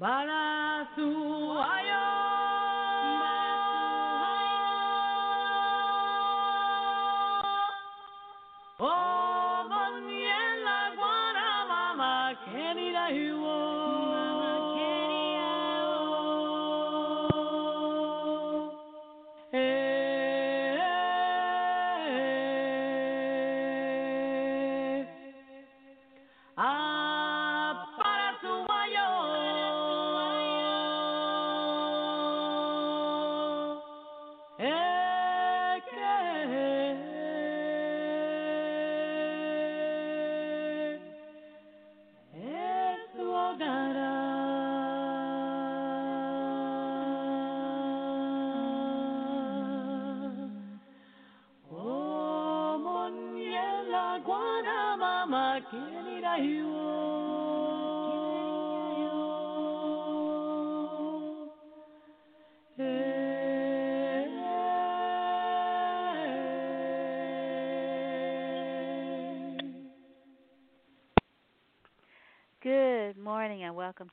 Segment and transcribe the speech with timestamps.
[0.00, 0.28] Good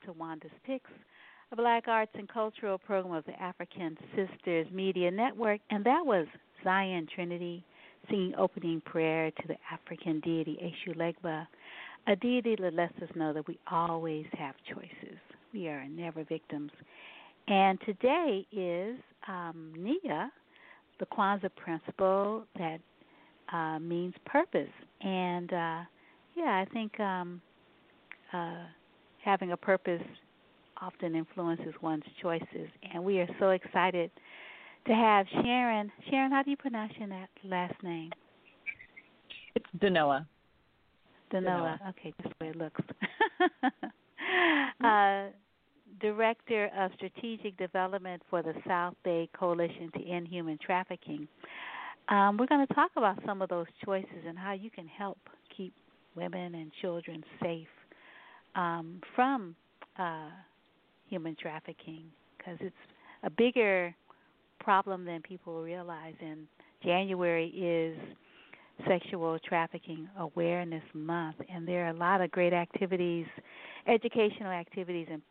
[0.06, 0.90] to Wanda's Picks,
[1.52, 5.60] a Black Arts and Cultural program of the African Sisters Media Network.
[5.70, 6.26] And that was
[6.64, 7.64] Zion Trinity
[8.08, 11.46] singing opening prayer to the African deity Eshu Legba,
[12.06, 15.18] a deity that lets us know that we always have choices.
[15.52, 16.70] We are never victims.
[17.48, 18.96] And today is
[19.28, 20.30] um, Nia,
[21.00, 22.78] the Kwanzaa principle that
[23.52, 24.68] uh, means purpose.
[25.00, 25.80] And uh,
[26.36, 27.40] yeah, I think um,
[28.32, 28.66] uh,
[29.26, 30.00] having a purpose
[30.80, 32.68] often influences one's choices.
[32.94, 34.10] And we are so excited
[34.86, 35.90] to have Sharan.
[36.10, 37.08] Sharan, how do you pronounce your
[37.44, 38.12] last name?
[39.56, 40.26] It's Dhanoa.
[41.32, 41.78] Dhanoa.
[41.90, 42.80] Okay, just the way it looks.
[44.84, 45.26] uh,
[46.00, 51.26] Director of Strategic Development for the South Bay Coalition to End Human Trafficking.
[52.08, 55.18] Um, we're going to talk about some of those choices and how you can help
[55.56, 55.72] keep
[56.14, 57.66] women and children safe
[58.56, 59.54] um, from
[59.98, 60.30] uh,
[61.08, 62.04] human trafficking
[62.36, 62.74] because it's
[63.22, 63.94] a bigger
[64.60, 66.14] problem than people realize.
[66.20, 66.46] And
[66.82, 67.96] January is
[68.86, 73.26] Sexual Trafficking Awareness Month, and there are a lot of great activities,
[73.86, 75.22] educational activities, and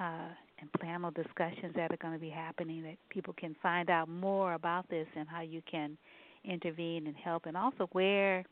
[0.00, 0.28] uh,
[0.60, 4.54] and panel discussions that are going to be happening that people can find out more
[4.54, 5.98] about this and how you can
[6.44, 8.44] intervene and help, and also where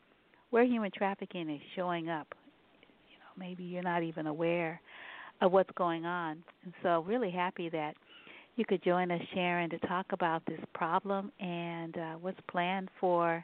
[0.49, 2.27] where human trafficking is showing up
[3.41, 4.79] maybe you're not even aware
[5.41, 6.37] of what's going on.
[6.63, 7.95] And so, really happy that
[8.55, 13.43] you could join us, Sharan, to talk about this problem and uh, what's planned for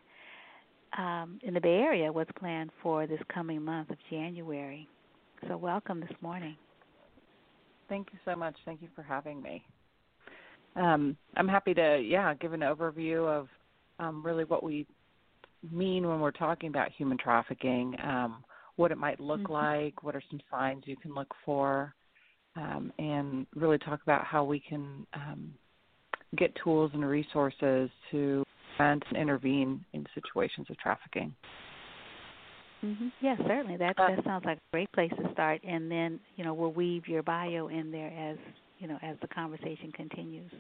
[0.97, 2.11] um, in the Bay Area.
[2.11, 4.87] What's planned for this coming month of January?
[5.47, 6.55] So, welcome this morning.
[7.89, 8.55] Thank you so much.
[8.65, 9.63] Thank you for having me.
[10.75, 13.47] Um, I'm happy to, yeah, give an overview of
[13.97, 14.85] um, really what we
[15.71, 17.95] mean when we're talking about human trafficking.
[18.03, 18.43] Um,
[18.77, 19.53] what it might look mm-hmm.
[19.53, 21.93] like, what are some signs you can look for,
[22.55, 25.53] um, and really talk about how we can um,
[26.37, 28.43] get tools and resources to
[28.77, 31.33] prevent and intervene in situations of trafficking.
[32.83, 33.07] Mm-hmm.
[33.21, 33.77] Yes, certainly.
[33.77, 36.71] That uh, that sounds like a great place to start, and then you know we'll
[36.71, 38.37] weave your bio in there as
[38.77, 40.51] you know as the conversation continues.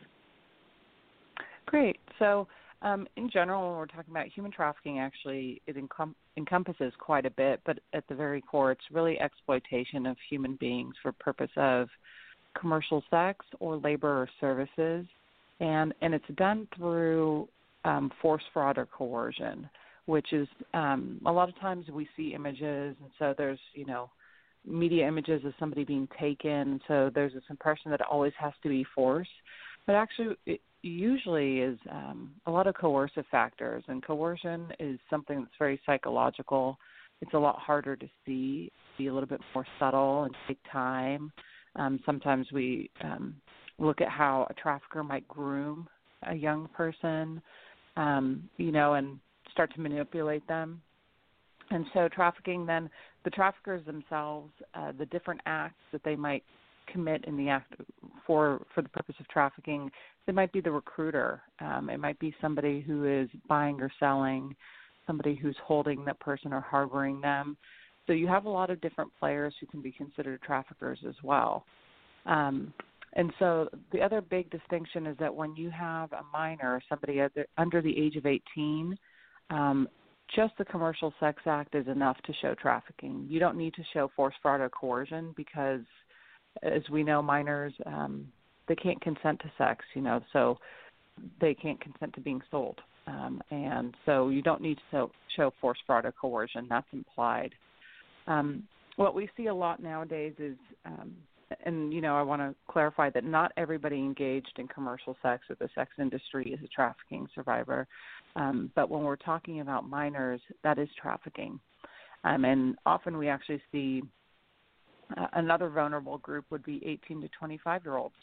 [1.67, 1.99] Great.
[2.17, 2.47] So
[2.81, 7.31] um, in general, when we're talking about human trafficking, actually, it encom- encompasses quite a
[7.31, 11.87] bit, but at the very core, it's really exploitation of human beings for purpose of
[12.59, 15.05] commercial sex or labor or services,
[15.59, 17.47] and and it's done through
[17.83, 19.67] um, force, fraud, or coercion,
[20.05, 24.09] which is um, a lot of times we see images, and so there's you know
[24.65, 28.53] media images of somebody being taken, and so there's this impression that it always has
[28.61, 29.29] to be force,
[29.87, 35.39] but actually it, usually is um, a lot of coercive factors, and coercion is something
[35.39, 36.77] that's very psychological.
[37.21, 41.31] It's a lot harder to see, be a little bit more subtle, and take time.
[41.75, 43.35] Um, sometimes we um,
[43.79, 45.87] look at how a trafficker might groom
[46.23, 47.41] a young person,
[47.95, 49.19] um, you know, and
[49.51, 50.81] start to manipulate them.
[51.69, 52.89] And so, trafficking, then
[53.25, 56.43] the traffickers themselves, uh, the different acts that they might
[56.87, 57.73] commit in the act
[58.25, 59.91] for for the purpose of trafficking.
[60.27, 61.41] It might be the recruiter.
[61.59, 64.55] Um, it might be somebody who is buying or selling,
[65.05, 67.57] somebody who's holding that person or harboring them.
[68.05, 71.65] So you have a lot of different players who can be considered traffickers as well.
[72.25, 72.73] Um,
[73.13, 77.21] and so the other big distinction is that when you have a minor, somebody
[77.57, 78.97] under the age of 18,
[79.49, 79.87] um,
[80.35, 83.25] just the Commercial Sex Act is enough to show trafficking.
[83.29, 85.81] You don't need to show force, fraud, or coercion because
[86.63, 88.27] as we know, minors um,
[88.67, 90.57] they can't consent to sex, you know, so
[91.39, 95.77] they can't consent to being sold, um, and so you don't need to show, force,
[95.85, 96.67] fraud, or coercion.
[96.69, 97.53] That's implied.
[98.27, 98.63] Um,
[98.97, 101.15] what we see a lot nowadays is um,
[101.65, 105.55] and you know I want to clarify that not everybody engaged in commercial sex or
[105.55, 107.87] the sex industry is a trafficking survivor,
[108.35, 111.59] um, but when we're talking about minors, that is trafficking,
[112.23, 114.03] um, and often we actually see
[115.15, 118.15] uh, another vulnerable group would be 18 to 25 year olds,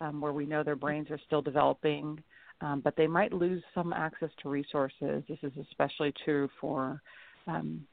[0.00, 2.22] um, where we know their brains are still developing,
[2.60, 5.22] um, but they might lose some access to resources.
[5.28, 7.00] This is especially true for
[7.46, 7.84] um,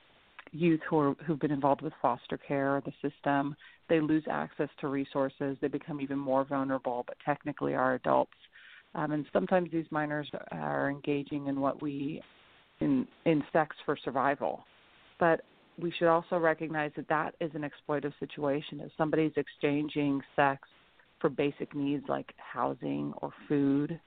[0.51, 3.55] youth who are, who've been involved with foster care or the system,
[3.89, 5.57] they lose access to resources.
[5.61, 8.31] They become even more vulnerable, but technically are adults.
[8.95, 12.21] Um, and sometimes these minors are engaging in what we
[12.79, 14.65] in in sex for survival.
[15.19, 15.41] But
[15.77, 18.79] we should also recognize that that is an exploitive situation.
[18.79, 20.67] If somebody's exchanging sex
[21.19, 23.99] for basic needs like housing or food,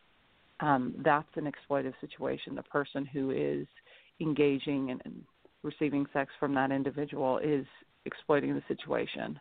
[0.61, 2.55] um, that's an exploitive situation.
[2.55, 3.67] The person who is
[4.21, 5.23] engaging and, and
[5.63, 7.67] receiving sex from that individual is
[8.07, 9.39] exploiting the situation.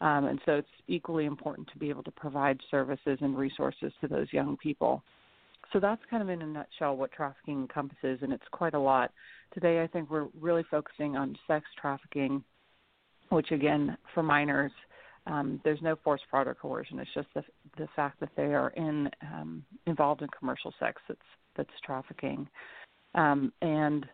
[0.00, 4.08] Um, and so it's equally important to be able to provide services and resources to
[4.08, 5.02] those young people.
[5.72, 9.12] So that's kind of in a nutshell what trafficking encompasses, and it's quite a lot.
[9.52, 12.42] Today, I think we're really focusing on sex trafficking,
[13.28, 14.72] which again, for minors,
[15.26, 16.98] um, there's no force, fraud, or coercion.
[16.98, 17.42] It's just the,
[17.76, 21.20] the fact that they are in um, involved in commercial sex that's
[21.56, 22.48] that's trafficking.
[23.14, 24.06] Um, and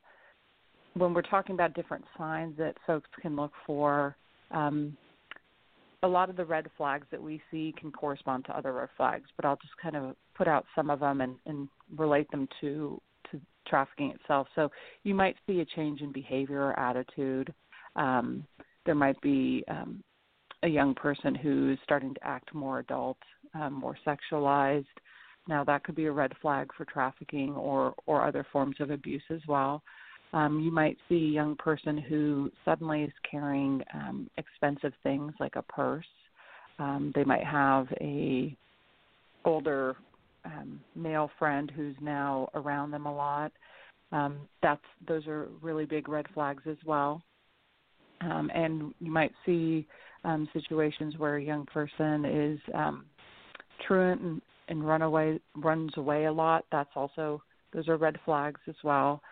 [0.94, 4.16] when we're talking about different signs that folks can look for,
[4.50, 4.96] um,
[6.04, 9.28] a lot of the red flags that we see can correspond to other red flags,
[9.36, 13.00] but I'll just kind of put out some of them and, and relate them to
[13.30, 14.46] to trafficking itself.
[14.54, 14.70] So
[15.02, 17.52] you might see a change in behavior or attitude.
[17.96, 18.44] Um,
[18.84, 20.04] there might be um,
[20.62, 23.16] a young person who's starting to act more adult,
[23.54, 24.84] um, more sexualized.
[25.48, 29.24] Now that could be a red flag for trafficking or or other forms of abuse
[29.30, 29.82] as well.
[30.34, 35.54] Um, you might see a young person who suddenly is carrying um, expensive things like
[35.54, 36.04] a purse.
[36.80, 38.56] Um, they might have a
[39.44, 39.96] older
[40.44, 43.52] um, male friend who's now around them a lot.
[44.10, 47.22] Um, that's those are really big red flags as well.
[48.20, 49.86] Um, and you might see
[50.24, 53.04] um, situations where a young person is um,
[53.86, 56.64] truant and, and run away runs away a lot.
[56.72, 57.40] That's also
[57.72, 59.22] those are red flags as well.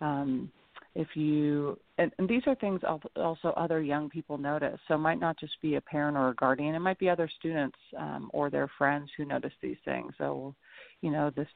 [0.00, 0.50] Um,
[0.94, 2.80] if you and, and these are things
[3.16, 4.78] also other young people notice.
[4.88, 6.74] So it might not just be a parent or a guardian.
[6.74, 10.12] It might be other students um, or their friends who notice these things.
[10.18, 10.54] So,
[11.00, 11.46] you know, this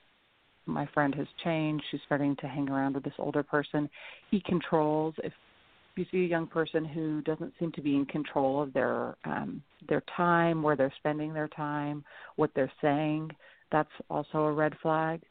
[0.66, 1.84] my friend has changed.
[1.90, 3.88] She's starting to hang around with this older person.
[4.30, 5.14] He controls.
[5.18, 5.32] If
[5.96, 9.62] you see a young person who doesn't seem to be in control of their um,
[9.88, 12.04] their time, where they're spending their time,
[12.36, 13.30] what they're saying,
[13.72, 15.22] that's also a red flag.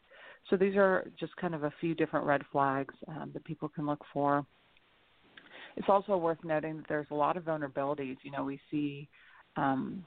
[0.49, 3.85] So these are just kind of a few different red flags um, that people can
[3.85, 4.45] look for.
[5.75, 8.17] It's also worth noting that there's a lot of vulnerabilities.
[8.23, 9.07] You know, we see
[9.55, 10.05] um,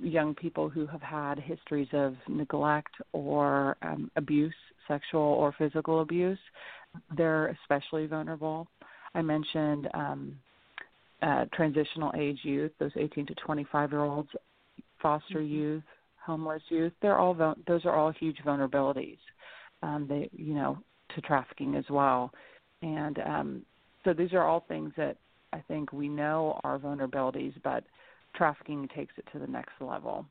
[0.00, 4.54] young people who have had histories of neglect or um, abuse,
[4.86, 6.38] sexual or physical abuse.
[7.16, 8.66] They're especially vulnerable.
[9.14, 10.36] I mentioned um,
[11.22, 14.30] uh, transitional age youth, those 18 to 25 year olds,
[15.00, 15.54] foster mm-hmm.
[15.54, 15.82] youth,
[16.28, 17.34] homeless youth, they're all
[17.66, 19.18] those are all huge vulnerabilities.
[19.82, 20.78] Um, they, you know,
[21.14, 22.30] to trafficking as well,
[22.82, 23.62] and um,
[24.04, 25.16] so these are all things that
[25.52, 27.84] I think we know are vulnerabilities, but
[28.34, 30.26] trafficking takes it to the next level.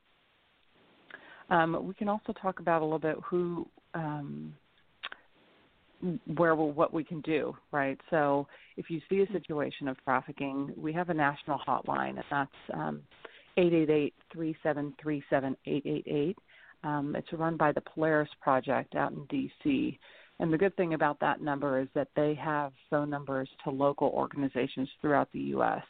[1.50, 4.54] Um, we can also talk about a little bit who, um,
[6.36, 7.98] where what we can do, right?
[8.10, 12.51] So if you see a situation of trafficking, we have a national hotline, and that's
[12.74, 13.01] um,
[13.57, 16.35] 888-373-7888.
[16.83, 19.99] Um, it's run by the Polaris Project out in D.C.
[20.39, 24.09] And the good thing about that number is that they have phone numbers to local
[24.09, 25.81] organizations throughout the U.S.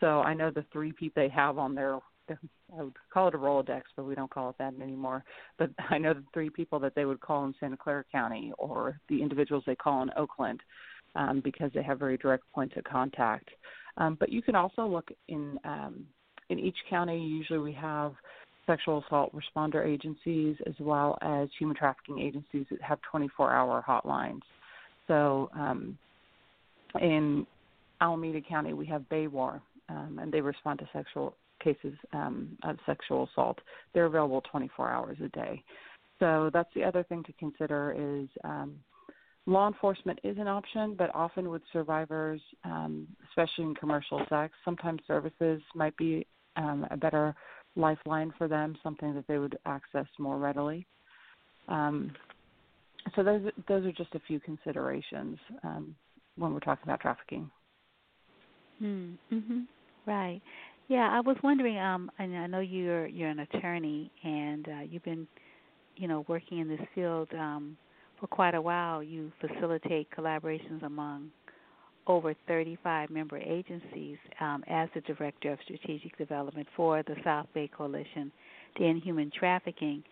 [0.00, 3.38] So I know the three people they have on their, I would call it a
[3.38, 5.24] Rolodex, but we don't call it that anymore.
[5.58, 9.00] But I know the three people that they would call in Santa Clara County or
[9.08, 10.60] the individuals they call in Oakland
[11.16, 13.50] um, because they have very direct points of contact.
[13.96, 16.06] Um, but you can also look in um,
[16.52, 18.12] in each county, usually we have
[18.66, 24.42] sexual assault responder agencies as well as human trafficking agencies that have 24 hour hotlines.
[25.08, 25.98] So um,
[27.00, 27.46] in
[28.00, 33.28] Alameda County, we have BAWAR, um, and they respond to sexual cases um, of sexual
[33.32, 33.58] assault.
[33.94, 35.62] They're available 24 hours a day.
[36.18, 38.76] So that's the other thing to consider is um,
[39.46, 45.00] law enforcement is an option, but often with survivors, um, especially in commercial sex, sometimes
[45.06, 47.34] services might be um, a better
[47.76, 50.86] lifeline for them, something that they would access more readily.
[51.68, 52.12] Um,
[53.16, 55.94] so those those are just a few considerations um,
[56.36, 57.50] when we're talking about trafficking.
[58.78, 59.60] Hmm, mm-hmm.
[60.06, 60.40] Right.
[60.88, 61.78] Yeah, I was wondering.
[61.78, 65.26] Um, I know you're you're an attorney, and uh, you've been,
[65.96, 67.76] you know, working in this field um,
[68.20, 69.02] for quite a while.
[69.02, 71.30] You facilitate collaborations among
[72.06, 77.68] over 35 member agencies um, as the Director of Strategic Development for the South Bay
[77.74, 78.32] Coalition
[78.76, 80.02] to End Human Trafficking.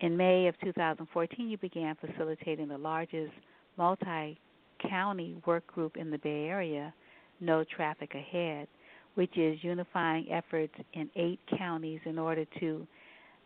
[0.00, 3.32] In May of 2014, you began facilitating the largest
[3.76, 4.38] multi
[4.88, 6.92] county work group in the Bay Area,
[7.40, 8.66] No Traffic Ahead,
[9.14, 12.86] which is unifying efforts in eight counties in order to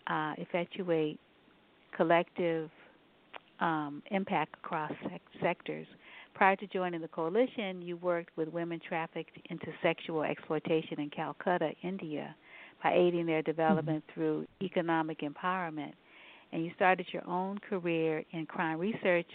[0.06, 1.20] uh, effectuate
[1.96, 2.70] collective
[3.60, 5.86] um, impact across sec- sectors.
[6.38, 11.72] Prior to joining the coalition, you worked with women trafficked into sexual exploitation in Calcutta,
[11.82, 12.32] India,
[12.80, 14.20] by aiding their development mm-hmm.
[14.20, 15.94] through economic empowerment.
[16.52, 19.26] And you started your own career in crime research,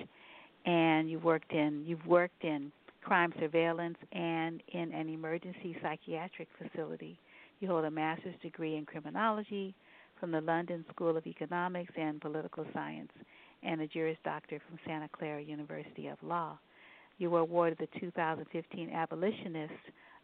[0.65, 7.19] and you worked in you've worked in crime surveillance and in an emergency psychiatric facility.
[7.59, 9.75] You hold a master's degree in criminology
[10.21, 13.11] from the London School of Economics and Political Science
[13.61, 16.57] and a Juris Doctor from Santa Clara University of Law.
[17.17, 19.73] You were awarded the 2015 Abolitionist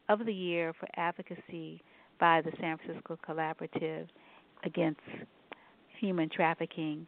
[0.10, 1.82] of the Year for advocacy
[2.20, 4.08] by the San Francisco Collaborative
[4.66, 5.00] Against
[6.00, 7.08] Human Trafficking,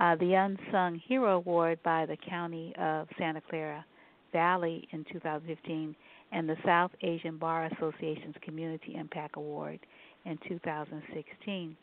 [0.00, 3.84] uh, the Unsung Hero Award by the County of Santa Clara
[4.32, 5.94] Valley in 2015,
[6.32, 9.80] and the South Asian Bar Association's Community Impact Award
[10.24, 11.76] in 2016.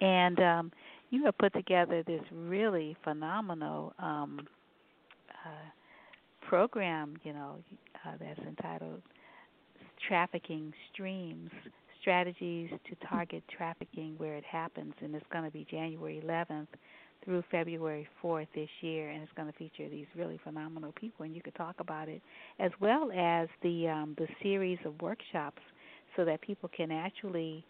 [0.00, 0.72] And um,
[1.10, 4.40] you have put together this really phenomenal um,
[5.44, 5.70] uh,
[6.52, 7.56] program, you know,
[8.06, 9.00] uh, that's entitled
[10.06, 11.48] Trafficking Streams
[12.02, 16.66] Strategies to Target Trafficking Where It Happens, and it's going to be January 11th
[17.24, 21.34] through February 4th this year, and it's going to feature these really phenomenal people, and
[21.34, 22.20] you could talk about it,
[22.58, 25.62] as well as the um, the series of workshops,
[26.16, 27.64] so that people can actually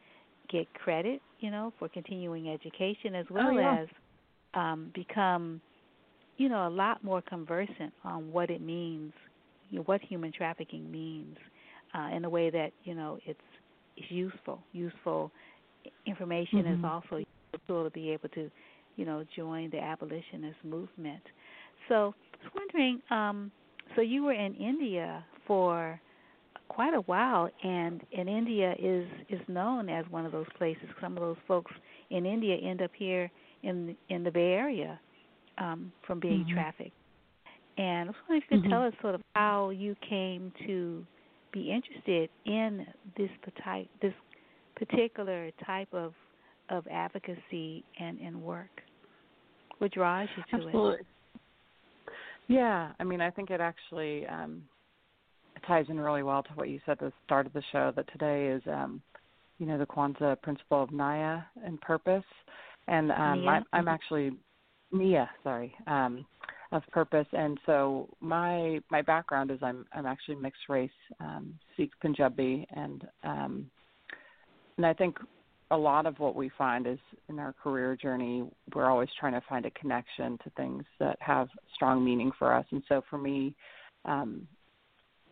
[0.51, 3.83] get credit, you know, for continuing education, as well oh, yeah.
[3.83, 3.89] as
[4.55, 5.61] um, become
[6.37, 9.13] you know, a lot more conversant on what it means,
[9.71, 11.37] you know, what human trafficking means,
[11.95, 13.41] uh, in a way that you know it's
[13.97, 14.61] it's useful.
[14.73, 15.31] Useful
[16.07, 16.85] information mm-hmm.
[16.85, 18.51] is also useful to be able to,
[18.97, 21.23] you know, join the abolitionist movement.
[21.89, 23.51] So, I was wondering, um,
[23.95, 26.01] so you were in India for
[26.69, 30.85] quite a while, and and India is is known as one of those places.
[31.01, 31.73] Some of those folks
[32.11, 33.31] in India end up here
[33.63, 34.99] in in the Bay Area
[35.59, 36.55] um, from being mm-hmm.
[36.55, 36.97] trafficked.
[37.79, 38.71] And I was wondering if you could mm-hmm.
[38.71, 41.05] tell us sort of how you came to
[41.53, 43.31] be interested in this
[43.65, 44.15] type, this
[44.77, 46.15] particular type of
[46.71, 48.71] of advocacy and, and work.
[49.79, 50.95] What drives you to Absolutely.
[50.95, 51.07] it?
[52.49, 54.63] Yeah, I mean, I think it actually um,
[55.67, 57.93] ties in really well to what you said at the start of the show.
[57.95, 59.03] That today is, um,
[59.59, 62.25] you know, the Kwanzaa principle of Nia and purpose,
[62.89, 64.33] and um, I'm, I'm actually
[64.93, 66.25] Nia, sorry, um,
[66.71, 67.27] of purpose.
[67.33, 73.07] And so my my background is I'm I'm actually mixed race, um, Sikh Punjabi, and
[73.25, 73.71] um,
[74.77, 75.17] and I think
[75.71, 76.99] a lot of what we find is
[77.31, 78.45] in our career journey,
[78.75, 82.67] we're always trying to find a connection to things that have strong meaning for us.
[82.73, 83.55] And so for me,
[84.05, 84.47] um,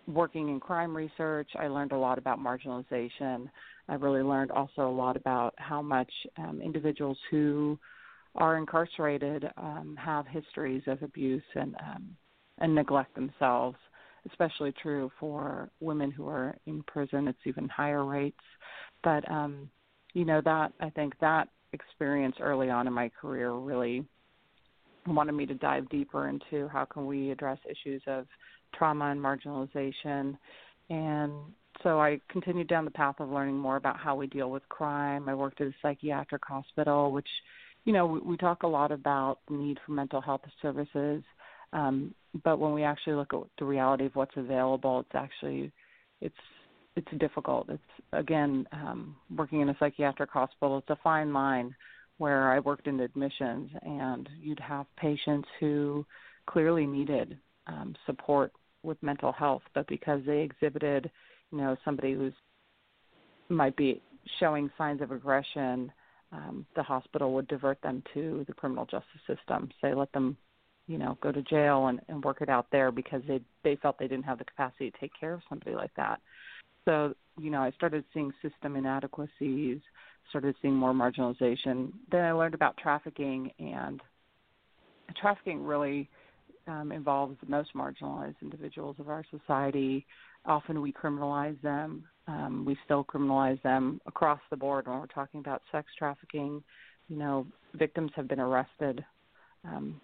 [0.06, 3.50] working in crime research, I learned a lot about marginalization.
[3.88, 7.78] I really learned also a lot about how much um, individuals who
[8.34, 12.16] are incarcerated um, have histories of abuse and um,
[12.58, 13.76] and neglect themselves.
[14.30, 17.26] Especially true for women who are in prison.
[17.26, 18.36] It's even higher rates.
[19.02, 19.70] But um,
[20.12, 24.04] you know that I think that experience early on in my career really
[25.06, 28.26] wanted me to dive deeper into how can we address issues of
[28.74, 30.36] trauma and marginalization
[30.90, 31.32] and
[31.82, 35.28] so I continued down the path of learning more about how we deal with crime.
[35.28, 37.28] I worked at a psychiatric hospital, which
[37.84, 41.22] you know, we, we talk a lot about the need for mental health services,
[41.72, 45.72] um, but when we actually look at the reality of what's available, it's actually
[46.20, 46.34] it's
[46.96, 47.68] it's difficult.
[47.68, 47.82] It's
[48.12, 50.78] again um, working in a psychiatric hospital.
[50.78, 51.74] It's a fine line
[52.18, 56.04] where I worked in admissions, and you'd have patients who
[56.46, 61.10] clearly needed um, support with mental health, but because they exhibited,
[61.50, 62.32] you know, somebody who's
[63.48, 64.00] might be
[64.38, 65.90] showing signs of aggression
[66.32, 69.70] um, the hospital would divert them to the criminal justice system.
[69.80, 70.36] Say, let them,
[70.86, 73.98] you know, go to jail and, and work it out there because they they felt
[73.98, 76.20] they didn't have the capacity to take care of somebody like that.
[76.84, 79.80] So you know, I started seeing system inadequacies,
[80.28, 81.92] started seeing more marginalization.
[82.10, 84.00] Then I learned about trafficking, and
[85.16, 86.08] trafficking really
[86.66, 90.06] um, involves the most marginalized individuals of our society.
[90.44, 92.04] Often we criminalize them.
[92.30, 96.62] Um, we still criminalize them across the board when we're talking about sex trafficking.
[97.08, 99.04] You know, victims have been arrested
[99.64, 100.00] um,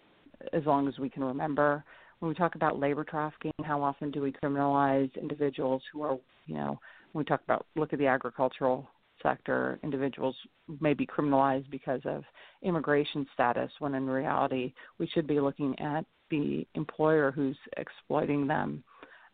[0.53, 1.85] as long as we can remember.
[2.19, 6.57] When we talk about labor trafficking, how often do we criminalize individuals who are, you
[6.57, 6.81] know,
[7.13, 8.89] when we talk about look at the agricultural
[9.23, 10.35] sector, individuals
[10.81, 12.25] may be criminalized because of
[12.63, 18.83] immigration status, when in reality we should be looking at the employer who's exploiting them.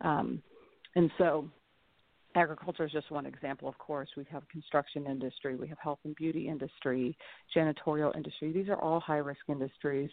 [0.03, 0.43] Um,
[0.95, 1.49] and so
[2.35, 4.09] agriculture is just one example of course.
[4.17, 7.17] We have construction industry we have health and beauty industry
[7.57, 8.53] janitorial industry.
[8.53, 10.11] These are all high risk industries.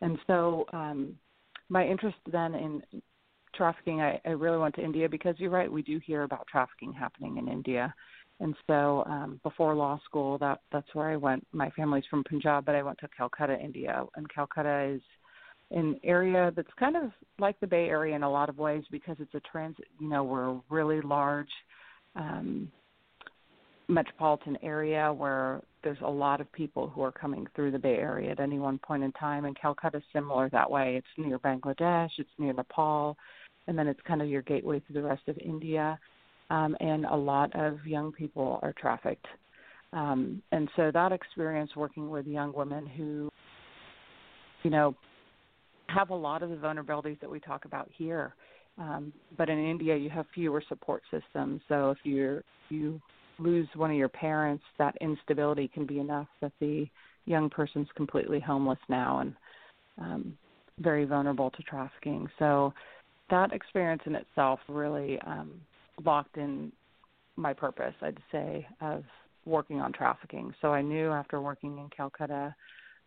[0.00, 1.14] And so um,
[1.68, 2.82] my interest then in
[3.54, 6.92] trafficking I, I really went to india because you're right we do hear about trafficking
[6.92, 7.94] happening in india.
[8.40, 11.46] And so um, before law school that that's where i went.
[11.52, 14.04] My family's from punjab but i went to calcutta india.
[14.16, 15.02] And calcutta is
[15.70, 19.16] an area that's kind of like the Bay Area in a lot of ways because
[19.18, 19.86] it's a transit.
[19.98, 21.48] You know, we're a really large
[22.16, 22.70] um,
[23.88, 28.30] metropolitan area where there's a lot of people who are coming through the Bay Area
[28.30, 29.44] at any one point in time.
[29.44, 30.96] And Calcutta is similar that way.
[30.96, 33.16] It's near Bangladesh, it's near Nepal,
[33.66, 35.98] and then it's kind of your gateway to the rest of India.
[36.50, 39.26] Um, and a lot of young people are trafficked.
[39.92, 43.30] Um, and so that experience working with young women who,
[44.62, 44.94] you know,
[45.88, 48.34] have a lot of the vulnerabilities that we talk about here.
[48.78, 51.60] Um, but in India, you have fewer support systems.
[51.68, 53.00] So if you you
[53.38, 56.86] lose one of your parents, that instability can be enough that the
[57.26, 59.34] young person's completely homeless now and
[59.98, 60.38] um,
[60.78, 62.28] very vulnerable to trafficking.
[62.38, 62.72] So
[63.30, 65.60] that experience in itself really um,
[66.04, 66.72] locked in
[67.36, 69.04] my purpose, I'd say, of
[69.44, 70.52] working on trafficking.
[70.60, 72.54] So I knew after working in Calcutta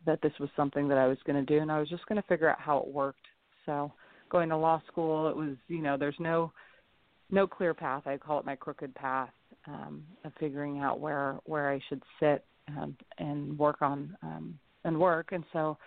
[0.06, 2.22] that this was something that I was going to do, and I was just going
[2.22, 3.26] to figure out how it worked.
[3.66, 3.92] So
[4.30, 6.52] going to law school, it was you know there's no
[7.30, 8.04] no clear path.
[8.06, 9.30] I call it my crooked path
[9.68, 15.00] um, of figuring out where where I should sit and, and work on um, and
[15.00, 15.30] work.
[15.32, 15.78] And so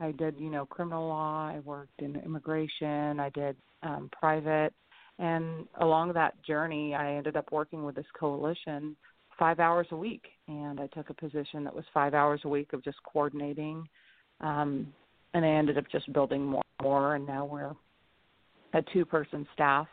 [0.00, 1.48] I did you know criminal law.
[1.48, 3.20] I worked in immigration.
[3.20, 4.72] I did um, private.
[5.18, 8.96] And along that journey, I ended up working with this coalition
[9.40, 12.74] five hours a week, and I took a position that was five hours a week
[12.74, 13.88] of just coordinating,
[14.42, 14.92] um,
[15.32, 17.72] and I ended up just building more and more, and now we're
[18.78, 19.88] a two-person staff.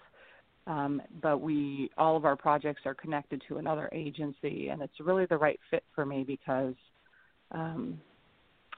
[0.68, 5.26] Um, but we all of our projects are connected to another agency, and it's really
[5.26, 6.76] the right fit for me because
[7.52, 8.02] um,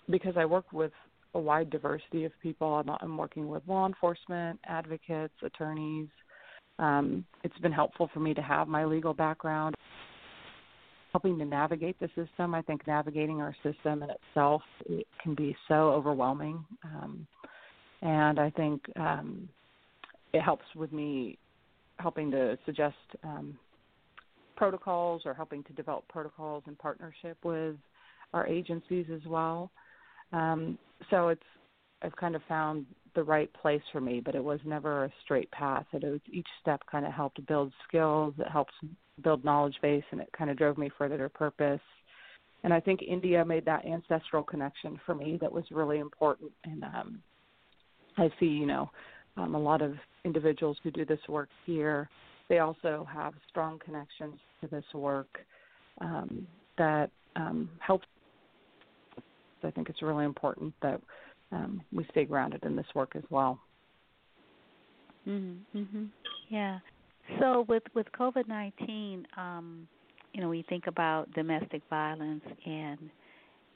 [0.08, 0.92] because I work with
[1.34, 2.76] a wide diversity of people.
[2.76, 6.10] I'm, I'm working with law enforcement, advocates, attorneys.
[6.78, 9.76] Um, it's been helpful for me to have my legal background
[11.12, 12.54] helping to navigate the system.
[12.54, 17.28] I think navigating our system in itself it can be so overwhelming, um,
[18.02, 19.50] and I think um,
[20.34, 21.38] it helps with me
[21.98, 23.58] helping to suggest um,
[24.56, 27.76] protocols or helping to develop protocols in partnership with
[28.34, 29.72] our agencies as well.
[30.32, 30.78] Um,
[31.10, 31.42] so it's
[32.02, 35.52] I've kind of found the right place for me, but it was never a straight
[35.52, 35.86] path.
[35.92, 38.34] It was each step kind of helped build skills.
[38.38, 38.74] It helps
[39.24, 41.82] build knowledge base, and it kind of drove me further to purpose.
[42.64, 46.52] And I think India made that ancestral connection for me that was really important.
[46.66, 47.22] And um,
[48.18, 48.90] I see, you know,
[49.38, 49.94] um, a lot of
[50.26, 52.10] individuals who do this work here.
[52.50, 55.40] They also have strong connections to this work
[56.02, 58.06] um, that um, helps.
[59.64, 61.02] I think it's really important that
[61.52, 63.60] um, we stay grounded in this work as well.
[65.28, 65.60] Mhm.
[65.76, 66.10] Mhm.
[66.50, 66.80] Yeah.
[67.40, 69.88] So with with COVID nineteen, um,
[70.34, 73.00] you know, we think about domestic violence and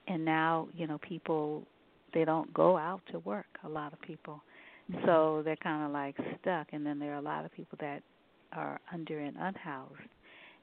[0.08, 1.63] and now you know people
[2.13, 3.46] they don't go out to work.
[3.63, 4.42] A lot of people,
[4.92, 5.06] mm-hmm.
[5.06, 6.68] so they're kind of like stuck.
[6.72, 8.02] And then there are a lot of people that
[8.54, 9.94] are under and unhoused.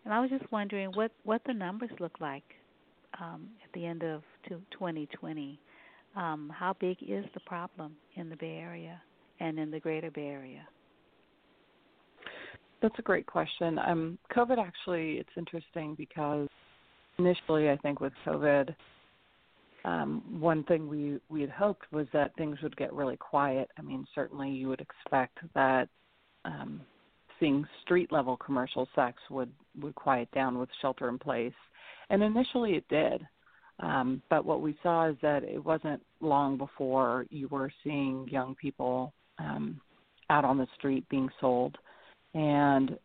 [0.05, 2.44] And I was just wondering what what the numbers look like
[3.20, 5.61] um, at the end of 2020
[6.16, 9.00] um, how big is the problem in the Bay Area
[9.38, 10.66] and in the Greater Bay Area?
[12.82, 13.78] That's a great question.
[13.78, 16.48] Um, COVID actually, it's interesting because
[17.18, 18.74] initially, I think with COVID,
[19.84, 23.68] um, one thing we we had hoped was that things would get really quiet.
[23.78, 25.88] I mean, certainly you would expect that
[26.44, 26.80] um,
[27.38, 31.52] seeing street level commercial sex would would quiet down with shelter in place,
[32.10, 33.26] and initially it did.
[33.80, 38.54] Um, but what we saw is that it wasn't long before you were seeing young
[38.54, 39.80] people um,
[40.28, 41.78] out on the street being sold,
[42.34, 42.98] and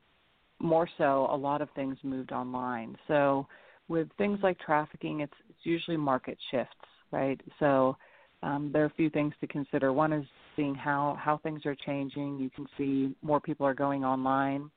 [0.59, 2.95] more so, a lot of things moved online.
[3.07, 3.47] So
[3.87, 6.73] with things like trafficking, it's, it's usually market shifts,
[7.11, 7.39] right?
[7.59, 7.97] So
[8.41, 9.91] um, there are a few things to consider.
[9.91, 12.39] One is seeing how how things are changing.
[12.39, 14.69] You can see more people are going online.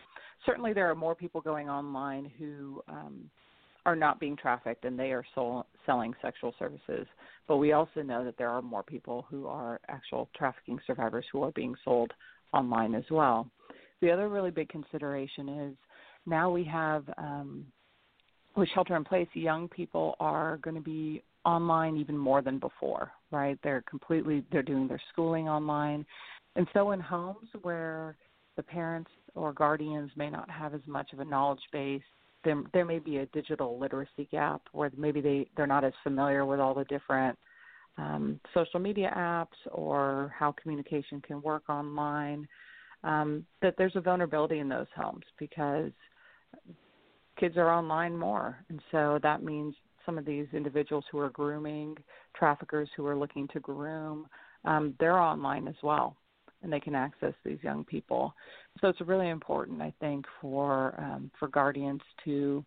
[0.47, 3.31] Certainly, there are more people going online who um,
[3.87, 7.07] are not being trafficked and they are sol- selling sexual services.
[7.47, 11.43] But we also know that there are more people who are actual trafficking survivors who
[11.43, 12.13] are being sold
[12.53, 13.51] online as well.
[14.01, 15.75] The other really big consideration is
[16.27, 17.65] now we have um,
[18.57, 23.11] with shelter in place, young people are going to be online even more than before,
[23.31, 23.59] right?
[23.63, 26.05] They're completely they're doing their schooling online.
[26.57, 28.17] And so in homes where
[28.57, 32.03] the parents or guardians may not have as much of a knowledge base,
[32.45, 36.45] there there may be a digital literacy gap where maybe they they're not as familiar
[36.45, 37.39] with all the different
[37.97, 42.47] um, social media apps or how communication can work online.
[43.05, 45.93] Um, that there's a vulnerability in those homes because
[47.39, 51.97] kids are online more, and so that means some of these individuals who are grooming,
[52.35, 54.27] traffickers who are looking to groom,
[54.65, 56.17] um, they're online as well,
[56.63, 58.35] and they can access these young people.
[58.81, 62.65] So it's really important, I think, for um, for guardians to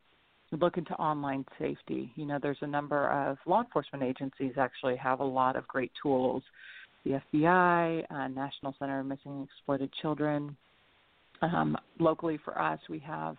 [0.52, 2.12] look into online safety.
[2.16, 5.92] You know, there's a number of law enforcement agencies actually have a lot of great
[6.02, 6.44] tools.
[7.06, 10.56] The FBI, uh, National Center of Missing and Exploited Children.
[11.42, 13.36] Um, locally for us, we have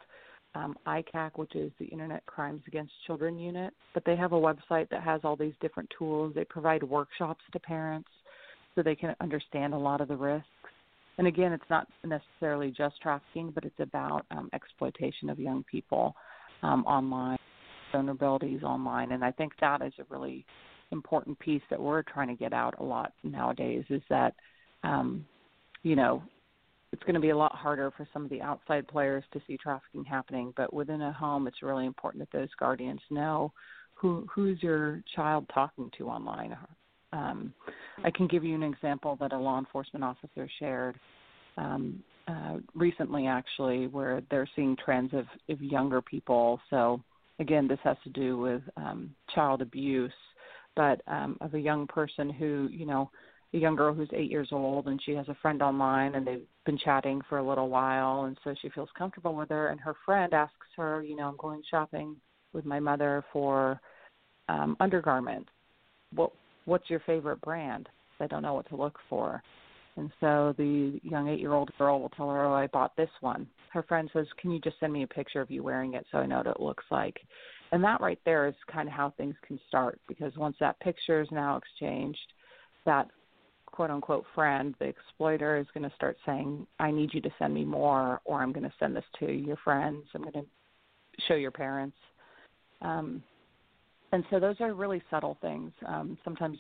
[0.55, 4.89] um, ICAC, which is the Internet Crimes Against Children Unit, but they have a website
[4.91, 6.33] that has all these different tools.
[6.35, 8.09] They provide workshops to parents
[8.75, 10.47] so they can understand a lot of the risks.
[11.19, 16.15] And again, it's not necessarily just trafficking, but it's about um, exploitation of young people
[16.63, 17.39] um, online,
[17.95, 20.45] vulnerabilities online, and I think that is a really
[20.93, 23.85] important piece that we're trying to get out a lot nowadays.
[23.91, 24.35] Is that
[24.85, 25.27] um,
[25.83, 26.23] you know
[26.93, 29.57] it's going to be a lot harder for some of the outside players to see
[29.57, 33.53] trafficking happening, but within a home, it's really important that those guardians know
[33.95, 36.57] who who's your child talking to online.
[37.13, 37.53] Um,
[38.05, 40.99] I can give you an example that a law enforcement officer shared
[41.57, 46.61] um, uh, recently, actually, where they're seeing trends of, of younger people.
[46.71, 47.03] So,
[47.39, 50.13] again, this has to do with um, child abuse,
[50.77, 53.11] but um, of a young person who, you know,
[53.55, 56.47] a young girl who's eight years old and she has a friend online and they've
[56.65, 59.95] been chatting for a little while and so she feels comfortable with her and her
[60.07, 62.17] friend asks her you know i'm going shopping
[62.53, 63.81] with my mother for
[64.49, 65.51] um undergarments.
[66.15, 66.33] What
[66.65, 67.89] what's your favorite brand?
[68.21, 69.43] I don't know what to look for.
[69.97, 73.11] And so the young eight year old girl will tell her oh i bought this
[73.21, 73.47] one.
[73.73, 76.19] Her friend says can you just send me a picture of you wearing it so
[76.19, 77.19] i know what it looks like
[77.73, 81.21] and that right there is kind of how things can start because once that picture
[81.21, 82.33] is now exchanged
[82.85, 83.09] that
[83.73, 87.55] quote unquote friend, the exploiter is going to start saying, I need you to send
[87.55, 90.45] me more, or I'm going to send this to your friends, I'm going to
[91.27, 91.97] show your parents.
[92.83, 93.23] Um,
[94.13, 95.73] and so those are really subtle things.
[95.87, 96.59] Um, sometimes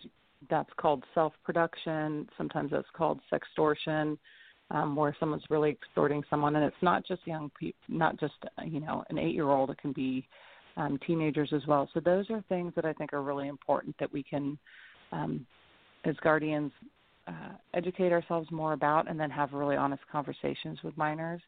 [0.49, 4.19] that's called self production, sometimes that's called sextortion.
[4.71, 8.33] Um, where someone's really extorting someone, and it's not just young people, not just
[8.65, 9.69] you know an eight-year-old.
[9.69, 10.27] It can be
[10.77, 11.89] um, teenagers as well.
[11.93, 14.59] So those are things that I think are really important that we can,
[15.13, 15.47] um,
[16.05, 16.73] as guardians,
[17.29, 21.41] uh, educate ourselves more about and then have really honest conversations with minors.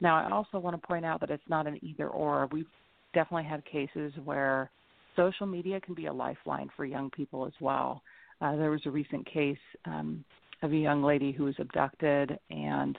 [0.00, 2.48] Now, I also want to point out that it's not an either or.
[2.50, 2.66] We've
[3.14, 4.70] definitely had cases where
[5.16, 8.02] social media can be a lifeline for young people as well.
[8.40, 10.24] Uh, there was a recent case um,
[10.62, 12.98] of a young lady who was abducted and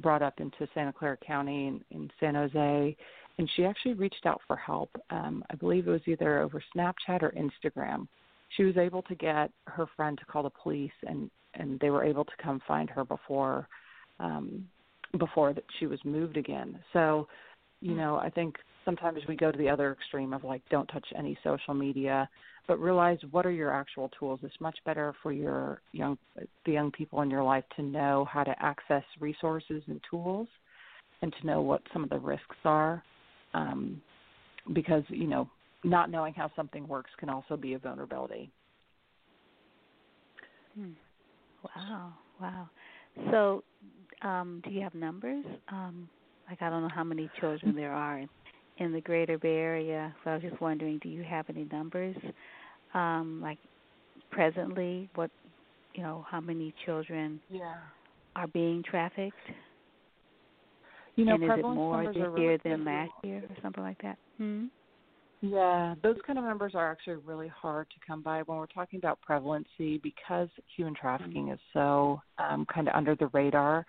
[0.00, 2.96] brought up into Santa Clara County in, in San Jose,
[3.38, 4.90] and she actually reached out for help.
[5.10, 8.06] Um, I believe it was either over Snapchat or Instagram.
[8.56, 12.04] She was able to get her friend to call the police and and they were
[12.04, 13.68] able to come find her before
[14.20, 14.66] um
[15.18, 17.26] before that she was moved again so
[17.80, 21.06] you know i think sometimes we go to the other extreme of like don't touch
[21.16, 22.28] any social media
[22.66, 26.16] but realize what are your actual tools it's much better for your young
[26.64, 30.48] the young people in your life to know how to access resources and tools
[31.20, 33.02] and to know what some of the risks are
[33.54, 34.00] um,
[34.72, 35.48] because you know
[35.84, 38.50] not knowing how something works can also be a vulnerability
[40.74, 40.92] hmm.
[41.76, 42.68] Wow, wow.
[43.30, 43.64] So,
[44.22, 45.44] um, do you have numbers?
[45.70, 46.08] Um,
[46.48, 48.28] like I don't know how many children there are in,
[48.78, 50.14] in the Greater Bay Area.
[50.24, 52.16] So I was just wondering, do you have any numbers?
[52.94, 53.58] Um, like
[54.30, 55.30] presently, what
[55.94, 57.74] you know, how many children yeah.
[58.36, 59.36] are being trafficked?
[61.16, 64.00] You know, and is it more this year really than last year or something like
[64.02, 64.16] that?
[64.38, 64.66] Hmm?
[65.42, 68.98] Yeah, those kind of numbers are actually really hard to come by when we're talking
[68.98, 71.54] about prevalency because human trafficking mm-hmm.
[71.54, 73.84] is so um, kind of under the radar.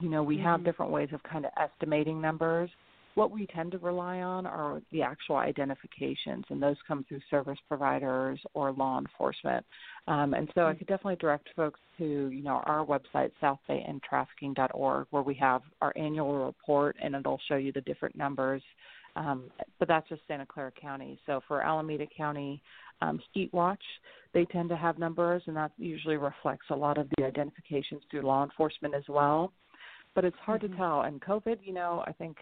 [0.00, 0.46] You know, we mm-hmm.
[0.46, 2.70] have different ways of kind of estimating numbers.
[3.16, 7.58] What we tend to rely on are the actual identifications, and those come through service
[7.66, 9.64] providers or law enforcement.
[10.06, 15.22] Um, and so I could definitely direct folks to you know our website southbayendtrafficking.org where
[15.22, 18.62] we have our annual report and it'll show you the different numbers.
[19.16, 19.44] Um,
[19.78, 21.18] but that's just Santa Clara County.
[21.24, 22.60] So for Alameda County,
[23.00, 23.82] um, Heat Watch,
[24.34, 28.22] they tend to have numbers, and that usually reflects a lot of the identifications through
[28.22, 29.54] law enforcement as well.
[30.14, 30.72] But it's hard mm-hmm.
[30.72, 31.00] to tell.
[31.02, 32.36] And COVID, you know, I think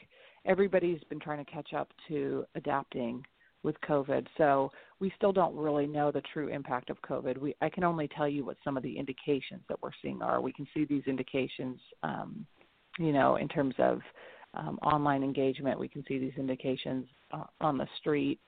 [0.45, 3.25] everybody's been trying to catch up to adapting
[3.63, 4.27] with COVID.
[4.37, 7.39] So we still don't really know the true impact of COVID.
[7.39, 10.41] We I can only tell you what some of the indications that we're seeing are.
[10.41, 12.47] We can see these indications, um,
[12.99, 14.01] you know, in terms of
[14.53, 15.81] um, online engagement.
[15.81, 18.39] We can see these indications uh, on the street,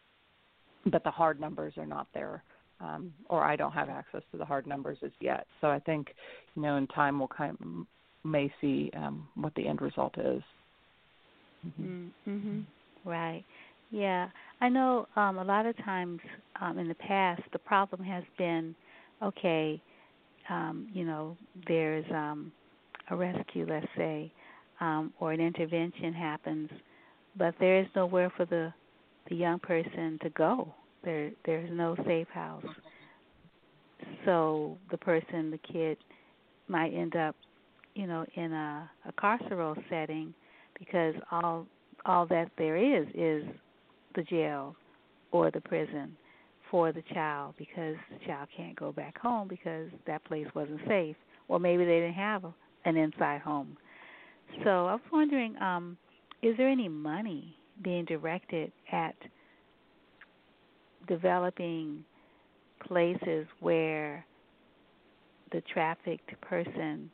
[0.84, 2.44] but the hard numbers are not there.
[2.78, 5.46] Um, or I don't have access to the hard numbers as yet.
[5.62, 6.08] So I think,
[6.54, 7.86] you know, in time we'll kind of
[8.22, 10.42] may see um, what the end result is.
[11.66, 12.30] Mm-hmm.
[12.30, 12.64] Mhm.
[13.04, 13.44] Right.
[13.90, 14.28] Yeah.
[14.60, 16.20] I know um a lot of times
[16.60, 18.74] um in the past the problem has been
[19.22, 19.80] okay,
[20.50, 21.36] um, you know,
[21.68, 22.52] there's um
[23.10, 24.32] a rescue, let's say,
[24.80, 26.70] um or an intervention happens,
[27.36, 28.72] but there is nowhere for the
[29.28, 30.74] the young person to go.
[31.04, 32.64] There there's no safe house.
[34.24, 35.98] So the person, the kid
[36.68, 37.36] might end up,
[37.94, 40.34] you know, in a, a carceral setting
[40.78, 41.66] because all
[42.04, 43.44] all that there is is
[44.14, 44.76] the jail
[45.32, 46.16] or the prison
[46.70, 51.16] for the child because the child can't go back home because that place wasn't safe
[51.48, 52.44] or maybe they didn't have
[52.84, 53.76] an inside home.
[54.64, 55.96] So I was wondering, um,
[56.42, 59.14] is there any money being directed at
[61.08, 62.04] developing
[62.86, 64.24] places where
[65.52, 67.10] the trafficked person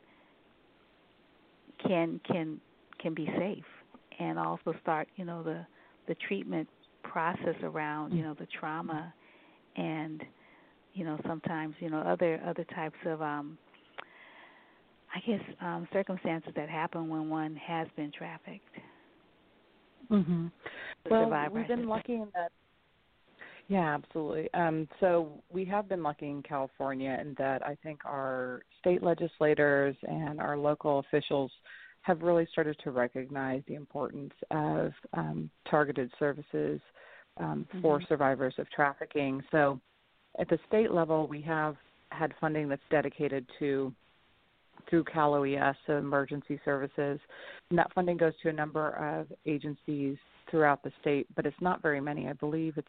[1.86, 2.60] can can
[3.02, 3.64] can be safe?
[4.18, 5.64] and also start you know the
[6.08, 6.68] the treatment
[7.02, 9.12] process around you know the trauma
[9.76, 10.22] and
[10.94, 13.58] you know sometimes you know other other types of um
[15.14, 18.76] I guess um circumstances that happen when one has been trafficked.
[20.10, 20.50] Mhm.
[21.10, 22.50] Well, we've been lucky in that
[23.68, 24.52] yeah, absolutely.
[24.54, 29.96] Um, so we have been lucky in California in that I think our state legislators
[30.02, 31.50] and our local officials
[32.02, 36.80] have really started to recognize the importance of um, targeted services
[37.38, 37.80] um, mm-hmm.
[37.80, 39.42] for survivors of trafficking.
[39.50, 39.80] So,
[40.38, 41.76] at the state level, we have
[42.10, 43.92] had funding that's dedicated to
[44.88, 47.20] through Cal OES, so emergency services,
[47.70, 50.16] and that funding goes to a number of agencies
[50.50, 52.28] throughout the state, but it's not very many.
[52.28, 52.88] I believe it's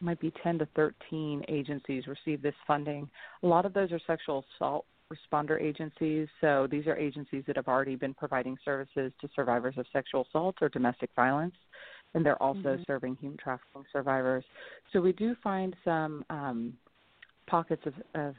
[0.00, 3.08] might be 10 to 13 agencies receive this funding.
[3.42, 6.28] A lot of those are sexual assault responder agencies.
[6.40, 10.56] So these are agencies that have already been providing services to survivors of sexual assault
[10.60, 11.54] or domestic violence,
[12.14, 12.82] and they're also mm-hmm.
[12.86, 14.44] serving human trafficking survivors.
[14.92, 16.72] So we do find some um,
[17.46, 18.34] pockets of, of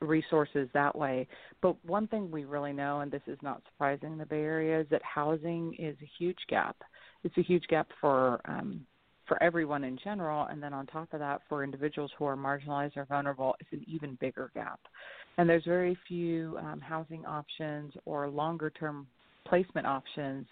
[0.00, 1.26] resources that way.
[1.62, 4.80] But one thing we really know, and this is not surprising in the Bay Area,
[4.80, 6.76] is that housing is a huge gap.
[7.24, 8.86] It's a huge gap for um,
[9.26, 12.96] for everyone in general, and then on top of that, for individuals who are marginalized
[12.96, 14.80] or vulnerable, it's an even bigger gap
[15.38, 19.06] and there's very few um, housing options or longer term
[19.46, 20.46] placement options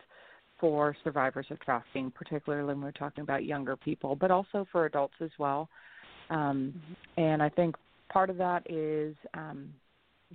[0.60, 5.14] for survivors of trafficking, particularly when we're talking about younger people, but also for adults
[5.20, 5.68] as well.
[6.30, 7.20] Um, mm-hmm.
[7.20, 7.76] And I think
[8.12, 9.70] part of that is um,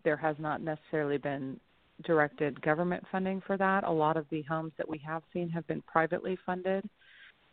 [0.03, 1.59] there has not necessarily been
[2.05, 3.83] directed government funding for that.
[3.83, 6.87] A lot of the homes that we have seen have been privately funded,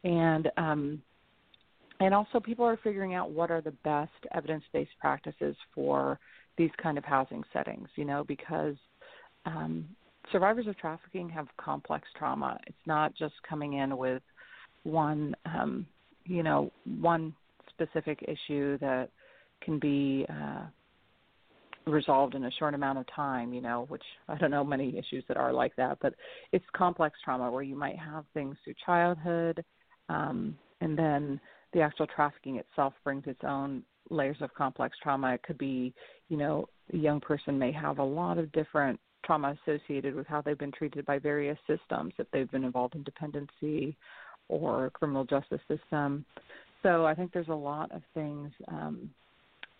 [0.06, 1.02] and um,
[1.98, 6.18] and also people are figuring out what are the best evidence-based practices for
[6.56, 8.76] these kind of housing settings, you know, because
[9.46, 9.86] um,
[10.30, 12.58] survivors of trafficking have complex trauma.
[12.66, 14.22] It's not just coming in with
[14.84, 15.86] one, um,
[16.24, 17.34] you know, one
[17.70, 19.08] specific issue that
[19.62, 20.64] can be uh,
[21.86, 25.24] resolved in a short amount of time, you know, which I don't know many issues
[25.28, 26.14] that are like that, but
[26.52, 29.64] it's complex trauma where you might have things through childhood,
[30.08, 31.40] um, and then
[31.72, 35.34] the actual trafficking itself brings its own layers of complex trauma.
[35.34, 35.92] It could be,
[36.28, 40.40] you know, a young person may have a lot of different trauma associated with how
[40.40, 43.96] they've been treated by various systems, if they've been involved in dependency
[44.48, 46.24] or criminal justice system.
[46.82, 49.10] So I think there's a lot of things um,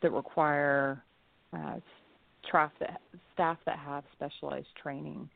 [0.03, 1.03] that require
[1.53, 1.77] uh,
[2.49, 3.01] staff that,
[3.35, 5.29] staff that have specialized training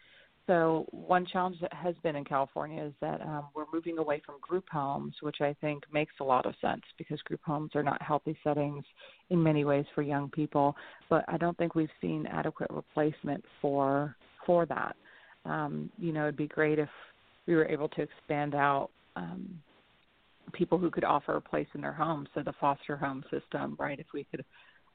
[0.47, 4.37] so one challenge that has been in California is that um, we're moving away from
[4.41, 8.03] group homes, which I think makes a lot of sense because group homes are not
[8.03, 8.85] healthy settings
[9.31, 10.75] in many ways for young people.
[11.09, 14.97] But I don't think we've seen adequate replacement for for that.
[15.45, 16.89] Um, you know, it'd be great if
[17.47, 19.49] we were able to expand out um,
[20.53, 22.27] people who could offer a place in their home.
[22.35, 23.99] So the foster home system, right?
[23.99, 24.45] If we could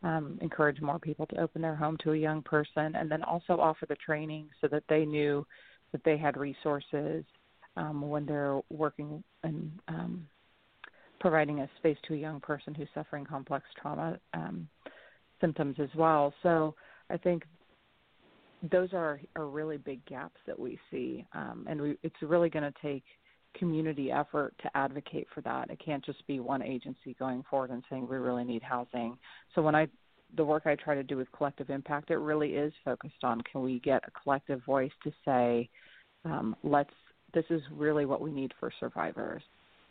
[0.05, 3.59] um, encourage more people to open their home to a young person, and then also
[3.59, 5.45] offer the training so that they knew
[5.91, 7.25] that they had resources
[7.75, 10.27] um, when they're working and um,
[11.19, 14.67] providing a space to a young person who's suffering complex trauma um,
[15.41, 16.31] symptoms as well.
[16.43, 16.75] So
[17.09, 17.43] I think
[18.71, 22.71] those are are really big gaps that we see, um, and we, it's really going
[22.71, 23.03] to take
[23.57, 25.69] community effort to advocate for that.
[25.69, 29.17] It can't just be one agency going forward and saying we really need housing.
[29.53, 29.87] So when I
[30.37, 33.61] the work I try to do with collective impact, it really is focused on can
[33.61, 35.69] we get a collective voice to say,
[36.25, 36.89] um, let's
[37.33, 39.43] this is really what we need for survivors.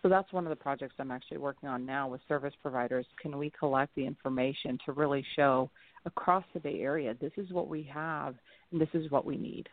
[0.02, 3.06] So that's one of the projects I'm actually working on now with service providers.
[3.22, 5.70] Can we collect the information to really show
[6.04, 8.34] across the Bay Area this is what we have
[8.70, 9.66] and this is what we need?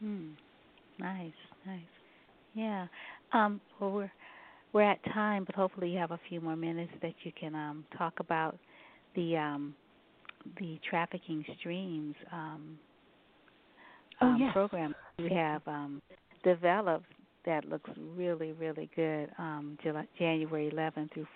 [0.00, 0.30] Hmm.
[0.98, 1.32] Nice,
[1.66, 1.80] nice.
[2.54, 2.86] Yeah.
[3.32, 4.12] Um, well, we're
[4.72, 7.84] we're at time, but hopefully you have a few more minutes that you can um,
[7.96, 8.58] talk about
[9.14, 9.74] the um,
[10.58, 12.78] the trafficking streams um,
[14.20, 14.52] oh, um, yes.
[14.52, 16.00] program we have um,
[16.42, 17.06] developed
[17.44, 19.30] that looks really really good.
[19.38, 21.26] Um, July, January 11th through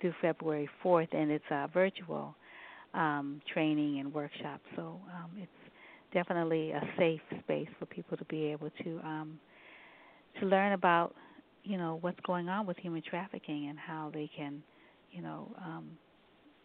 [0.00, 2.34] through February 4th, and it's uh, virtual
[2.94, 4.64] um, training and workshops.
[4.76, 5.50] So um, it's
[6.12, 9.38] definitely a safe space for people to be able to um,
[10.40, 11.14] to learn about
[11.64, 14.62] you know what's going on with human trafficking and how they can
[15.10, 15.90] you know um,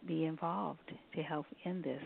[0.06, 2.02] be involved to help in this.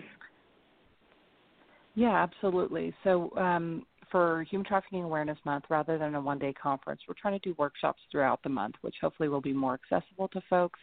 [1.94, 2.94] Yeah, absolutely.
[3.02, 7.38] So um, for Human Trafficking Awareness Month, rather than a one day conference, we're trying
[7.38, 10.78] to do workshops throughout the month, which hopefully will be more accessible to folks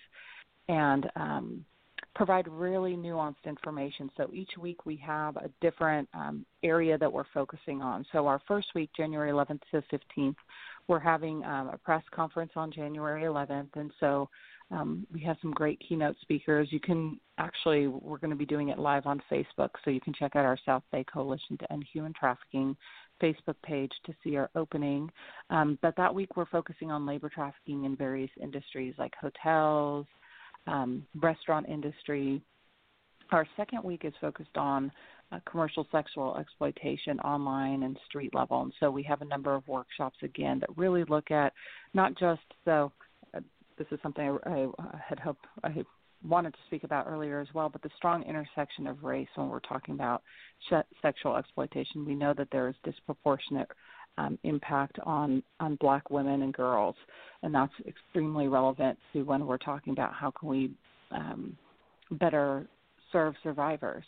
[0.68, 1.66] and um,
[2.15, 4.10] provide really nuanced information.
[4.15, 8.06] So each week we have a different um, area that we're focusing on.
[8.12, 10.36] So our first week, January 11th to 15th,
[10.88, 14.30] we're having um, a press conference on January 11th, and so
[14.71, 16.69] um, we have some great keynote speakers.
[16.71, 20.13] You can actually, we're going to be doing it live on Facebook, so you can
[20.13, 22.75] check out our South Bay Coalition to End Human Trafficking
[23.21, 25.10] Facebook page to see our opening.
[25.49, 30.06] Um, but that week we're focusing on labor trafficking in various industries like hotels,
[30.67, 32.41] um, restaurant industry.
[33.32, 34.91] Our second week is focused on
[35.32, 38.62] uh, commercial sexual exploitation online and street level.
[38.62, 41.54] And so we have a number of workshops again that really look at
[41.93, 42.91] not just so
[43.36, 43.39] uh,
[43.78, 45.84] this is something I, I had hoped I
[46.23, 49.60] wanted to speak about earlier as well, but the strong intersection of race when we're
[49.60, 50.23] talking about
[51.01, 52.06] sexual exploitation.
[52.06, 53.69] We know that there is disproportionate
[54.17, 56.95] um, impact on on black women and girls,
[57.43, 60.71] and that's extremely relevant to when we're talking about how can we
[61.12, 61.58] um,
[62.12, 62.67] better
[63.12, 64.04] serve survivors.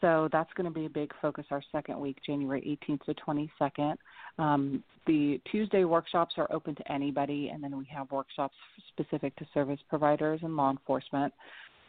[0.00, 3.96] So that's going to be a big focus our second week, January 18th to 22nd.
[4.38, 8.54] Um, the Tuesday workshops are open to anybody, and then we have workshops
[8.92, 11.32] specific to service providers and law enforcement.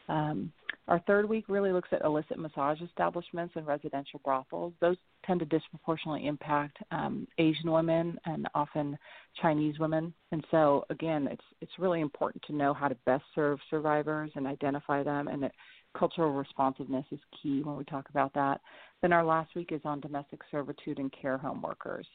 [0.10, 0.52] Um,
[0.88, 4.74] our third week really looks at illicit massage establishments and residential brothels.
[4.82, 8.98] Those tend to disproportionately impact um, Asian women and often
[9.39, 10.12] Chinese women.
[10.32, 14.48] And so, again, it's it's really important to know how to best serve survivors and
[14.48, 15.52] identify them, and it
[15.98, 18.62] cultural responsiveness is key when we talk about that.
[19.02, 22.06] Then our last week is on domestic servitude and care home workers.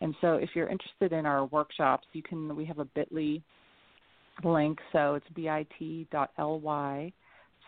[0.00, 3.42] And so if you're interested in our workshops, you can we have a bit.ly
[4.44, 7.12] link, so it's bit.ly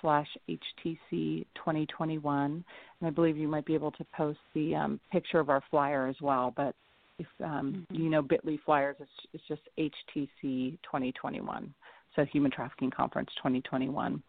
[0.01, 2.65] slash HTC 2021.
[3.01, 6.07] And I believe you might be able to post the um, picture of our flyer
[6.07, 6.53] as well.
[6.57, 6.75] But
[7.19, 8.03] if um, mm-hmm.
[8.03, 11.73] you know Bitly flyers, it's, it's just HTC 2021.
[12.17, 14.23] So Human Trafficking Conference 2021.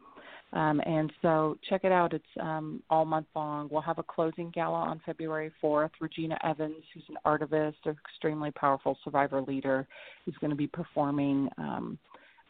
[0.51, 2.13] Um, and so check it out.
[2.13, 3.69] It's um, all month long.
[3.71, 5.91] We'll have a closing gala on February 4th.
[5.99, 9.87] Regina Evans, who's an artivist, an extremely powerful survivor leader,
[10.25, 11.99] is going to be performing um,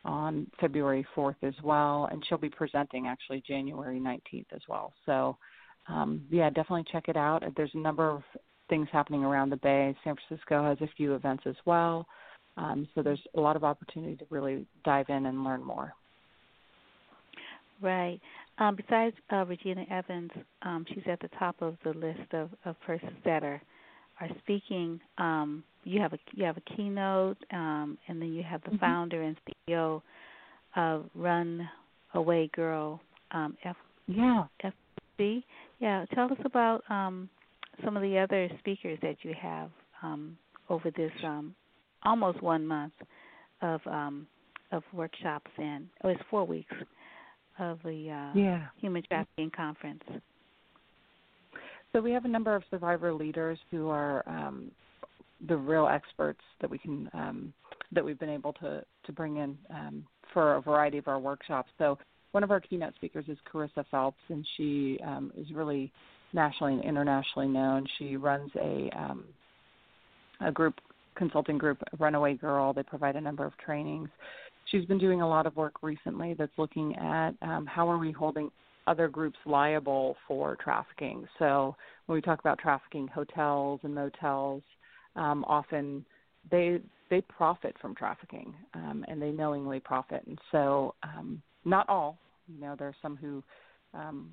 [0.06, 2.08] on February 4th as well.
[2.12, 4.94] And she'll be presenting actually January 19th as well.
[5.06, 5.38] So,
[5.88, 7.44] um, yeah, definitely check it out.
[7.56, 8.24] There's a number of
[8.70, 9.96] things happening around the Bay.
[10.04, 12.08] San Francisco has a few events as well.
[12.58, 15.94] Um, so there's a lot of opportunity to really dive in and learn more.
[17.82, 18.20] Right.
[18.58, 20.32] Um, besides uh, Regina Evans,
[20.64, 23.62] um, she's at the top of the list of, of persons that are
[24.20, 25.00] are speaking.
[25.18, 28.80] Um, you have a you have a keynote, um, and then you have the mm-hmm.
[28.80, 29.38] founder and
[29.70, 30.02] CEO
[30.76, 31.68] of Run
[32.14, 33.00] Away Girl
[33.32, 33.76] um, F
[34.08, 35.44] yeah FB.
[35.80, 37.30] Yeah, tell us about um,
[37.84, 39.70] some of the other speakers that you have
[40.04, 40.38] um,
[40.70, 41.56] over this um,
[42.04, 42.94] almost one month
[43.62, 44.28] of um,
[44.72, 46.76] of workshops and oh, it's four weeks
[47.60, 48.68] of the uh, yeah.
[48.80, 50.04] Human Trafficking Conference?
[51.92, 54.72] So we have a number of survivor leaders who are um,
[55.48, 57.54] the real experts that we can um,
[57.92, 61.72] that we've been able to to bring in um, for a variety of our workshops.
[61.78, 61.98] So
[62.32, 65.92] one of our keynote speakers is Carissa Phelps, and she um, is really
[66.34, 67.86] nationally and internationally known.
[67.98, 69.26] She runs a um,
[70.42, 70.76] a group
[71.16, 72.74] consulting group, Runaway Girl.
[72.74, 74.10] They provide a number of trainings.
[74.66, 78.12] She's been doing a lot of work recently that's looking at um, how are we
[78.12, 78.52] holding
[78.88, 81.28] other groups liable for trafficking.
[81.38, 81.76] So
[82.06, 84.64] when we talk about trafficking, hotels and motels
[85.20, 86.04] um, often
[86.50, 90.24] they they profit from trafficking um, and they knowingly profit.
[90.28, 92.18] And so um, not all,
[92.48, 93.44] you know, there are some who
[93.94, 94.30] um,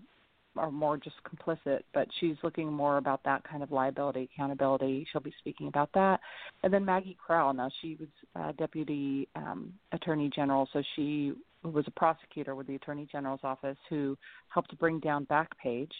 [0.56, 5.06] are more just complicit, but she's looking more about that kind of liability, accountability.
[5.10, 6.20] She'll be speaking about that.
[6.62, 11.32] And then Maggie Krell, now she was uh, Deputy um, Attorney General, so she
[11.62, 14.16] was a prosecutor with the Attorney General's office who
[14.48, 15.92] helped bring down Backpage.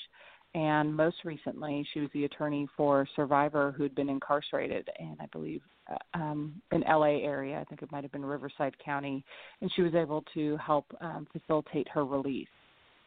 [0.56, 5.26] And most recently, she was the attorney for a survivor who'd been incarcerated in, I
[5.26, 5.60] believe,
[5.92, 7.60] uh, um, in LA area.
[7.60, 9.22] I think it might have been Riverside County,
[9.60, 12.48] and she was able to help um, facilitate her release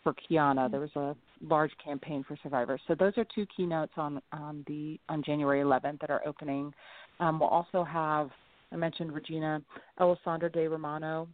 [0.03, 0.57] for Kiana.
[0.57, 0.71] Mm-hmm.
[0.71, 2.81] There was a large campaign for survivors.
[2.87, 6.71] So those are two keynotes on on the on January 11th that are opening.
[7.19, 8.29] Um, we'll also have
[8.71, 9.59] I mentioned Regina
[9.99, 11.27] Alessandra De Romano.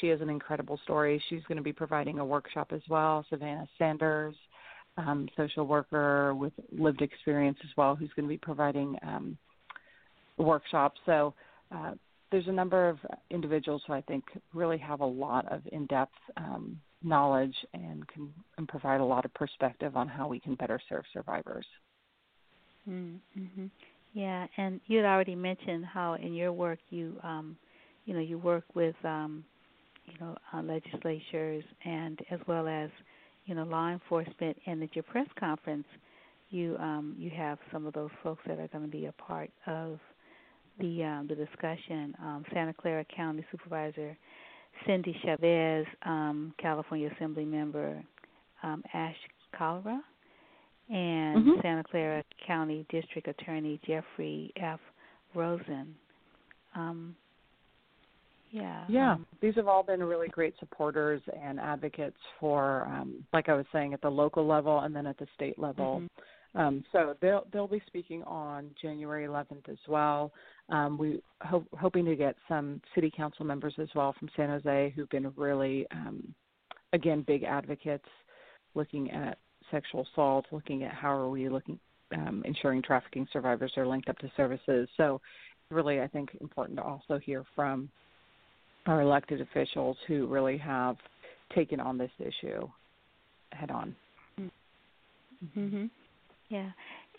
[0.00, 1.20] She has an incredible story.
[1.28, 3.26] She's going to be providing a workshop as well.
[3.28, 4.36] Savannah Sanders,
[4.98, 9.38] um, social worker with lived experience as well, who's going to be providing um,
[10.36, 10.98] workshops.
[11.06, 11.34] So
[11.74, 11.92] uh,
[12.30, 12.98] there's a number of
[13.30, 18.68] individuals who I think really have a lot of in-depth um, knowledge and can and
[18.68, 21.66] provide a lot of perspective on how we can better serve survivors.
[22.88, 23.66] Mm-hmm.
[24.14, 27.56] Yeah, and you had already mentioned how in your work you, um,
[28.06, 29.44] you know, you work with, um,
[30.06, 32.90] you know, uh, legislatures and as well as,
[33.48, 34.56] you know, law enforcement.
[34.66, 35.86] And at your press conference,
[36.50, 39.50] you um, you have some of those folks that are going to be a part
[39.66, 39.98] of
[40.78, 42.14] the um, the discussion.
[42.22, 44.16] Um, Santa Clara County Supervisor
[44.86, 48.02] Cindy Chavez, um, California Assembly member
[48.62, 49.16] um, Ash
[49.58, 50.00] Kalra,
[50.88, 51.60] and mm-hmm.
[51.62, 54.80] Santa Clara County District Attorney Jeffrey F.
[55.34, 55.94] Rosen.
[56.74, 57.16] Um,
[58.50, 58.84] yeah.
[58.88, 59.12] Yeah.
[59.12, 63.66] Um, These have all been really great supporters and advocates for, um, like I was
[63.72, 66.02] saying, at the local level and then at the state level.
[66.02, 66.60] Mm-hmm.
[66.60, 70.32] Um, so they'll they'll be speaking on January 11th as well.
[70.70, 74.92] Um, we hope hoping to get some city council members as well from San Jose
[74.96, 76.34] who've been really, um,
[76.94, 78.08] again, big advocates
[78.74, 79.38] looking at
[79.70, 81.78] sexual assault, looking at how are we looking
[82.14, 84.88] um, ensuring trafficking survivors are linked up to services.
[84.96, 85.20] So,
[85.70, 87.90] really, I think important to also hear from
[88.88, 90.96] our elected officials who really have
[91.54, 92.68] taken on this issue
[93.52, 93.94] head on.
[95.56, 95.86] Mm-hmm.
[96.48, 96.70] Yeah,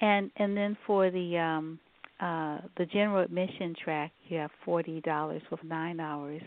[0.02, 1.80] and and then for the um,
[2.20, 6.42] uh, the general admission track, you have forty dollars with nine hours,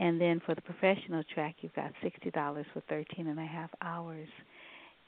[0.00, 3.70] and then for the professional track, you've got sixty dollars for thirteen and a half
[3.82, 4.28] hours.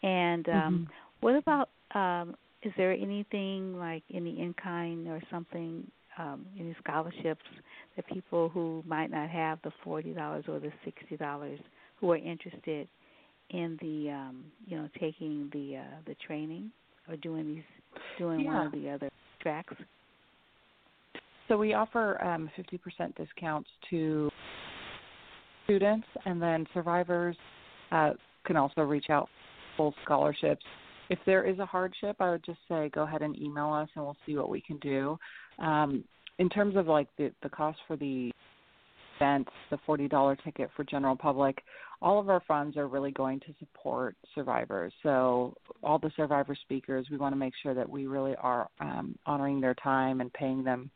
[0.03, 0.84] And um, mm-hmm.
[1.20, 1.70] what about?
[1.94, 7.44] Um, is there anything like any in kind or something, um, any scholarships
[7.96, 11.58] that people who might not have the forty dollars or the sixty dollars
[12.00, 12.88] who are interested
[13.50, 16.70] in the um, you know taking the uh, the training
[17.08, 17.64] or doing these
[18.18, 18.54] doing yeah.
[18.54, 19.10] one of the other
[19.40, 19.74] tracks?
[21.48, 24.28] So we offer um, 50% discounts to
[25.64, 27.36] students, and then survivors
[27.90, 28.10] uh,
[28.44, 29.30] can also reach out
[29.76, 30.64] full scholarships.
[31.08, 34.04] If there is a hardship, I would just say go ahead and email us, and
[34.04, 35.18] we'll see what we can do.
[35.59, 36.04] Um,
[36.38, 38.30] in terms of like the the cost for the
[39.16, 41.62] events, the forty dollar ticket for general public,
[42.00, 44.92] all of our funds are really going to support survivors.
[45.02, 49.18] So all the survivor speakers, we want to make sure that we really are um,
[49.26, 50.90] honoring their time and paying them.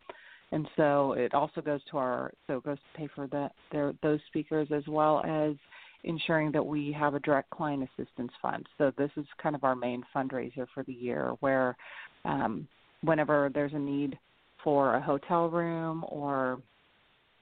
[0.52, 3.94] And so it also goes to our so it goes to pay for the, their,
[4.02, 5.56] those speakers as well as
[6.04, 8.66] ensuring that we have a direct client assistance fund.
[8.76, 11.76] So this is kind of our main fundraiser for the year, where
[12.24, 12.68] um,
[13.02, 14.18] whenever there's a need
[14.62, 16.60] for a hotel room or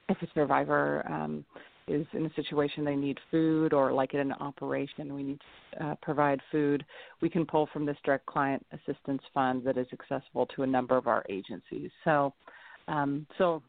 [0.09, 1.45] if a survivor um,
[1.87, 5.39] is in a situation they need food or like in an operation we need
[5.73, 6.85] to uh, provide food,
[7.21, 10.97] we can pull from this direct client assistance fund that is accessible to a number
[10.97, 11.89] of our agencies.
[12.03, 12.33] So,
[12.87, 13.61] um, so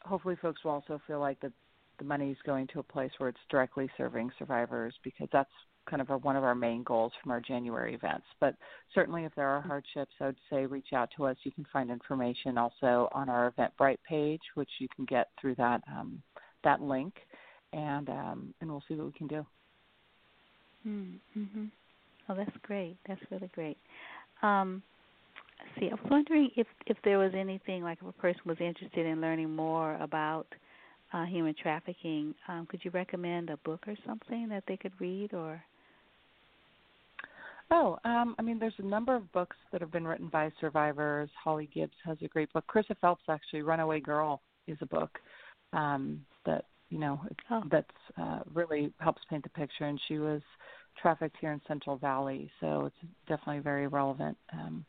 [0.00, 1.52] hopefully folks will also feel like that
[1.98, 5.50] the money is going to a place where it's directly serving survivors because that's
[5.88, 8.26] kind of one of our main goals from our January events.
[8.40, 8.54] But
[8.94, 11.36] certainly, if there are hardships, I would say reach out to us.
[11.44, 15.82] You can find information also on our Eventbrite page, which you can get through that
[15.88, 16.22] um,
[16.62, 17.14] that link,
[17.72, 19.46] and um, and we'll see what we can do.
[20.86, 21.64] Mm-hmm.
[22.28, 22.96] Oh, that's great.
[23.06, 23.76] That's really great.
[24.42, 24.82] Um,
[25.78, 29.06] see, I was wondering if if there was anything like if a person was interested
[29.06, 30.46] in learning more about
[31.12, 35.34] uh, human trafficking, um, could you recommend a book or something that they could read
[35.34, 35.62] or?
[37.70, 41.30] Oh, um, I mean, there's a number of books that have been written by survivors.
[41.42, 42.64] Holly Gibbs has a great book.
[42.68, 45.18] Carissa Phelps actually, "Runaway Girl," is a book
[45.72, 47.62] um, that you know oh.
[47.70, 47.88] that's
[48.20, 49.84] uh, really helps paint the picture.
[49.84, 50.42] And she was
[51.00, 54.84] trafficked here in Central Valley, so it's definitely very relevant um,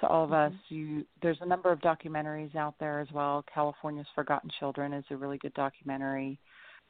[0.00, 0.54] to all of mm-hmm.
[0.54, 0.60] us.
[0.68, 3.44] You, there's a number of documentaries out there as well.
[3.52, 6.38] California's Forgotten Children is a really good documentary.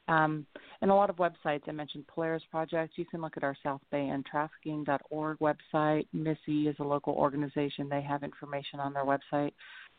[0.06, 0.46] Um,
[0.82, 1.62] and a lot of websites.
[1.66, 2.94] I mentioned Polaris Project.
[2.96, 6.06] You can look at our South Bay and Trafficking.org website.
[6.14, 7.88] MISSSEY is a local organization.
[7.88, 9.52] They have information on their website.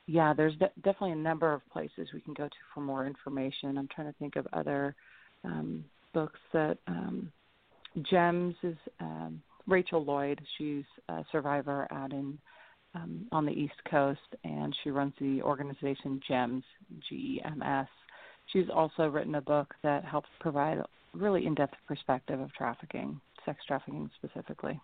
[0.08, 3.78] Yeah, there's de- definitely a number of places we can go to for more information.
[3.78, 4.96] I'm trying to think of other
[5.44, 5.84] um,
[6.14, 7.32] books that um,
[8.04, 10.40] Gems is um, Rachel Lloyd.
[10.58, 12.38] She's a survivor out in
[12.94, 16.64] um, on the East Coast, and she runs the organization Gems,
[17.10, 17.88] G-E-M-S.
[18.54, 23.60] She's also written a book that helps provide a really in-depth perspective of trafficking, sex
[23.68, 24.80] trafficking specifically.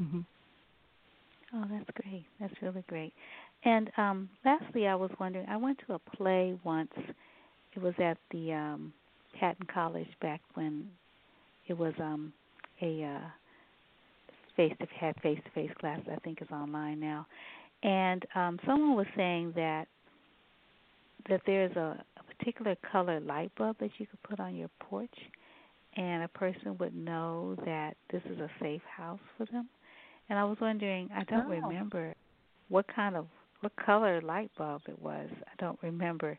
[0.00, 0.20] Mm-hmm.
[1.54, 2.24] Oh, that's great.
[2.38, 3.12] That's really great.
[3.64, 5.46] And um, lastly, I was wondering.
[5.48, 6.92] I went to a play once.
[7.74, 8.92] It was at the um,
[9.38, 10.88] Patten College back when
[11.66, 12.32] it was um,
[12.80, 13.28] a uh,
[14.56, 16.00] face to had face to face class.
[16.10, 17.26] I think is online now,
[17.82, 19.86] and um, someone was saying that
[21.28, 22.02] that there's a
[22.40, 25.14] particular color light bulb that you could put on your porch,
[25.96, 29.68] and a person would know that this is a safe house for them.
[30.28, 31.50] And I was wondering, I don't oh.
[31.50, 32.14] remember
[32.68, 33.26] what kind of
[33.60, 35.28] what color light bulb it was.
[35.42, 36.38] I don't remember.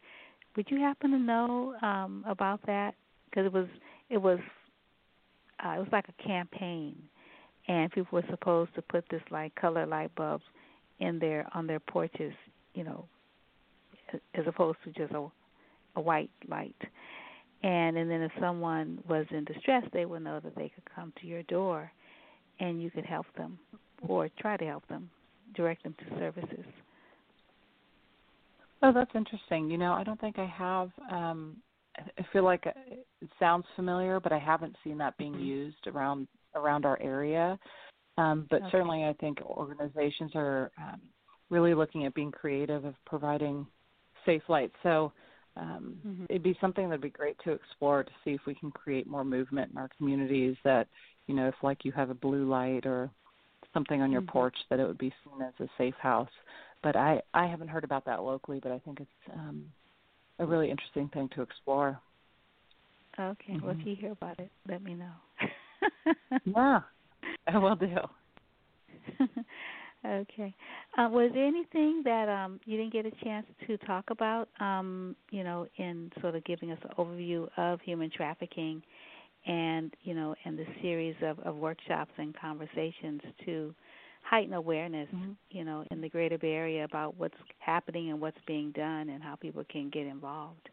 [0.56, 2.96] Would you happen to know um about that?
[3.30, 3.68] Because it was
[4.10, 4.40] it was
[5.64, 6.96] uh, it was like a campaign,
[7.68, 10.44] and people were supposed to put this like color light bulbs
[11.00, 12.34] in their on their porches,
[12.74, 13.06] you know,
[14.34, 15.28] as opposed to just a
[15.96, 16.76] a white light.
[17.64, 21.14] And and then if someone was in distress, they would know that they could come
[21.22, 21.92] to your door,
[22.60, 23.60] and you could help them
[24.08, 25.10] or try to help them,
[25.56, 26.66] direct them to services.
[28.82, 29.70] Oh, that's interesting.
[29.70, 31.58] You know, I don't think I have um
[31.98, 33.06] I feel like it
[33.40, 35.44] sounds familiar, but I haven't seen that being mm-hmm.
[35.44, 37.60] used around around our area.
[38.18, 38.72] Um, but okay.
[38.72, 41.02] certainly, I think organizations are um,
[41.50, 43.66] really looking at being creative of providing
[44.26, 44.76] safe lights.
[44.84, 45.12] So
[45.58, 46.26] um, mm-hmm.
[46.30, 49.24] it'd be something that'd be great to explore to see if we can create more
[49.24, 50.56] movement in our communities.
[50.64, 50.88] That
[51.28, 53.10] you know, if like you have a blue light or
[53.74, 54.32] something on your mm-hmm.
[54.32, 56.30] porch, that it would be seen as a safe house.
[56.84, 59.66] But I I haven't heard about that locally, but I think it's um,
[60.40, 62.00] a really interesting thing to explore.
[63.20, 63.54] Okay.
[63.54, 63.66] Mm-hmm.
[63.66, 65.12] Well, if you hear about it, let me know.
[66.46, 66.80] yeah,
[67.48, 67.96] I will do.
[70.06, 70.54] okay.
[70.98, 75.16] Uh, was there anything that um, you didn't get a chance to talk about, um,
[75.32, 78.82] you know, in sort of giving us an overview of human trafficking
[79.46, 83.74] and, you know, and the series of, of workshops and conversations to
[84.24, 85.32] heighten awareness, mm-hmm.
[85.50, 89.24] you know, in the greater Bay Area about what's happening and what's being done and
[89.24, 90.70] how people can get involved?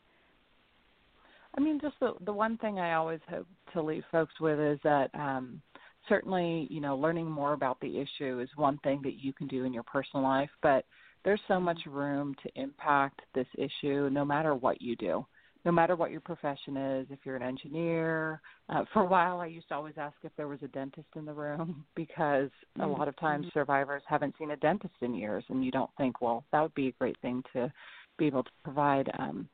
[1.57, 4.79] I mean, just the the one thing I always hope to leave folks with is
[4.85, 5.61] that um,
[6.09, 9.64] certainly, you know, learning more about the issue is one thing that you can do
[9.64, 10.84] in your personal life, but
[11.24, 15.24] there's so much room to impact this issue no matter what you do
[15.64, 18.40] no matter what your profession is, if you're an engineer.
[18.68, 21.24] Uh, for a while, I used to always ask if there was a dentist in
[21.24, 22.82] the room because mm-hmm.
[22.82, 23.59] a lot of times mm-hmm.
[23.59, 26.88] survivors haven't seen a dentist in years, and you don't think, well, that would be
[26.88, 27.72] a great thing to
[28.18, 29.48] be able to provide um,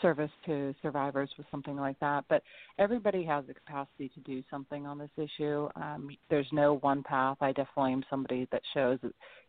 [0.00, 2.24] service to survivors with something like that.
[2.28, 2.42] But
[2.78, 5.68] everybody has the capacity to do something on this issue.
[5.76, 7.38] Um, there's no one path.
[7.40, 8.98] I definitely am somebody that shows,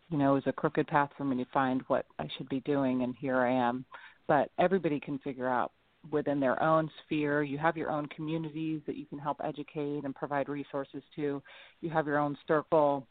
[0.09, 3.03] you know, is a crooked path for me to find what I should be doing,
[3.03, 3.85] and here I am.
[4.27, 5.71] But everybody can figure out
[6.11, 7.43] within their own sphere.
[7.43, 11.41] You have your own communities that you can help educate and provide resources to.
[11.81, 13.05] You have your own circle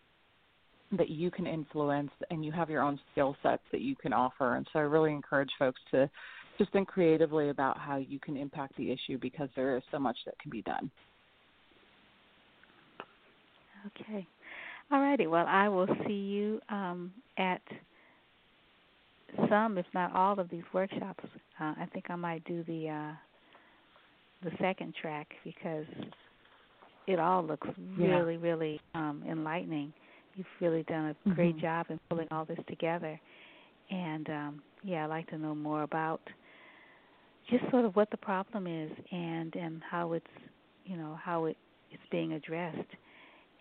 [0.92, 4.56] that you can influence, and you have your own skill sets that you can offer.
[4.56, 6.08] And so I really encourage folks to
[6.58, 10.16] just think creatively about how you can impact the issue because there is so much
[10.26, 10.90] that can be done.
[13.86, 14.26] Okay.
[14.90, 15.26] All righty.
[15.26, 17.60] Well, I will see you um, at
[19.48, 21.24] some, if not all, of these workshops.
[21.60, 23.12] Uh, I think I might do the uh,
[24.42, 25.84] the second track because
[27.06, 28.40] it all looks really, yeah.
[28.40, 29.92] really um, enlightening.
[30.36, 31.60] You've really done a great mm-hmm.
[31.60, 33.20] job in pulling all this together,
[33.90, 36.20] and um, yeah, I'd like to know more about
[37.50, 40.26] just sort of what the problem is and and how it's
[40.84, 41.56] you know how it
[41.90, 42.78] it's being addressed.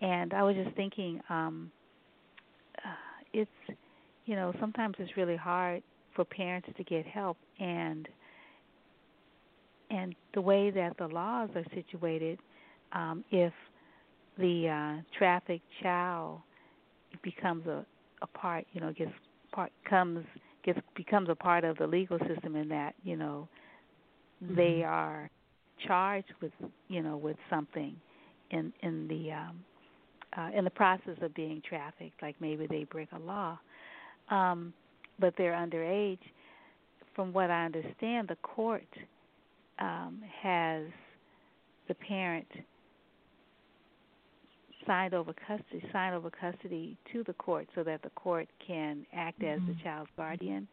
[0.00, 1.72] And I was just thinking, um,
[2.84, 3.50] uh, it's
[4.26, 5.82] you know, sometimes it's really hard
[6.14, 8.08] for parents to get help and
[9.90, 12.38] and the way that the laws are situated,
[12.92, 13.54] um, if
[14.36, 16.40] the uh, trafficked child
[17.22, 17.86] becomes a,
[18.20, 19.10] a part, you know, gets
[19.52, 20.26] part comes
[20.62, 23.48] gets becomes a part of the legal system in that, you know,
[24.42, 24.56] mm-hmm.
[24.56, 25.30] they are
[25.86, 26.52] charged with,
[26.88, 27.94] you know, with something
[28.50, 29.64] in in the um
[30.36, 33.58] uh in the process of being trafficked, like maybe they break a law.
[34.30, 34.72] Um
[35.20, 36.18] but they're underage.
[37.14, 38.86] From what I understand, the court
[39.78, 40.84] um has
[41.88, 42.46] the parent
[44.88, 49.40] signed over custody signed over custody to the court so that the court can act
[49.40, 49.54] mm-hmm.
[49.54, 49.82] as the mm-hmm.
[49.82, 50.66] child's guardian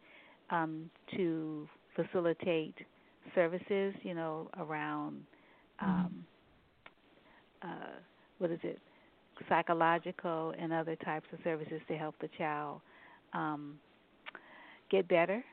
[0.50, 2.74] um, to facilitate
[3.34, 5.22] services, you know, around
[5.82, 5.90] mm-hmm.
[5.90, 6.24] um,
[7.62, 7.98] uh,
[8.38, 8.78] what is it,
[9.48, 12.80] psychological and other types of services to help the child
[13.32, 13.78] um,
[14.90, 15.44] get better.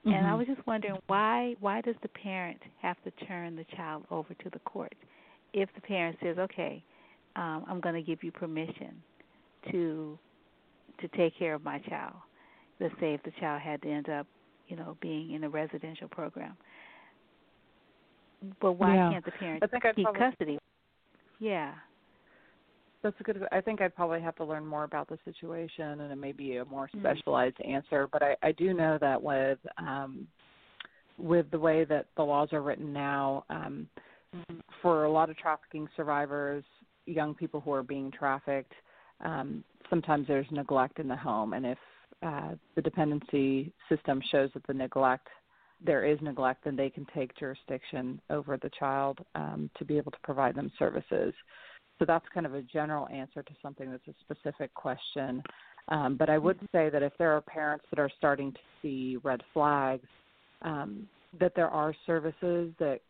[0.00, 0.10] Mm-hmm.
[0.10, 0.38] And I mm-hmm.
[0.38, 4.50] was just wondering why why does the parent have to turn the child over to
[4.50, 4.94] the court?
[5.52, 6.82] If the parent says, "Okay,
[7.36, 8.94] um, I'm going to give you permission
[9.70, 10.18] to
[11.00, 12.14] to take care of my child.
[12.80, 14.26] Let's say if the child had to end up,
[14.68, 16.56] you know, being in a residential program.
[18.60, 19.10] But why yeah.
[19.12, 20.58] can't the parents I think I'd keep probably, custody?
[21.38, 21.72] Yeah.
[23.02, 23.42] That's a good.
[23.52, 26.56] I think I'd probably have to learn more about the situation, and it may be
[26.56, 27.00] a more mm-hmm.
[27.00, 27.74] specialized mm-hmm.
[27.74, 28.08] answer.
[28.10, 30.26] But I, I do know that with um,
[31.18, 33.88] with the way that the laws are written now, um,
[34.34, 34.58] mm-hmm.
[34.82, 36.64] for a lot of trafficking survivors,
[37.06, 38.72] young people who are being trafficked,
[39.24, 41.78] um, sometimes there's neglect in the home, and if
[42.22, 45.28] uh, the dependency system shows that the neglect
[45.84, 50.10] there is neglect, then they can take jurisdiction over the child um, to be able
[50.10, 51.34] to provide them services.
[51.98, 55.42] So that's kind of a general answer to something that's a specific question.
[55.88, 59.18] Um, but I would say that if there are parents that are starting to see
[59.22, 60.08] red flags,
[60.62, 61.06] um,
[61.38, 63.00] that there are services that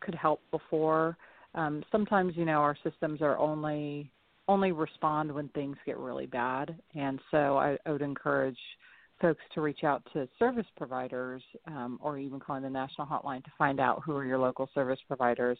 [0.00, 1.16] could help before
[1.54, 4.10] um, sometimes you know our systems are only
[4.52, 8.58] only respond when things get really bad, and so I, I would encourage
[9.20, 13.50] folks to reach out to service providers um, or even calling the national hotline to
[13.56, 15.58] find out who are your local service providers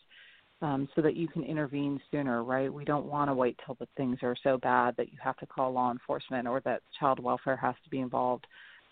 [0.62, 2.72] um, so that you can intervene sooner, right?
[2.72, 5.46] We don't want to wait till the things are so bad that you have to
[5.46, 8.46] call law enforcement or that child welfare has to be involved.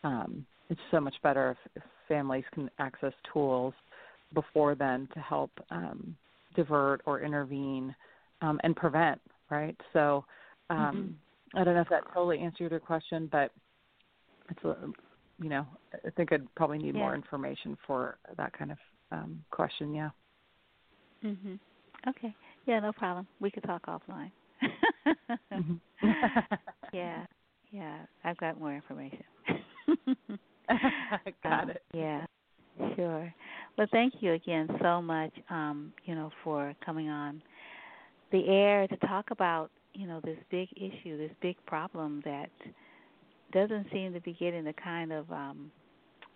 [0.05, 3.75] Um, it's so much better if, if families can access tools
[4.35, 6.17] before then to help um,
[6.55, 7.95] divert or intervene
[8.41, 9.21] um, and prevent,
[9.51, 9.77] right?
[9.93, 10.25] So
[10.69, 11.61] um, mm-hmm.
[11.61, 13.51] I don't know if that totally answered your question, but
[14.51, 14.77] it's a,
[15.43, 15.67] you know,
[16.07, 17.01] I think I'd probably need yeah.
[17.01, 18.79] more information for that kind of
[19.13, 19.95] um, question.
[19.95, 20.11] Yeah.
[21.25, 21.59] Mhm.
[22.09, 22.35] Okay.
[22.67, 23.27] Yeah, no problem.
[23.41, 24.31] We could talk offline.
[25.53, 25.77] mm-hmm.
[26.93, 27.27] yeah.
[27.73, 29.23] Yeah, I've got more information.
[31.43, 31.83] got um, it.
[31.95, 32.25] Yeah.
[32.97, 33.33] Sure.
[33.77, 37.43] Well, thank you again so much, um, you know, for coming on
[38.33, 42.51] the air to talk about, you know, this big issue, this big problem that
[43.53, 45.71] doesn't seem to be getting the kind of um,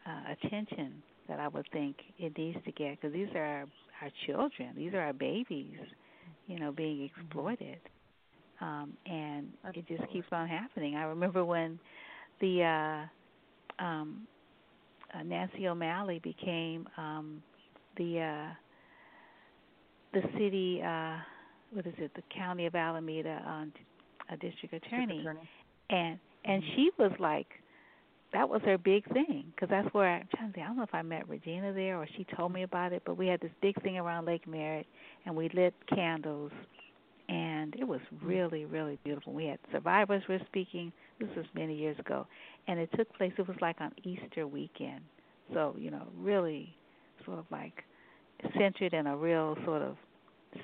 [0.07, 3.67] uh, attention that I would think it needs to get because these are our,
[4.03, 5.79] our children, these are our babies,
[6.47, 7.21] you know, being mm-hmm.
[7.21, 7.79] exploited,
[8.61, 10.97] um, and it just keeps on happening.
[10.97, 11.79] I remember when
[12.41, 13.09] the
[13.81, 14.27] uh, um,
[15.15, 17.43] uh, Nancy O'Malley became um,
[17.97, 18.55] the uh,
[20.13, 21.17] the city uh,
[21.73, 23.65] what is it the county of Alameda uh,
[24.33, 25.49] a district attorney, district attorney.
[25.91, 26.75] and and mm-hmm.
[26.77, 27.47] she was like
[28.33, 30.65] that was her big thing because that's where I, I'm trying to think.
[30.65, 33.17] I don't know if I met Regina there or she told me about it, but
[33.17, 34.87] we had this big thing around Lake Merritt,
[35.25, 36.51] and we lit candles,
[37.29, 38.27] and it was mm-hmm.
[38.27, 39.33] really really beautiful.
[39.33, 40.93] We had survivors were speaking.
[41.21, 42.27] This was many years ago,
[42.67, 43.33] and it took place.
[43.39, 45.03] It was like on Easter weekend,
[45.53, 46.75] so you know, really
[47.25, 47.85] sort of like
[48.59, 49.97] centered in a real sort of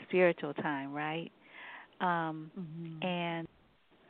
[0.08, 1.30] spiritual time, right?
[2.00, 3.06] Um, mm-hmm.
[3.06, 3.48] And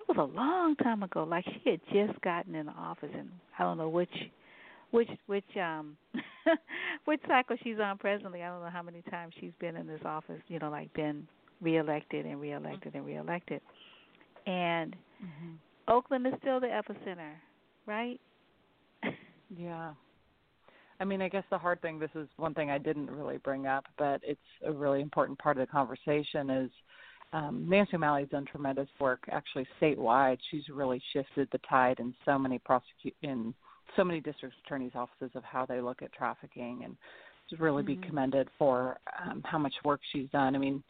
[0.01, 1.25] it was a long time ago.
[1.25, 4.11] Like she had just gotten in the office, and I don't know which
[4.91, 5.97] which which um
[7.05, 8.43] which cycle she's on presently.
[8.43, 10.41] I don't know how many times she's been in this office.
[10.49, 11.27] You know, like been
[11.61, 13.61] reelected and reelected and reelected.
[14.47, 15.55] And mm-hmm.
[15.89, 17.33] Oakland is still the epicenter,
[17.87, 18.21] right?
[19.57, 19.93] yeah.
[21.01, 23.67] I mean, I guess the hard thing, this is one thing I didn't really bring
[23.67, 26.71] up, but it's a really important part of the conversation is
[27.33, 30.37] um, Nancy O'Malley's done tremendous work actually statewide.
[30.51, 33.55] She's really shifted the tide in so many prosecute in
[33.97, 36.97] so many district attorneys' offices of how they look at trafficking and
[37.49, 38.01] to really mm-hmm.
[38.01, 40.55] be commended for um, how much work she's done.
[40.55, 40.83] I mean,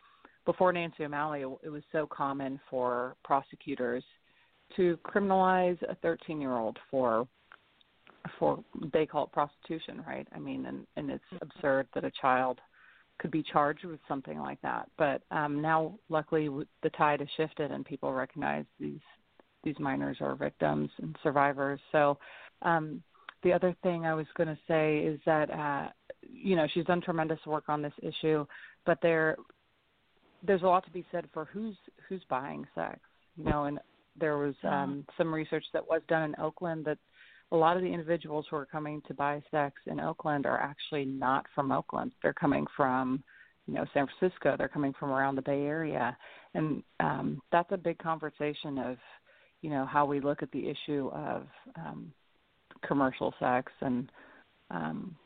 [0.44, 4.02] before Nancy O'Malley, it was so common for prosecutors
[4.76, 7.28] to criminalize a 13 year old for
[8.38, 8.62] for
[8.92, 10.26] they call it prostitution, right?
[10.34, 12.60] I mean, and and it's absurd that a child
[13.18, 14.88] could be charged with something like that.
[14.96, 16.48] But um, now, luckily,
[16.82, 19.00] the tide has shifted, and people recognize these
[19.62, 21.80] these minors are victims and survivors.
[21.92, 22.18] So,
[22.62, 23.02] um,
[23.42, 25.88] the other thing I was going to say is that uh,
[26.22, 28.46] you know she's done tremendous work on this issue,
[28.86, 29.36] but there
[30.42, 31.76] there's a lot to be said for who's
[32.08, 32.98] who's buying sex.
[33.36, 33.78] You know, and
[34.18, 36.98] there was um, some research that was done in Oakland that
[37.52, 41.04] a lot of the individuals who are coming to buy sex in Oakland are actually
[41.04, 42.12] not from Oakland.
[42.22, 43.22] They're coming from,
[43.66, 44.54] you know, San Francisco.
[44.56, 46.16] They're coming from around the Bay Area,
[46.54, 48.96] and um, that's a big conversation of,
[49.62, 51.46] you know, how we look at the issue of
[51.76, 52.12] um,
[52.86, 54.10] commercial sex and
[54.70, 55.16] um,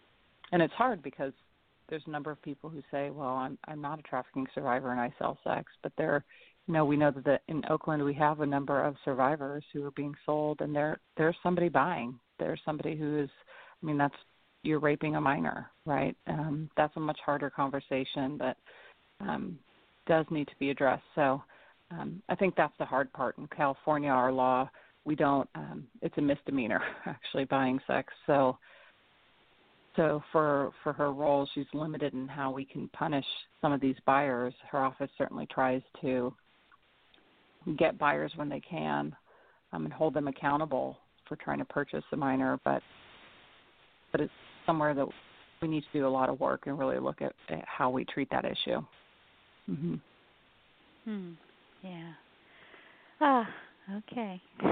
[0.53, 1.33] and it's hard because
[1.89, 5.01] there's a number of people who say, well, I'm I'm not a trafficking survivor and
[5.01, 6.25] I sell sex, but they're
[6.73, 10.15] know, we know that in Oakland we have a number of survivors who are being
[10.25, 12.19] sold, and there there's somebody buying.
[12.39, 13.31] There's somebody who is,
[13.83, 14.15] I mean, that's
[14.63, 16.17] you're raping a minor, right?
[16.27, 18.57] Um, that's a much harder conversation that
[19.21, 19.59] um,
[20.07, 21.05] does need to be addressed.
[21.15, 21.43] So
[21.91, 23.37] um, I think that's the hard part.
[23.37, 24.71] In California, our law,
[25.05, 25.49] we don't.
[25.55, 28.13] Um, it's a misdemeanor actually buying sex.
[28.27, 28.57] So
[29.97, 33.27] so for for her role, she's limited in how we can punish
[33.61, 34.55] some of these buyers.
[34.71, 36.35] Her office certainly tries to
[37.79, 39.15] get buyers when they can
[39.73, 40.99] um, and hold them accountable
[41.29, 42.83] for trying to purchase a minor, but
[44.13, 44.33] but it's
[44.67, 45.07] somewhere that
[45.61, 48.05] we need to do a lot of work and really look at, at how we
[48.05, 48.81] treat that issue.
[49.69, 50.01] Mhm.
[51.05, 51.33] Hmm.
[51.83, 52.13] Yeah.
[53.21, 53.49] Ah.
[53.99, 54.41] Okay.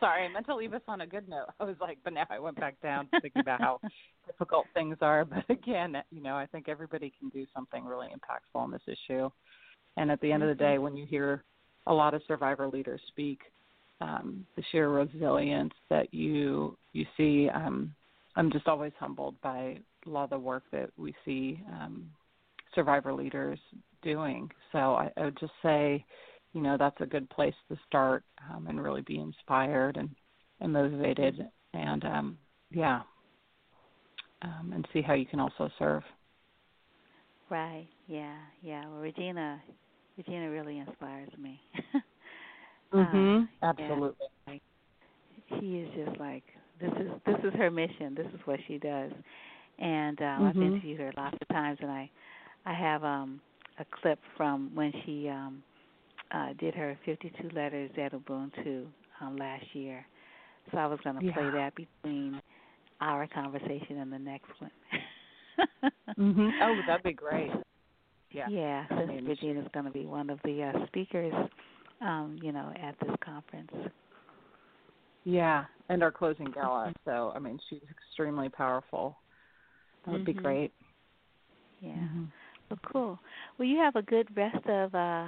[0.00, 1.46] Sorry, I meant to leave us on a good note.
[1.58, 3.80] I was like, but now I went back down thinking about how
[4.26, 5.24] difficult things are.
[5.24, 9.30] But again, you know, I think everybody can do something really impactful on this issue.
[9.96, 10.50] And at the end mm-hmm.
[10.50, 10.72] of the mm-hmm.
[10.74, 11.44] day, when you hear
[11.86, 13.40] a lot of survivor leaders speak,
[14.00, 17.94] um, the sheer resilience that you you see, um,
[18.36, 22.10] I'm just always humbled by a lot of the work that we see um,
[22.74, 23.58] survivor leaders
[24.02, 24.50] doing.
[24.72, 26.04] So I, I would just say,
[26.52, 30.08] you know, that's a good place to start um, and really be inspired and,
[30.60, 32.38] and motivated, and um,
[32.70, 33.02] yeah,
[34.42, 36.02] um, and see how you can also serve.
[37.48, 37.88] Right.
[38.10, 38.36] Yeah.
[38.62, 38.82] Yeah.
[38.88, 39.62] Well, Regina,
[40.18, 41.60] Regina really inspires me.
[42.94, 43.44] mhm.
[43.44, 44.26] Uh, Absolutely.
[44.48, 44.54] Yeah.
[45.60, 46.44] She is just like
[46.80, 48.14] this is this is her mission.
[48.16, 49.12] This is what she does.
[49.78, 50.44] And um mm-hmm.
[50.46, 52.10] I've interviewed her lots of times, and I
[52.66, 53.40] I have um
[53.78, 55.62] a clip from when she um
[56.32, 58.86] uh did her 52 letters at Ubuntu
[59.20, 60.04] um last year.
[60.72, 61.32] So I was going to yeah.
[61.32, 62.40] play that between
[63.00, 64.70] our conversation and the next one.
[66.18, 66.50] mhm.
[66.62, 67.50] Oh, that'd be great.
[68.30, 68.48] Yeah.
[68.48, 68.86] Yeah.
[68.88, 71.32] Since Regina's going to be one of the uh, speakers,
[72.00, 73.70] um, you know, at this conference.
[75.24, 76.92] Yeah, and our closing gala.
[77.04, 79.16] So I mean, she's extremely powerful.
[80.04, 80.32] That would mm-hmm.
[80.36, 80.72] be great.
[81.80, 81.90] Yeah.
[81.90, 82.24] Mm-hmm.
[82.70, 83.18] Well, cool.
[83.58, 85.26] Well, you have a good rest of uh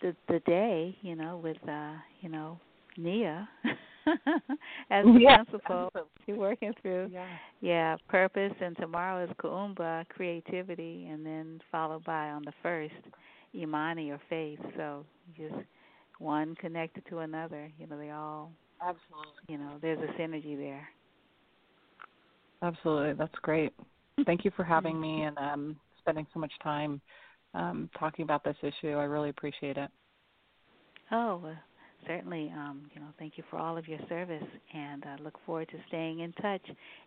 [0.00, 0.96] the the day.
[1.02, 2.58] You know, with uh, you know,
[2.96, 3.48] Nia.
[4.90, 5.90] as the yeah, principal.
[6.26, 7.26] You're working through yeah.
[7.60, 12.94] yeah, purpose and tomorrow is Kuumba, creativity and then followed by on the first,
[13.54, 14.60] Imani or faith.
[14.76, 15.04] So
[15.36, 15.54] just
[16.18, 17.70] one connected to another.
[17.78, 19.32] You know, they all Absolutely.
[19.48, 20.88] You know, there's a synergy there.
[22.62, 23.14] Absolutely.
[23.14, 23.72] That's great.
[24.26, 27.00] Thank you for having me and um spending so much time
[27.54, 28.92] um talking about this issue.
[28.96, 29.90] I really appreciate it.
[31.10, 31.42] Oh,
[32.06, 34.42] certainly, um, you know, thank you for all of your service,
[34.74, 36.62] and I look forward to staying in touch.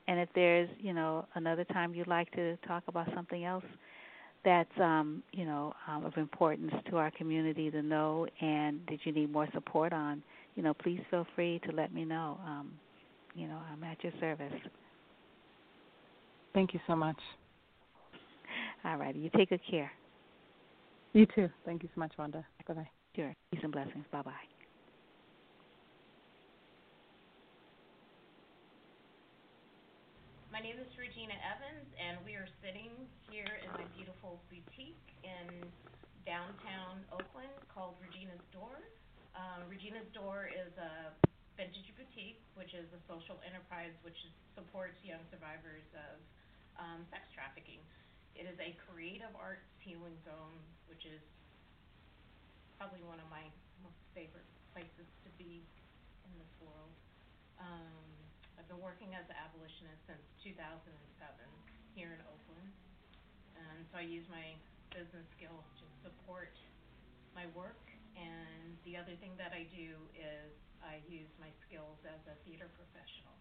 [0.07, 3.63] And if there's, you know, another time you'd like to talk about something else
[4.43, 9.11] that's, um, you know, um, of importance to our community to know, and that you
[9.11, 10.21] need more support on,
[10.55, 12.39] you know, please feel free to let me know.
[12.45, 12.71] Um,
[13.33, 14.53] you know, I'm at your service.
[16.53, 17.17] Thank you so much.
[18.85, 19.19] All righty.
[19.19, 19.91] You take good care.
[21.13, 21.49] You too.
[21.65, 22.45] Thank you so much, Wanda.
[22.67, 22.89] Bye bye.
[23.15, 23.33] Sure.
[23.51, 24.05] Peace and blessings.
[24.11, 24.54] Bye bye.
[30.55, 32.87] My name is Regina Evans, and we are sitting
[33.27, 35.51] here in my beautiful boutique in
[36.23, 38.79] downtown Oakland called Regina's Door.
[39.35, 41.11] Uh, Regina's Door is a
[41.59, 46.15] vintage boutique, which is a social enterprise which is, supports young survivors of
[46.79, 47.83] um, sex trafficking.
[48.39, 50.55] It is a creative arts healing zone,
[50.87, 51.19] which is
[52.79, 53.43] probably one of my
[53.83, 55.67] most favorite places to be
[56.23, 56.95] in this world.
[57.59, 58.24] Um,
[58.59, 60.89] I've been working as an abolitionist since 2007
[61.95, 62.71] here in Oakland.
[63.55, 64.55] And so I use my
[64.91, 66.55] business skills to support
[67.35, 67.79] my work
[68.15, 72.71] And the other thing that I do is I use my skills as a theater
[72.71, 73.35] professional.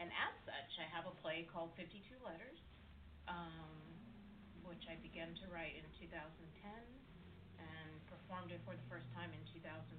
[0.00, 2.60] And as such, I have a play called 52 Letters,
[3.28, 3.76] um,
[4.64, 6.40] which I began to write in 2010
[7.60, 9.92] and performed it for the first time in 2013.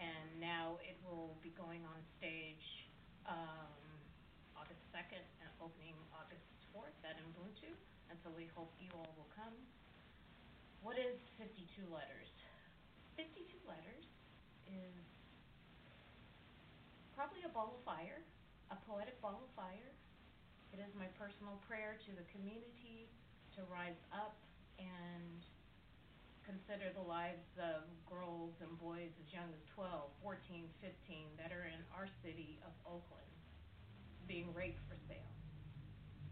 [0.00, 2.83] And now it will be going on stage
[3.28, 3.72] um,
[4.56, 7.72] August 2nd and opening August 4th at Ubuntu.
[8.10, 9.54] And so we hope you all will come.
[10.84, 12.28] What is 52 Letters?
[13.16, 14.04] 52 Letters
[14.68, 14.94] is
[17.16, 18.20] probably a ball of fire,
[18.68, 19.90] a poetic ball of fire.
[20.74, 23.06] It is my personal prayer to the community
[23.54, 24.34] to rise up
[24.76, 25.38] and
[26.44, 31.64] consider the lives of girls and boys as young as 12, 14, 15 that are
[31.64, 33.32] in our city of Oakland
[34.28, 35.32] being raped for sale.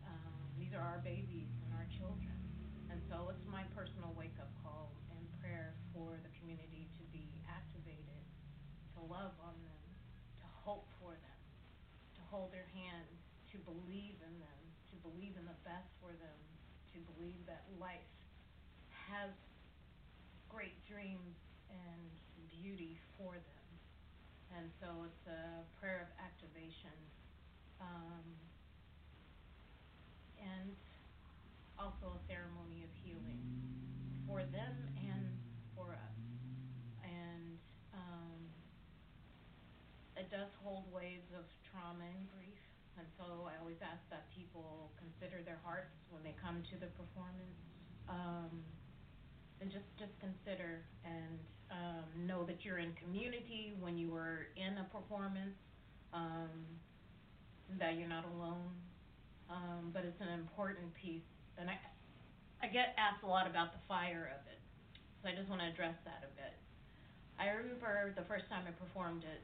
[0.04, 2.36] Um, these are our babies and our children.
[2.92, 7.32] And so it's my personal wake up call and prayer for the community to be
[7.48, 8.20] activated,
[8.96, 9.84] to love on them,
[10.44, 11.40] to hope for them,
[12.20, 13.08] to hold their hand,
[13.48, 14.60] to believe in them,
[14.92, 16.38] to believe in the best for them,
[16.92, 18.12] to believe that life
[19.08, 19.32] has
[20.52, 21.40] great dreams
[21.72, 22.12] and
[22.52, 23.68] beauty for them.
[24.52, 26.92] And so it's a prayer of activation.
[27.80, 28.22] Um,
[30.36, 30.76] and
[31.80, 33.40] also a ceremony of healing
[34.28, 35.32] for them and
[35.74, 36.18] for us.
[37.00, 37.56] And
[37.96, 38.38] um,
[40.20, 42.60] it does hold waves of trauma and grief.
[43.00, 46.92] And so I always ask that people consider their hearts when they come to the
[46.92, 47.56] performance.
[48.04, 48.62] Um,
[49.62, 51.38] and just just consider and
[51.70, 55.56] um, know that you're in community when you are in a performance,
[56.12, 56.50] um,
[57.78, 58.74] that you're not alone.
[59.48, 61.24] Um, but it's an important piece,
[61.56, 61.78] and I
[62.58, 64.58] I get asked a lot about the fire of it,
[65.22, 66.58] so I just want to address that a bit.
[67.38, 69.42] I remember the first time I performed it,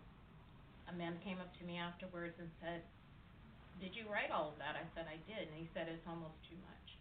[0.91, 2.83] a man came up to me afterwards and said,
[3.79, 6.43] "Did you write all of that?" I said, "I did," and he said, "It's almost
[6.51, 6.99] too much."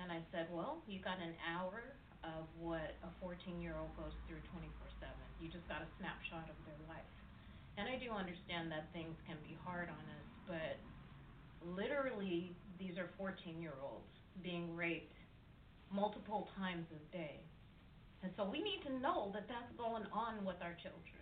[0.00, 5.10] And I said, "Well, you got an hour of what a 14-year-old goes through 24/7.
[5.40, 7.04] You just got a snapshot of their life.
[7.76, 10.76] And I do understand that things can be hard on us, but
[11.60, 14.12] literally these are 14-year-olds
[14.42, 15.16] being raped
[15.92, 17.40] multiple times a day.
[18.22, 21.20] And so we need to know that that's going on with our children.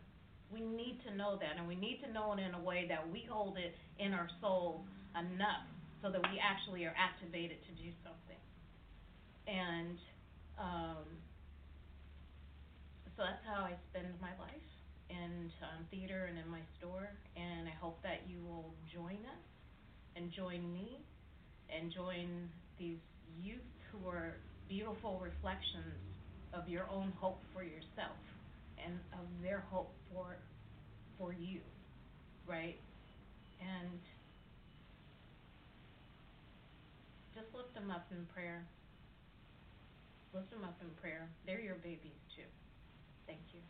[0.53, 3.03] We need to know that, and we need to know it in a way that
[3.11, 4.87] we hold it in our soul
[5.19, 5.67] enough
[6.03, 8.39] so that we actually are activated to do something.
[9.49, 9.99] And
[10.59, 11.05] um,
[13.17, 14.69] so that's how I spend my life
[15.11, 17.11] in um, theater and in my store.
[17.37, 19.45] And I hope that you will join us
[20.17, 20.99] and join me
[21.71, 22.49] and join
[22.79, 22.99] these
[23.39, 24.35] youth who are
[24.69, 25.95] beautiful reflections
[26.53, 28.19] of your own hope for yourself
[28.85, 30.37] and of their hope for
[31.19, 31.61] for you,
[32.47, 32.79] right?
[33.61, 34.01] And
[37.35, 38.67] just lift them up in prayer
[40.35, 41.31] lift them up in prayer.
[41.47, 42.49] They're your babies too.
[43.27, 43.61] Thank you.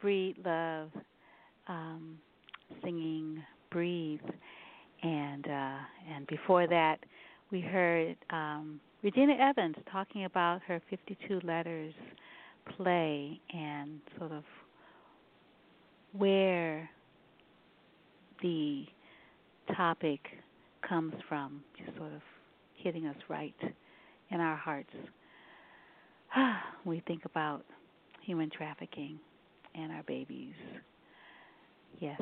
[0.00, 0.90] Gina Breedlove
[1.66, 2.18] um,
[2.82, 4.20] singing "Breathe,"
[5.02, 5.78] and uh,
[6.14, 6.98] and before that,
[7.50, 11.94] we heard um, Regina Evans talking about her 52 letters
[12.76, 14.44] play and sort of
[16.12, 16.88] where
[18.42, 18.84] the
[19.76, 20.20] topic
[20.86, 22.22] comes from, just sort of
[22.76, 23.54] hitting us right
[24.30, 24.90] in our hearts.
[26.84, 27.64] we think about
[28.22, 29.18] human trafficking
[29.78, 30.54] and our babies.
[32.00, 32.20] Yes.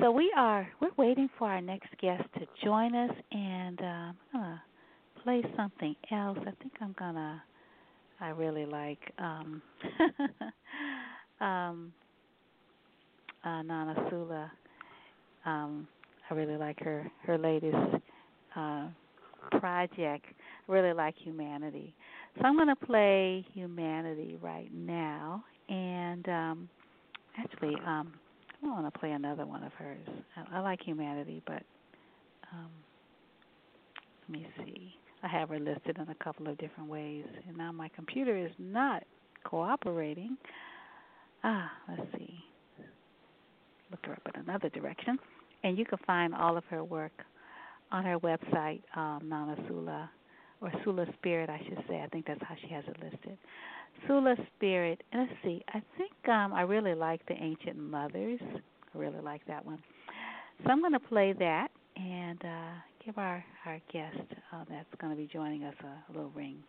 [0.00, 4.16] So we are we're waiting for our next guest to join us, and uh, I'm
[4.32, 4.62] gonna
[5.22, 6.38] play something else.
[6.42, 7.42] I think I'm gonna.
[8.20, 9.62] I really like um,
[11.40, 11.92] um,
[13.44, 14.50] uh, Nana Sula.
[15.44, 15.86] Um,
[16.30, 17.76] I really like her her latest
[18.56, 18.88] uh,
[19.60, 20.26] project.
[20.68, 21.94] I really like humanity.
[22.38, 26.68] So I'm going to play humanity right now, and um,
[27.38, 28.12] actually, um,
[28.62, 30.08] I want to play another one of hers.
[30.36, 31.62] I, I like humanity, but
[32.52, 32.70] um,
[34.28, 34.94] let me see.
[35.22, 38.52] I have her listed in a couple of different ways, and now my computer is
[38.58, 39.02] not
[39.44, 40.36] cooperating.
[41.42, 42.34] Ah, let's see.
[43.90, 45.18] Look her up in another direction,
[45.64, 47.12] and you can find all of her work
[47.92, 50.10] on her website, um, Nana Sula,
[50.60, 52.00] or Sula Spirit, I should say.
[52.02, 53.38] I think that's how she has it listed.
[54.06, 55.02] Sula Spirit.
[55.12, 55.62] And let's see.
[55.68, 58.40] I think um, I really like the Ancient Mothers.
[58.42, 59.78] I really like that one.
[60.64, 62.72] So I'm going to play that and uh,
[63.04, 64.16] give our our guest
[64.52, 66.62] uh, that's going to be joining us a, a little ring.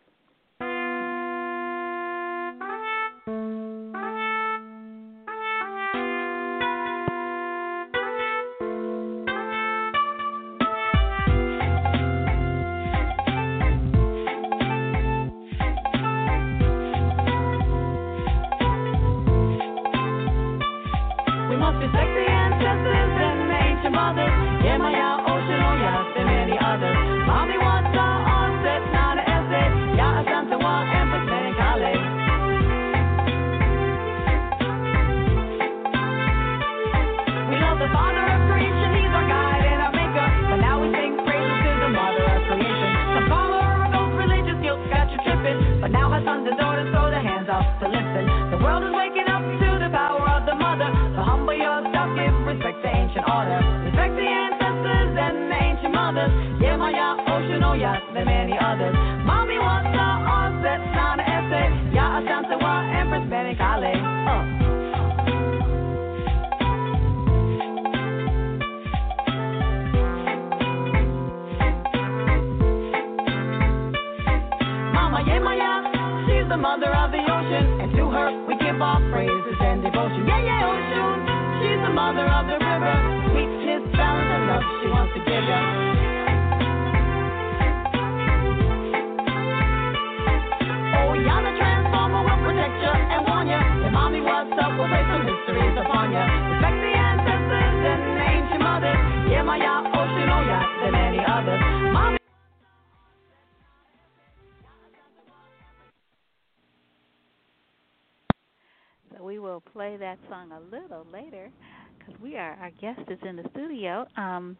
[112.79, 114.57] Guest is in the studio, um,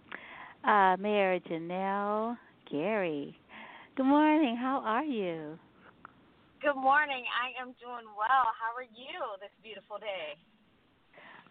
[0.64, 2.38] uh, Mayor Janelle
[2.72, 3.38] Gary.
[3.96, 4.58] Good morning.
[4.58, 5.58] How are you?
[6.62, 7.24] Good morning.
[7.30, 8.46] I am doing well.
[8.58, 10.38] How are you this beautiful day?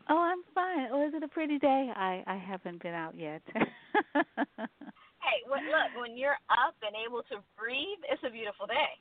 [0.09, 0.89] Oh, I'm fine.
[0.93, 1.91] Oh, is it a pretty day?
[1.95, 3.43] I I haven't been out yet.
[3.55, 8.75] hey, well, look, when you're up and able to breathe, it's a beautiful day.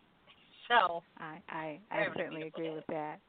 [0.68, 2.74] So I I, I certainly agree day.
[2.74, 3.20] with that.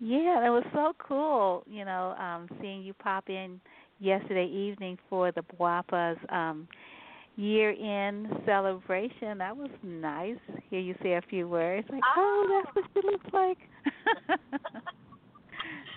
[0.00, 3.60] Yeah, it was so cool, you know, um, seeing you pop in
[3.98, 6.66] yesterday evening for the BWOPA's um
[7.36, 9.38] year end celebration.
[9.38, 10.40] That was nice.
[10.70, 13.58] Hear you say a few words like, Oh, oh that's what she looks like.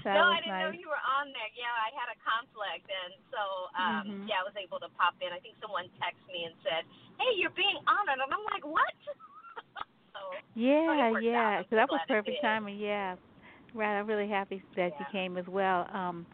[0.03, 0.67] No, I didn't nice.
[0.67, 1.47] know you were on there.
[1.55, 3.41] Yeah, I had a conflict, and so
[3.71, 4.27] um mm-hmm.
[4.27, 5.31] yeah, I was able to pop in.
[5.31, 6.83] I think someone texted me and said,
[7.15, 8.91] "Hey, you're being honored," and I'm like, "What?"
[10.11, 10.19] so,
[10.59, 11.63] yeah, so yeah.
[11.71, 12.83] So that was perfect timing.
[12.83, 13.15] Yeah,
[13.73, 13.99] right.
[13.99, 14.99] I'm really happy that yeah.
[14.99, 15.87] you came as well.
[15.93, 16.25] Um,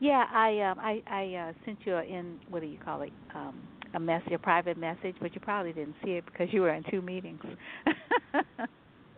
[0.00, 3.12] yeah, I um I I uh, sent you a in what do you call it
[3.34, 6.72] um a message, a private message, but you probably didn't see it because you were
[6.74, 7.40] in two meetings.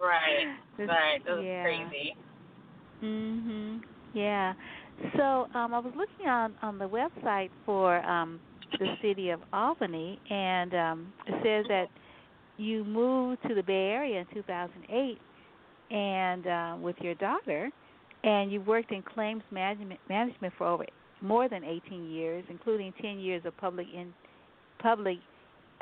[0.01, 1.21] right, right.
[1.27, 1.63] It was yeah.
[1.65, 2.15] crazy.
[3.03, 3.81] Mhm.
[4.13, 4.55] Yeah.
[5.17, 8.41] So um, I was looking on on the website for um,
[8.79, 11.89] the city of Albany, and um, it says that
[12.57, 15.21] you moved to the Bay Area in 2008,
[15.91, 17.71] and uh, with your daughter,
[18.23, 20.85] and you worked in claims management management for over
[21.21, 24.13] more than 18 years, including 10 years of public in
[24.79, 25.19] public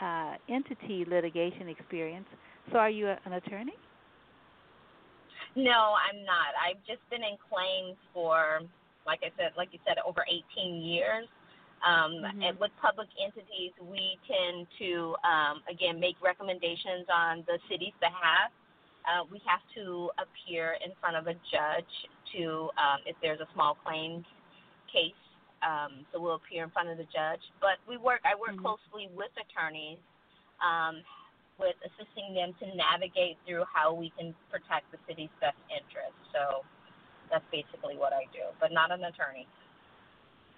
[0.00, 2.26] uh, entity litigation experience.
[2.72, 3.74] So, are you a, an attorney?
[5.56, 6.54] No, I'm not.
[6.54, 8.60] I've just been in claims for,
[9.06, 11.26] like I said, like you said, over 18 years.
[11.86, 12.42] Um, mm-hmm.
[12.42, 18.50] And with public entities, we tend to, um, again, make recommendations on the city's behalf.
[19.08, 21.94] Uh, we have to appear in front of a judge
[22.36, 24.20] to, um, if there's a small claim
[24.92, 25.16] case,
[25.64, 27.40] um, so we'll appear in front of the judge.
[27.58, 28.68] But we work, I work mm-hmm.
[28.68, 29.96] closely with attorneys,
[30.60, 31.00] um,
[31.58, 36.20] with assisting them to navigate through how we can protect the city's best interests.
[36.30, 36.62] So
[37.32, 39.48] that's basically what I do, but not an attorney.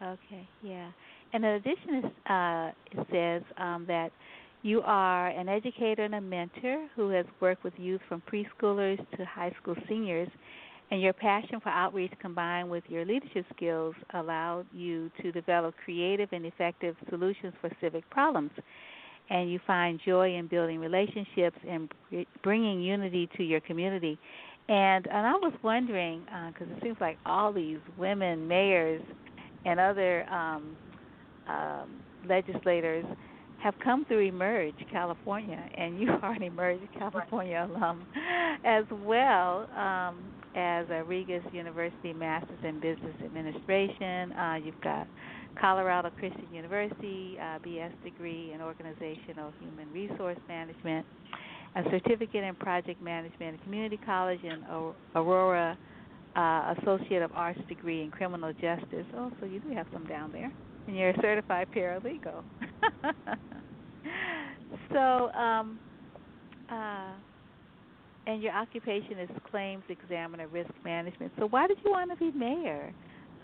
[0.03, 0.90] Okay, yeah.
[1.32, 4.11] And in addition, uh, it says um, that
[4.62, 9.24] you are an educator and a mentor who has worked with youth from preschoolers to
[9.24, 10.28] high school seniors,
[10.90, 16.28] and your passion for outreach combined with your leadership skills allowed you to develop creative
[16.32, 18.50] and effective solutions for civic problems
[19.30, 21.88] and you find joy in building relationships and
[22.42, 24.18] bringing unity to your community.
[24.68, 29.02] And and I was wondering because uh, it seems like all these women mayors
[29.64, 30.76] and other um,
[31.48, 33.04] um, legislators
[33.62, 38.06] have come through Emerge California, and you are an Emerge California alum
[38.64, 40.22] as well um,
[40.56, 44.32] as a Regis University Masters in Business Administration.
[44.32, 45.06] Uh, you've got
[45.61, 51.06] Colorado Christian University, uh, BS degree in Organizational Human Resource Management,
[51.76, 54.64] a certificate in Project Management at Community College, and
[55.14, 55.76] Aurora
[56.36, 59.06] uh, Associate of Arts degree in Criminal Justice.
[59.16, 60.50] Oh, so you do have some down there.
[60.86, 62.42] And you're a certified paralegal.
[64.92, 65.78] so, um,
[66.70, 67.12] uh,
[68.26, 71.32] and your occupation is claims examiner risk management.
[71.38, 72.92] So, why did you want to be mayor?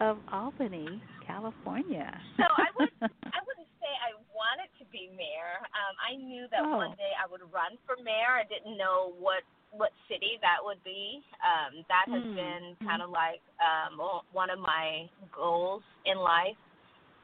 [0.01, 2.13] of Albany, California.
[2.37, 5.65] so I would I wouldn't say I wanted to be mayor.
[5.73, 6.77] Um, I knew that oh.
[6.77, 8.37] one day I would run for mayor.
[8.37, 9.43] I didn't know what
[9.73, 11.23] what city that would be.
[11.41, 12.37] Um, that has mm.
[12.37, 13.99] been kind of like um,
[14.33, 16.57] one of my goals in life.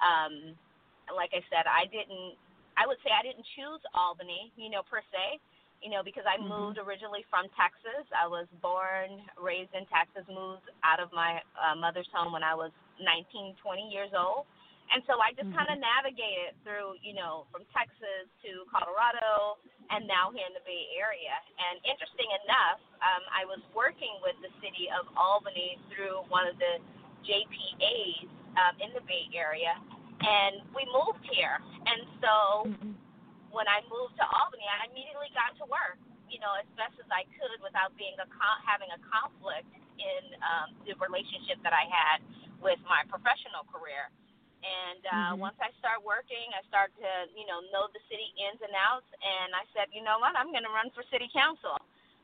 [0.03, 0.57] Um,
[1.15, 2.37] like I said, I didn't.
[2.73, 5.41] I would say I didn't choose Albany, you know, per se
[5.83, 6.49] you know, because I mm-hmm.
[6.49, 8.07] moved originally from Texas.
[8.15, 12.55] I was born, raised in Texas, moved out of my uh, mother's home when I
[12.55, 12.71] was
[13.03, 14.47] 19, 20 years old.
[14.95, 15.59] And so I just mm-hmm.
[15.59, 19.59] kind of navigated through, you know, from Texas to Colorado
[19.91, 21.35] and now here in the Bay Area.
[21.59, 26.55] And interesting enough, um, I was working with the city of Albany through one of
[26.63, 26.79] the
[27.27, 29.75] JPAs um, in the Bay Area.
[30.21, 31.57] And we moved here.
[31.87, 32.35] And so
[32.69, 32.93] mm-hmm
[33.53, 37.07] when I moved to Albany, I immediately got to work, you know, as best as
[37.13, 38.27] I could without being a
[38.65, 39.69] having a conflict
[40.01, 42.25] in um, the relationship that I had
[42.65, 44.09] with my professional career.
[44.65, 45.47] And uh, mm-hmm.
[45.53, 49.07] once I start working, I start to, you know, know the city ins and outs.
[49.21, 51.77] And I said, you know what, I'm going to run for city council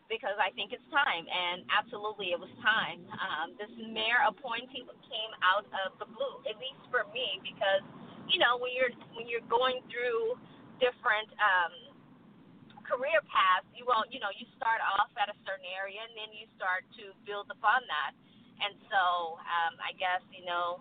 [0.09, 1.29] because I think it's time.
[1.29, 3.05] And absolutely, it was time.
[3.13, 7.85] Um, this mayor appointee came out of the blue, at least for me, because
[8.29, 10.37] you know when you're when you're going through
[10.81, 11.75] different um,
[12.89, 16.33] career paths, you won't, you know, you start off at a certain area and then
[16.33, 18.17] you start to build upon that.
[18.65, 20.81] And so um, I guess, you know,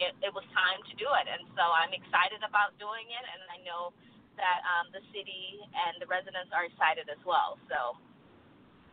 [0.00, 1.26] it, it was time to do it.
[1.28, 3.24] And so I'm excited about doing it.
[3.26, 3.92] And I know
[4.40, 7.60] that um, the city and the residents are excited as well.
[7.68, 8.00] So.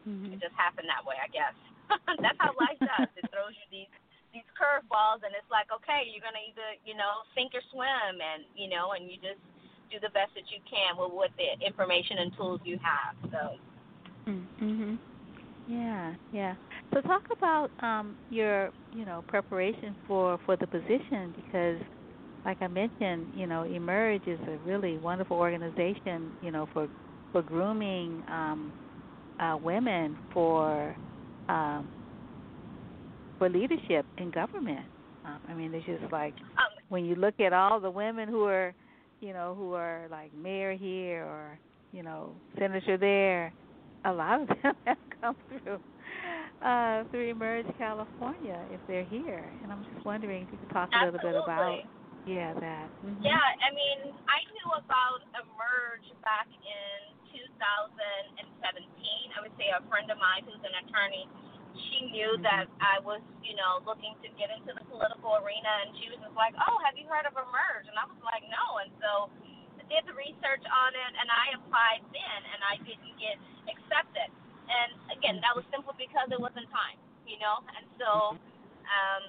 [0.07, 0.35] Mm-hmm.
[0.35, 1.55] It just happened that way, I guess.
[2.23, 3.11] That's how life does.
[3.15, 3.93] It throws you these
[4.33, 8.43] these curveballs, and it's like, okay, you're gonna either you know sink or swim, and
[8.57, 9.39] you know, and you just
[9.93, 13.13] do the best that you can with what the information and tools you have.
[13.29, 13.41] So.
[14.27, 14.99] Mhm.
[15.67, 16.55] Yeah, yeah.
[16.93, 21.79] So talk about um your, you know, preparation for for the position because
[22.45, 26.87] like I mentioned, you know, Emerge is a really wonderful organization, you know, for
[27.31, 28.73] for grooming um
[29.39, 30.95] uh women for
[31.49, 31.89] um
[33.37, 34.85] for leadership in government.
[35.25, 36.33] Um, I mean, it's just like
[36.89, 38.73] when you look at all the women who are,
[39.19, 41.59] you know, who are like mayor here or
[41.91, 43.53] you know senator there,
[44.05, 45.79] a lot of them have come through
[46.61, 49.53] uh, through Emerge California if they're here.
[49.61, 51.79] And I'm just wondering if you could talk a little bit about
[52.25, 52.89] yeah that.
[53.05, 53.23] Mm-hmm.
[53.23, 59.33] Yeah, I mean, I knew about Emerge back in 2017.
[59.33, 61.25] I would say a friend of mine who's an attorney,
[61.89, 62.43] she knew Mhm.
[62.43, 66.19] that I was, you know, looking to get into the political arena, and she was
[66.19, 69.29] just like, "Oh, have you heard of Emerge?" And I was like, "No." And so
[69.79, 73.37] I did the research on it, and I applied then, and I didn't get
[73.67, 74.29] accepted.
[74.69, 77.63] And again, that was simply because it wasn't time, you know.
[77.75, 78.37] And so,
[78.85, 79.23] um,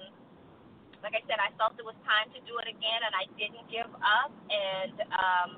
[1.03, 3.67] like I said, I felt it was time to do it again, and I didn't
[3.69, 4.31] give up.
[4.49, 5.49] And um,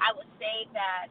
[0.00, 1.08] I would say that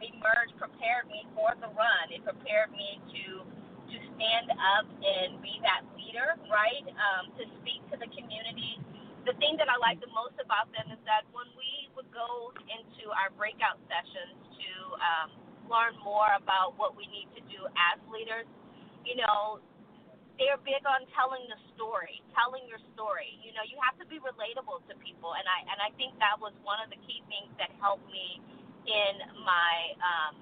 [0.00, 2.04] Emerge prepared me for the run.
[2.12, 3.44] It prepared me to
[3.86, 6.82] to stand up and be that leader, right?
[6.98, 8.82] Um, to speak to the community.
[9.22, 12.50] The thing that I like the most about them is that when we would go
[12.66, 15.28] into our breakout sessions to um,
[15.70, 18.46] learn more about what we need to do as leaders,
[19.06, 19.62] you know,
[20.36, 23.40] they're big on telling the story, telling your story.
[23.40, 26.36] You know, you have to be relatable to people, and I and I think that
[26.36, 28.42] was one of the key things that helped me
[28.86, 30.34] in my um,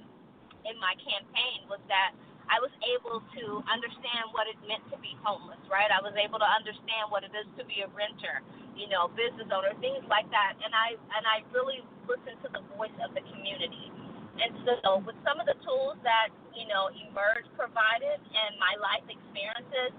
[0.64, 2.16] in my campaign was that
[2.48, 5.88] I was able to understand what it meant to be homeless, right?
[5.88, 8.44] I was able to understand what it is to be a renter,
[8.76, 10.56] you know, business owner, things like that.
[10.60, 13.88] And I and I really listened to the voice of the community.
[14.34, 19.06] And so with some of the tools that, you know, Emerge provided and my life
[19.06, 19.94] experiences,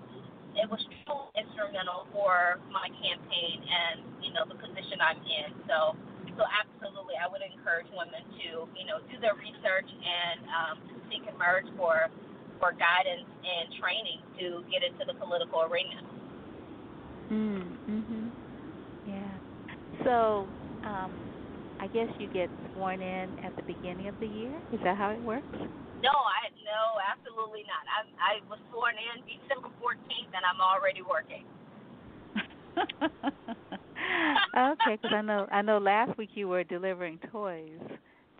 [0.60, 5.50] it was truly instrumental for my campaign and, you know, the position I'm in.
[5.72, 5.96] So
[6.36, 10.76] so absolutely I would encourage women to, you know, do their research and um,
[11.10, 12.12] seek Emerge for
[12.60, 16.00] for guidance and training to get into the political arena.
[17.32, 18.32] Mm, mhm.
[19.04, 19.36] Yeah.
[20.04, 20.48] So,
[20.88, 21.12] um,
[21.80, 24.56] I guess you get sworn in at the beginning of the year.
[24.72, 25.52] Is that how it works?
[25.52, 27.84] No, I no, absolutely not.
[27.92, 31.44] I I was sworn in December 14th, and I'm already working.
[34.58, 37.80] okay, because I know I know last week you were delivering toys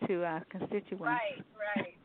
[0.06, 1.02] to uh, constituents.
[1.02, 1.96] Right, right,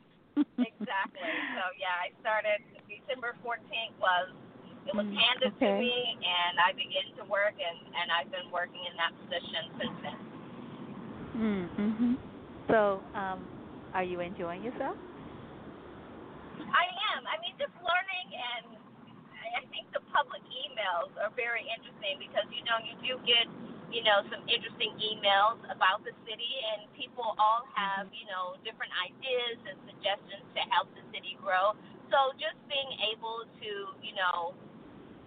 [0.60, 1.36] exactly.
[1.56, 4.30] So yeah, I started December 14th was
[4.88, 5.78] it was Mm, handed okay.
[5.78, 5.94] to me,
[6.26, 10.20] and I began to work, and and I've been working in that position since then.
[11.38, 12.14] Mm, mhm.
[12.68, 13.48] So, um,
[13.94, 14.98] are you enjoying yourself?
[16.60, 17.22] I am.
[17.30, 18.81] I mean, just learning, and
[19.56, 23.48] I think the public emails are very interesting because you know you do get
[23.92, 28.92] you know some interesting emails about the city, and people all have you know different
[29.04, 31.76] ideas and suggestions to help the city grow.
[32.12, 33.72] So just being able to
[34.04, 34.56] you know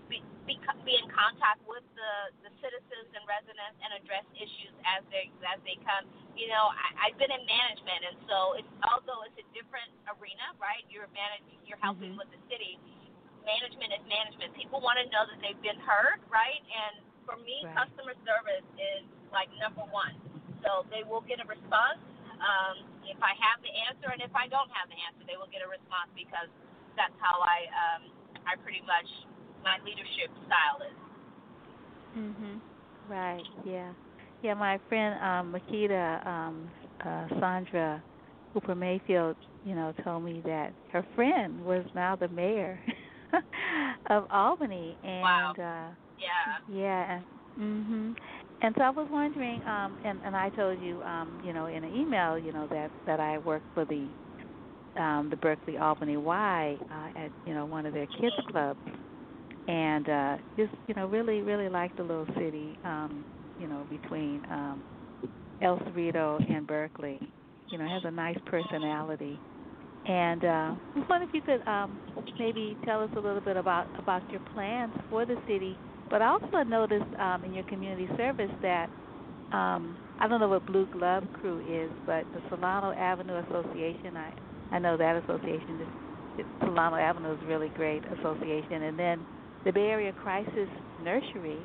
[0.09, 0.57] be, be
[0.87, 2.13] be in contact with the
[2.47, 6.09] the citizens and residents and address issues as they as they come.
[6.35, 10.57] You know, I, I've been in management, and so it's although it's a different arena,
[10.59, 10.83] right?
[10.89, 12.19] You're managing, you're helping Mhm.
[12.19, 12.81] with the city.
[13.45, 14.57] Management is management.
[14.57, 16.61] People want to know that they've been heard, right?
[16.65, 17.77] And for me, Right.
[17.77, 20.17] customer service is like number one.
[20.65, 22.01] So they will get a response.
[22.41, 25.51] Um, if I have the answer, and if I don't have the answer, they will
[25.53, 26.49] get a response because
[26.97, 28.03] that's how I um,
[28.49, 29.07] I pretty much
[29.63, 30.97] my leadership style is.
[32.17, 32.61] Mhm.
[33.09, 33.45] Right.
[33.65, 33.93] Yeah.
[34.43, 34.55] Yeah.
[34.55, 36.71] My friend um, Makita um,
[37.05, 38.03] uh, Sandra
[38.53, 42.81] Hooper Mayfield, you know, told me that her friend was now the mayor
[44.11, 45.53] of Albany, and Wow.
[45.59, 46.59] uh, Yeah.
[46.67, 47.21] yeah.
[47.59, 48.17] Mhm.
[48.63, 51.85] And so I was wondering, um, and and I told you, um, you know, in
[51.85, 54.11] an email, you know, that that I work for the
[54.97, 58.81] um, the Berkeley Albany Y uh, at you know one of their kids clubs,
[59.69, 63.27] and uh, just you know really really like the little city, um,
[63.59, 64.85] you know, between um,
[65.61, 67.21] El Cerrito and Berkeley.
[67.71, 69.41] You know, has a nice personality.
[70.07, 71.99] And uh, I was wondering if you could um,
[72.39, 75.77] maybe tell us a little bit about about your plans for the city.
[76.11, 78.91] But I also noticed um, in your community service that
[79.53, 84.33] um, I don't know what Blue Glove Crew is, but the Solano Avenue Association, I
[84.73, 89.27] I know that association is Solano Avenue is a really great association, and then
[89.65, 90.69] the Bay Area Crisis
[91.03, 91.59] Nursery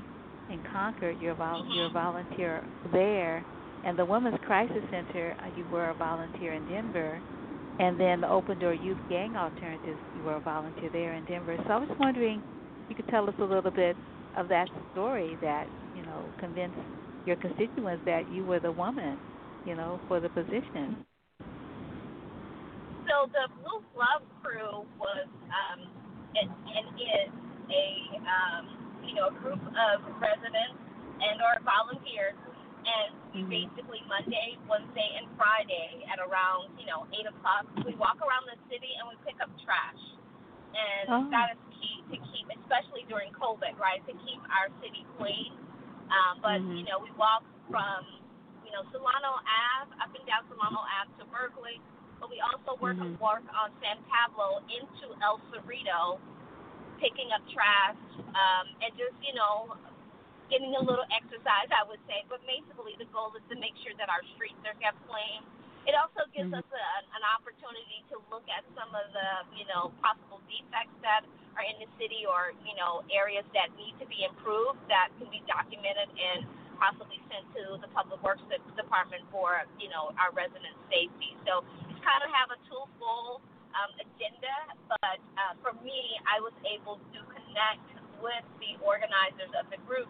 [0.50, 1.18] in Concord.
[1.20, 2.64] You're vol- you're a volunteer
[2.94, 3.44] there,
[3.84, 5.36] and the Women's Crisis Center.
[5.40, 7.20] Uh, you were a volunteer in Denver,
[7.80, 10.00] and then the Open Door Youth Gang Alternatives.
[10.18, 11.56] You were a volunteer there in Denver.
[11.66, 12.44] So I was wondering,
[12.90, 13.96] you could tell us a little bit
[14.38, 15.66] of that story that
[15.96, 16.78] you know convinced
[17.26, 19.18] your constituents that you were the woman,
[19.66, 20.96] you know, for the position.
[23.08, 25.80] So the Blue Glove Crew was um,
[26.36, 27.32] and, and is
[27.72, 27.88] a
[28.28, 28.64] um,
[29.08, 30.78] you know a group of residents
[31.20, 32.36] and or volunteers,
[32.84, 33.50] and mm-hmm.
[33.50, 38.58] basically Monday, Wednesday, and Friday at around you know eight o'clock we walk around the
[38.72, 40.04] city and we pick up trash,
[40.74, 41.26] and oh.
[41.34, 44.04] that is key to keep, especially during COVID, right?
[44.08, 45.54] To keep our city clean.
[46.10, 46.82] Um, but mm-hmm.
[46.82, 48.08] you know we walk from
[48.66, 51.78] you know Solano Ave up and down Solano Ave to Berkeley
[52.20, 53.16] but we also work mm-hmm.
[53.24, 56.20] work on San Pablo into El Cerrito,
[57.00, 59.80] picking up trash, um, and just you know
[60.50, 62.26] getting a little exercise, I would say.
[62.28, 65.46] But basically, the goal is to make sure that our streets are kept clean.
[65.88, 66.60] It also gives mm-hmm.
[66.60, 66.86] us a,
[67.16, 71.24] an opportunity to look at some of the, you know, possible defects that
[71.56, 75.32] are in the city or, you know, areas that need to be improved that can
[75.32, 76.46] be documented and
[76.78, 78.44] possibly sent to the Public Works
[78.76, 81.36] Department for, you know, our resident safety.
[81.48, 81.64] So
[82.04, 83.44] kind of have a twofold
[83.76, 84.56] um, agenda,
[84.88, 87.88] but uh, for me, I was able to connect
[88.20, 90.08] with the organizers of the group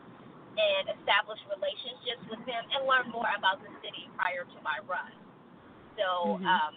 [0.57, 5.13] and establish relationships with them and learn more about the city prior to my run.
[5.95, 6.47] So, mm-hmm.
[6.47, 6.73] um,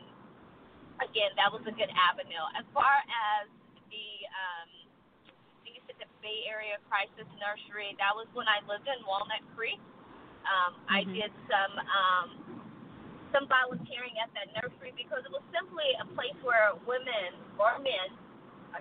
[1.01, 2.45] again, that was a good avenue.
[2.59, 3.47] As far as
[3.89, 4.69] the, um,
[5.31, 8.99] I think you said the Bay Area Crisis Nursery, that was when I lived in
[9.07, 9.81] Walnut Creek.
[10.43, 10.95] Um, mm-hmm.
[10.95, 12.29] I did some um,
[13.33, 18.13] some volunteering at that nursery because it was simply a place where women or men,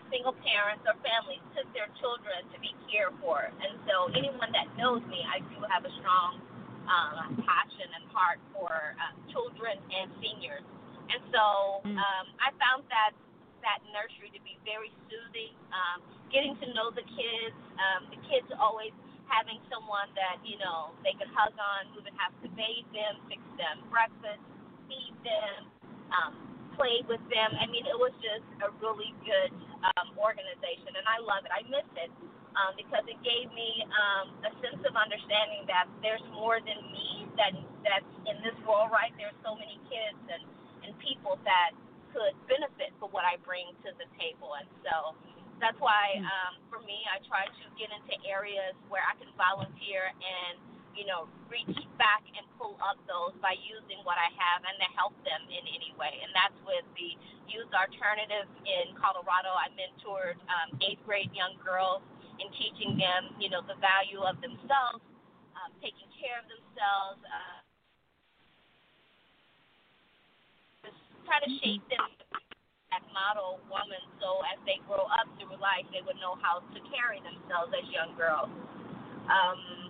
[0.08, 3.52] single parents or families, took their children to be cared for.
[3.52, 6.40] And so, anyone that knows me, I do have a strong
[6.88, 10.64] um, passion and heart for uh, children and seniors.
[11.12, 12.00] And so, mm.
[12.00, 13.12] um, I found that
[13.62, 15.54] that nursery to be very soothing.
[15.70, 16.02] Um,
[16.34, 18.96] getting to know the kids, um, the kids always
[19.30, 23.20] having someone that you know they could hug on, who would have to bathe them,
[23.32, 24.44] fix them breakfast,
[24.88, 25.72] feed them,
[26.12, 27.52] um, play with them.
[27.58, 29.52] I mean, it was just a really good
[29.96, 31.52] um, organization, and I love it.
[31.52, 32.12] I miss it
[32.58, 37.28] um, because it gave me um, a sense of understanding that there's more than me
[37.40, 37.54] that
[37.84, 38.92] that's in this world.
[38.94, 39.12] Right?
[39.16, 40.44] There's so many kids and
[40.82, 41.78] and people that
[42.12, 45.16] could benefit for what I bring to the table, and so
[45.62, 46.26] that's why hmm.
[46.26, 51.08] um, for me, I try to get into areas where I can volunteer and you
[51.08, 51.68] know reach
[52.00, 55.64] back and pull up those by using what I have and to help them in
[55.68, 56.22] any way.
[56.24, 57.12] And that's with the
[57.52, 59.52] Youth Alternative in Colorado.
[59.52, 62.02] I mentored um, eighth grade young girls
[62.40, 65.04] in teaching them, you know, the value of themselves,
[65.60, 67.20] um, taking care of themselves.
[67.28, 67.60] Uh,
[70.90, 72.08] just try to shape them
[72.92, 76.80] that model woman so as they grow up through life they would know how to
[76.92, 78.52] carry themselves as young girls.
[79.32, 79.81] Um,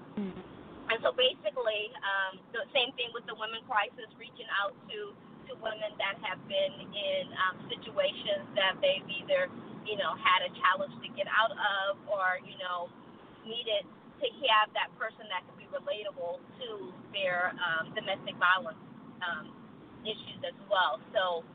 [0.91, 5.15] and so basically, um, the same thing with the women crisis, reaching out to
[5.47, 9.49] to women that have been in um, situations that they've either,
[9.87, 12.91] you know, had a challenge to get out of, or you know,
[13.47, 13.87] needed
[14.19, 18.77] to have that person that could be relatable to their um, domestic violence
[19.23, 19.47] um,
[20.03, 20.99] issues as well.
[21.15, 21.47] So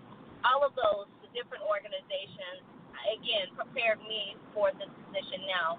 [0.48, 2.64] all of those different organizations,
[3.12, 5.76] again, prepared me for this position now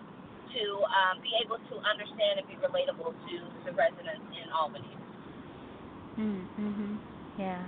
[0.54, 4.98] to um, be able to understand and be relatable to the residents in Albany.
[6.20, 6.96] Mm-hmm.
[7.38, 7.68] Yeah.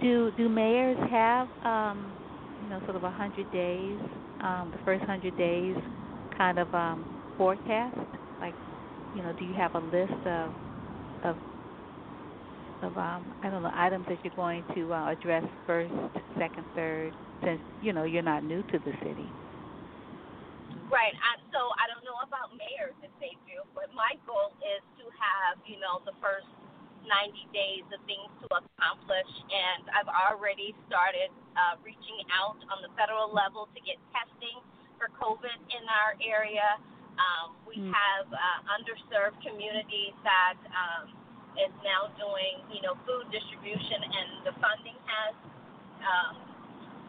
[0.00, 2.14] Do do mayors have um,
[2.60, 3.98] you know sort of a hundred days,
[4.40, 5.76] um, the first hundred days,
[6.36, 7.06] kind of um,
[7.36, 7.96] forecast?
[8.40, 8.54] Like,
[9.14, 10.52] you know, do you have a list of
[11.22, 11.36] of
[12.82, 15.92] of um, I don't know items that you're going to uh, address first,
[16.38, 17.14] second, third,
[17.44, 19.34] since you know you're not new to the city.
[20.90, 21.14] Right.
[21.14, 25.06] I, so I don't know about mayors if they do, but my goal is to
[25.14, 26.50] have you know the first
[27.06, 32.90] 90 days of things to accomplish, and I've already started uh, reaching out on the
[32.98, 34.58] federal level to get testing
[34.98, 36.76] for COVID in our area.
[37.16, 37.94] Um, we mm.
[37.94, 41.14] have uh, underserved communities that um,
[41.54, 45.34] is now doing, you know, food distribution, and the funding has
[46.02, 46.49] um,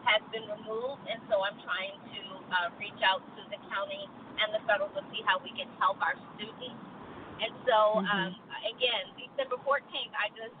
[0.06, 2.20] has been removed, and so I'm trying to
[2.50, 4.04] uh, reach out to the county
[4.42, 6.80] and the federal to see how we can help our students.
[7.42, 8.06] And so, mm-hmm.
[8.06, 8.30] um,
[8.66, 10.54] again, December 14th, I just,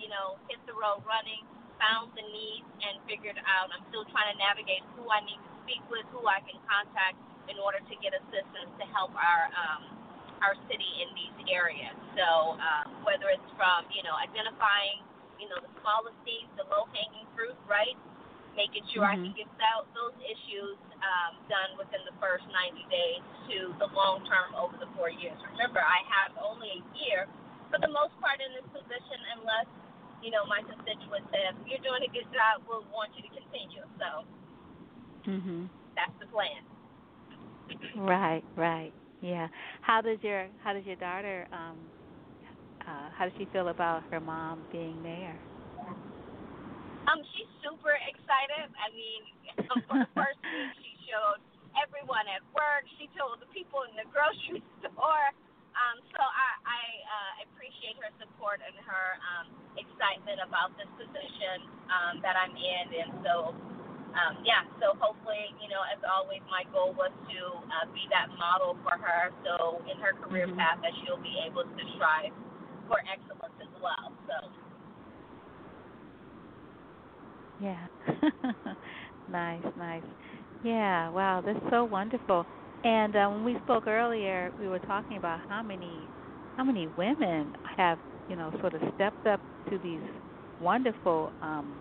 [0.00, 1.44] you know, hit the road running.
[1.76, 3.68] found the needs and figured out.
[3.74, 7.18] I'm still trying to navigate who I need to speak with, who I can contact
[7.50, 9.82] in order to get assistance to help our um,
[10.40, 11.96] our city in these areas.
[12.16, 15.04] So um, whether it's from you know identifying
[15.40, 17.96] you know the smallest things, the low hanging fruit, right?
[18.54, 19.18] Making sure mm-hmm.
[19.18, 23.88] I can get that, those issues um, done within the first 90 days to the
[23.92, 25.36] long term over the four years.
[25.58, 27.26] Remember, I have only a year
[27.74, 29.66] for the most part in this position, unless
[30.22, 33.82] you know my constituents say you're doing a good job, we'll want you to continue.
[33.98, 34.08] So
[35.26, 35.66] mhm,
[35.98, 36.62] that's the plan.
[37.96, 39.48] Right, right, yeah.
[39.82, 41.90] How does your How does your daughter um
[42.86, 45.40] uh How does she feel about her mom being mayor?
[47.08, 48.72] Um, she's super excited.
[48.80, 49.22] I mean,
[49.68, 51.40] the first week, she showed
[51.76, 52.88] everyone at work.
[52.96, 55.28] She told the people in the grocery store.
[55.74, 61.66] Um, so I, I uh, appreciate her support and her um, excitement about this position
[61.90, 62.84] um, that I'm in.
[62.94, 63.52] And so,
[64.14, 68.30] um, yeah, so hopefully, you know, as always, my goal was to uh, be that
[68.38, 69.34] model for her.
[69.42, 70.62] So in her career mm-hmm.
[70.62, 72.32] path, that she'll be able to strive
[72.86, 74.14] for excellence as well.
[74.30, 74.63] So.
[77.64, 77.86] Yeah.
[79.28, 80.04] nice, nice.
[80.62, 82.46] Yeah, wow, that's so wonderful.
[82.84, 86.10] And uh, when we spoke earlier, we were talking about how many
[86.56, 90.02] how many women have you know sort of stepped up to these
[90.60, 91.80] wonderful um,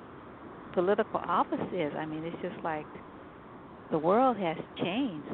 [0.74, 1.94] political offices.
[1.98, 2.88] I mean, it's just like
[3.92, 5.30] the world has changed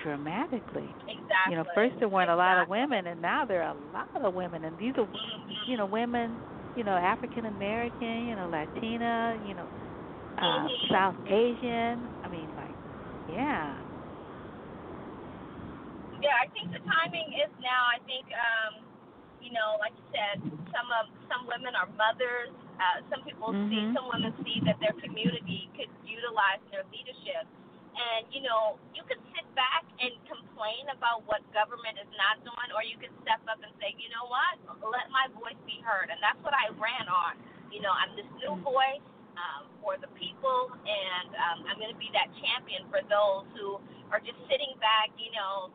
[0.00, 0.96] dramatically.
[1.08, 1.52] Exactly.
[1.52, 2.34] You know, first there weren't exactly.
[2.34, 5.08] a lot of women, and now there are a lot of women, and these are
[5.66, 6.42] you know women,
[6.76, 9.66] you know African American, you know Latina, you know
[10.38, 10.66] uh.
[10.90, 12.02] South Asian.
[12.22, 12.76] I mean, like,
[13.30, 13.74] yeah.
[16.22, 17.84] Yeah, I think the timing is now.
[17.92, 18.80] I think, um,
[19.44, 20.40] you know, like you said,
[20.72, 22.48] some of some women are mothers.
[22.80, 23.70] Uh, some people mm-hmm.
[23.70, 27.46] see, some women see that their community could utilize their leadership.
[27.94, 32.68] And you know, you could sit back and complain about what government is not doing,
[32.74, 36.10] or you could step up and say, you know what, let my voice be heard.
[36.10, 37.38] And that's what I ran on.
[37.70, 38.66] You know, I'm this new mm-hmm.
[38.66, 39.06] voice
[39.38, 43.78] um, for the people, and um, I'm going to be that champion for those who
[44.10, 45.70] are just sitting back, you know,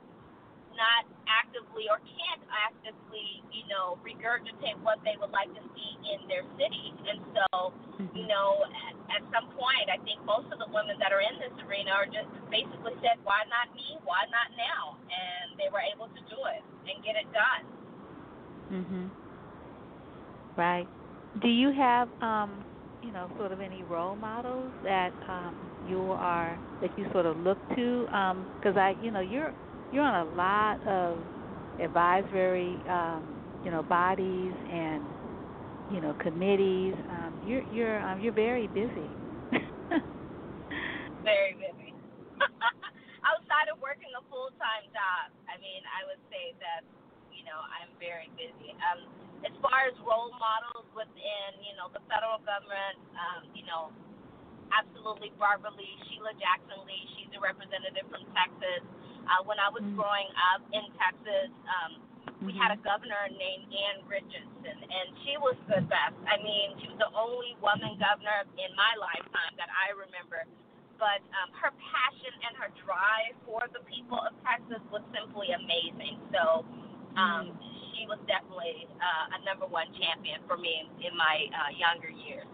[0.79, 6.23] not actively or can't actively, you know, regurgitate what they would like to see in
[6.31, 6.95] their city.
[7.03, 8.15] And so, mm-hmm.
[8.15, 11.35] you know, at, at some point, I think most of the women that are in
[11.43, 13.99] this arena are just basically said, why not me?
[14.07, 14.95] Why not now?
[15.11, 17.63] And they were able to do it and get it done.
[18.71, 19.05] Mhm.
[20.55, 20.87] Right.
[21.41, 22.63] Do you have um
[23.01, 25.55] you know, sort of any role models that um,
[25.87, 28.05] you are that you sort of look to?
[28.15, 29.53] um Because I, you know, you're
[29.91, 31.17] you're on a lot of
[31.81, 33.23] advisory, um,
[33.65, 35.01] you know, bodies and
[35.93, 36.93] you know committees.
[37.09, 39.09] Um, you're you're um, you're very busy.
[41.23, 41.93] very busy.
[43.29, 46.85] Outside of working a full time job, I mean, I would say that
[47.33, 48.75] you know I'm very busy.
[48.85, 49.09] Um,
[49.39, 53.87] as far as role models within, you know, the federal government, um, you know,
[54.75, 58.83] absolutely Barbara Lee, Sheila Jackson Lee, she's a representative from Texas.
[59.29, 62.01] Uh, when I was growing up in Texas, um,
[62.41, 62.89] we had a mm-hmm.
[62.89, 66.17] governor named Ann Richardson, and she was the best.
[66.25, 70.49] I mean, she was the only woman governor in my lifetime that I remember.
[70.97, 76.19] But um, her passion and her drive for the people of Texas was simply amazing.
[76.33, 76.67] So
[77.15, 81.51] um, mm-hmm she was definitely uh, a number one champion for me in, in my
[81.51, 82.47] uh, younger years.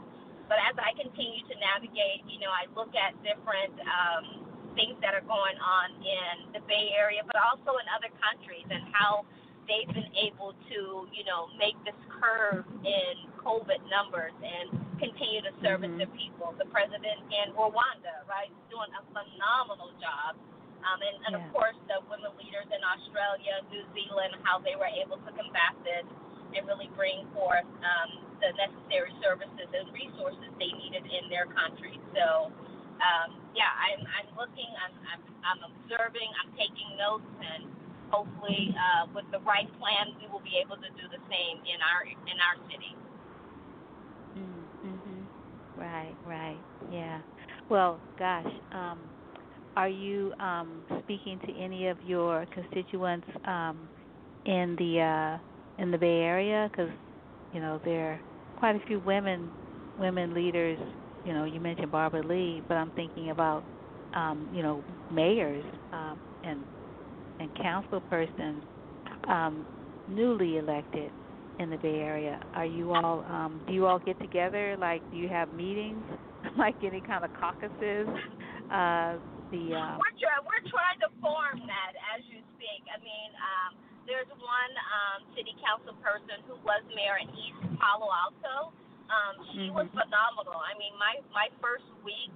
[0.50, 4.45] But as I continue to navigate, you know, I look at different um,
[4.76, 8.84] things that are going on in the Bay Area, but also in other countries, and
[8.92, 9.26] how
[9.66, 15.52] they've been able to, you know, make this curve in COVID numbers and continue to
[15.66, 16.06] service mm-hmm.
[16.06, 16.54] their people.
[16.62, 20.38] The president in Rwanda, right, is doing a phenomenal job
[20.86, 21.42] um, and, and yeah.
[21.42, 25.74] of course, the women leaders in Australia, New Zealand, how they were able to combat
[25.82, 26.06] this
[26.54, 31.98] and really bring forth um, the necessary services and resources they needed in their country.
[32.14, 32.54] So,
[33.02, 37.68] um, yeah, I'm, I'm looking, I'm, I'm, I'm observing, I'm taking notes, and
[38.10, 41.80] hopefully, uh, with the right plan, we will be able to do the same in
[41.84, 42.94] our in our city.
[44.38, 45.24] Mm-hmm.
[45.80, 46.60] Right, right,
[46.90, 47.22] yeah.
[47.70, 48.52] Well, gosh.
[48.72, 49.10] Um,
[49.76, 53.90] are you um, speaking to any of your constituents um,
[54.46, 56.70] in the uh, in the Bay Area?
[56.72, 56.92] Because
[57.52, 58.22] you know there are
[58.58, 59.52] quite a few women
[59.98, 60.80] women leaders.
[61.26, 63.66] You know, you mentioned Barbara Lee, but I'm thinking about
[64.14, 66.66] um, you know mayors um, and
[67.40, 68.64] and council persons
[69.28, 69.66] um,
[70.08, 71.12] newly elected
[71.60, 72.40] in the Bay Area.
[72.54, 76.06] Are you all um do you all get together like do you have meetings
[76.58, 78.08] like any kind of caucuses?
[78.70, 79.18] Uh
[79.52, 82.84] the um We're trying we're trying to form that as you speak.
[82.92, 83.72] I mean, um
[84.06, 88.76] there's one um city council person who was mayor in East Palo Alto.
[89.10, 89.78] Um she mm-hmm.
[89.78, 90.58] was phenomenal.
[90.60, 92.34] I mean, my my first week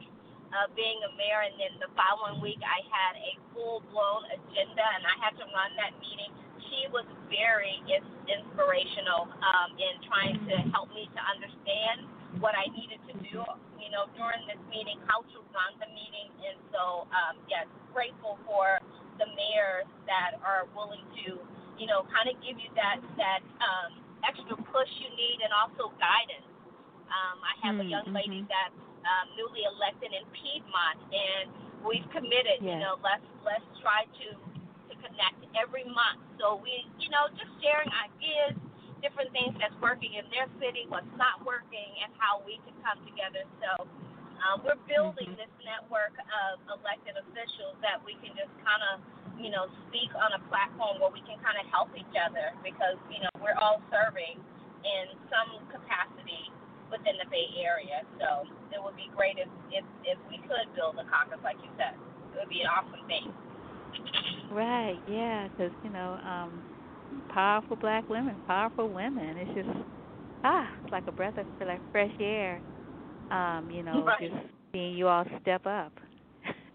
[0.49, 4.85] of being a mayor and then the following week I had a full blown agenda
[4.97, 6.33] and I had to run that meeting
[6.69, 7.81] she was very
[8.29, 12.07] inspirational um, in trying to help me to understand
[12.39, 13.41] what I needed to do,
[13.81, 16.29] you know, during this meeting, how to run the meeting.
[16.45, 18.79] And so, um, yes, grateful for
[19.17, 21.41] the mayors that are willing to,
[21.81, 25.91] you know, kind of give you that that um, extra push you need and also
[25.97, 26.48] guidance.
[27.09, 27.89] Um, I have mm-hmm.
[27.89, 28.53] a young lady mm-hmm.
[28.53, 31.49] that's um, newly elected in Piedmont, and
[31.81, 32.69] we've committed, yes.
[32.69, 34.27] you know, let's let's try to
[34.99, 36.21] connect every month.
[36.37, 38.55] So we, you know, just sharing ideas,
[38.99, 42.99] different things that's working in their city, what's not working, and how we can come
[43.07, 43.47] together.
[43.63, 43.87] So
[44.43, 45.39] um, we're building mm-hmm.
[45.39, 48.99] this network of elected officials that we can just kind of,
[49.39, 52.99] you know, speak on a platform where we can kind of help each other because,
[53.07, 54.39] you know, we're all serving
[54.83, 56.51] in some capacity
[56.91, 58.03] within the Bay Area.
[58.19, 61.71] So it would be great if, if, if we could build a caucus, like you
[61.77, 61.95] said.
[62.35, 63.25] It would be an awesome thing.
[64.51, 64.99] Right.
[65.07, 65.47] Yeah.
[65.49, 66.63] Because you know, um,
[67.29, 69.37] powerful black women, powerful women.
[69.37, 69.69] It's just
[70.43, 72.61] ah, it's like a breath of like fresh air.
[73.31, 74.19] Um, you know, right.
[74.19, 74.33] just
[74.71, 75.93] seeing you all step up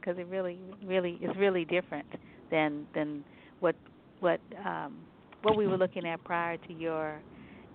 [0.01, 2.07] because it really, really is really different
[2.51, 3.24] than than
[3.61, 3.74] what
[4.20, 4.99] what um,
[5.43, 7.20] what we were looking at prior to your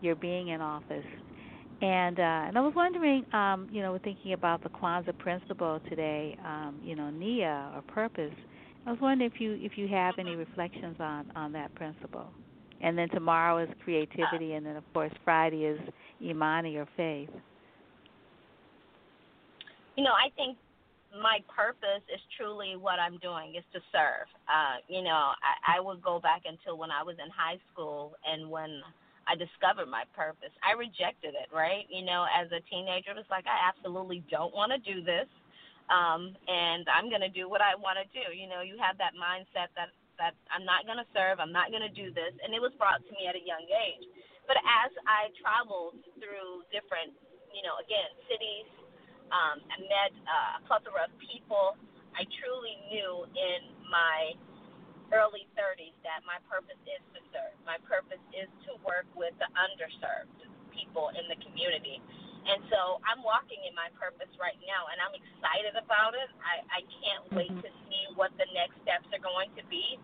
[0.02, 1.06] your being in office.
[1.81, 6.38] And uh, and I was wondering, um, you know, thinking about the Kwanzaa principle today,
[6.45, 8.34] um, you know, Nia or purpose.
[8.85, 12.27] I was wondering if you if you have any reflections on on that principle.
[12.81, 15.80] And then tomorrow is creativity, and then of course Friday is
[16.22, 17.30] Imani or faith.
[19.95, 20.57] You know, I think
[21.11, 24.27] my purpose is truly what I'm doing is to serve.
[24.47, 28.14] Uh, you know, I, I would go back until when I was in high school
[28.26, 28.81] and when
[29.30, 30.51] I discovered my purpose.
[30.65, 31.85] I rejected it, right?
[31.93, 35.30] You know, as a teenager, it was like I absolutely don't want to do this
[35.89, 38.30] um, and I'm going to do what I want to do.
[38.31, 39.91] You know, you have that mindset that
[40.22, 42.76] that I'm not going to serve, I'm not going to do this, and it was
[42.76, 44.03] brought to me at a young age.
[44.51, 47.15] But as I traveled through different,
[47.56, 48.68] you know, again, cities,
[49.31, 51.80] um, I met uh, a plethora of people.
[52.19, 54.35] I truly knew in my
[55.11, 57.56] early 30s that my purpose is to serve.
[57.65, 60.34] My purpose is to work with the underserved
[60.69, 62.02] people in the community.
[62.48, 66.30] And so I'm walking in my purpose right now, and I'm excited about it.
[66.40, 67.68] I, I can't wait mm-hmm.
[67.68, 69.99] to see what the next steps are going to be.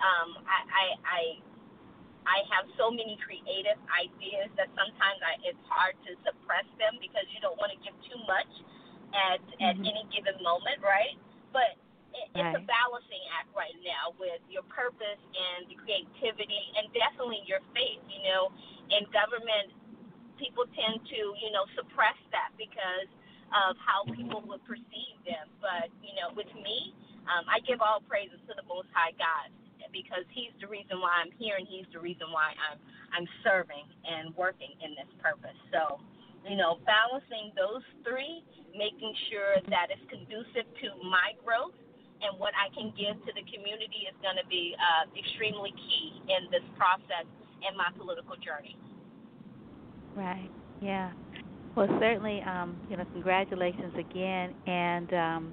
[0.00, 1.22] Um, I, I, I
[2.28, 7.24] I have so many creative ideas that sometimes I, it's hard to suppress them because
[7.32, 8.52] you don't want to give too much
[9.16, 9.64] at mm-hmm.
[9.64, 11.16] at any given moment, right?
[11.52, 11.80] But
[12.20, 12.52] it, right.
[12.52, 17.64] it's a balancing act right now with your purpose and the creativity and definitely your
[17.72, 18.02] faith.
[18.06, 18.42] You know,
[18.92, 19.72] in government,
[20.36, 23.08] people tend to, you know, suppress that because
[23.50, 25.48] of how people would perceive them.
[25.58, 26.92] But, you know, with me,
[27.26, 29.48] um, I give all praises to the Most High God
[29.90, 32.78] because He's the reason why I'm here and He's the reason why I'm
[33.10, 35.58] I'm serving and working in this purpose.
[35.74, 35.98] So,
[36.46, 41.74] you know, balancing those three, making sure that it's conducive to my growth
[42.22, 46.20] and what I can give to the community is going to be uh, extremely key
[46.28, 47.26] in this process
[47.64, 48.76] in my political journey.
[50.16, 50.50] Right.
[50.80, 51.12] Yeah.
[51.76, 55.52] Well, certainly, um, you know, congratulations again, and um,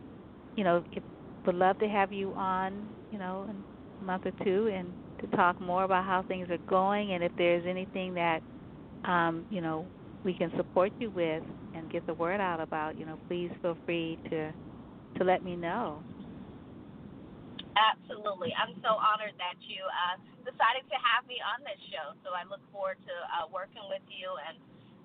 [0.55, 1.03] you know, it,
[1.45, 3.55] would love to have you on, you know, in
[4.01, 4.91] a month or two, and
[5.21, 8.41] to talk more about how things are going, and if there's anything that,
[9.05, 9.85] um, you know,
[10.23, 11.43] we can support you with
[11.75, 14.51] and get the word out about, you know, please feel free to
[15.17, 16.03] to let me know.
[17.77, 18.49] Absolutely.
[18.57, 22.17] I'm so honored that you uh, decided to have me on this show.
[22.25, 24.57] So I look forward to uh, working with you and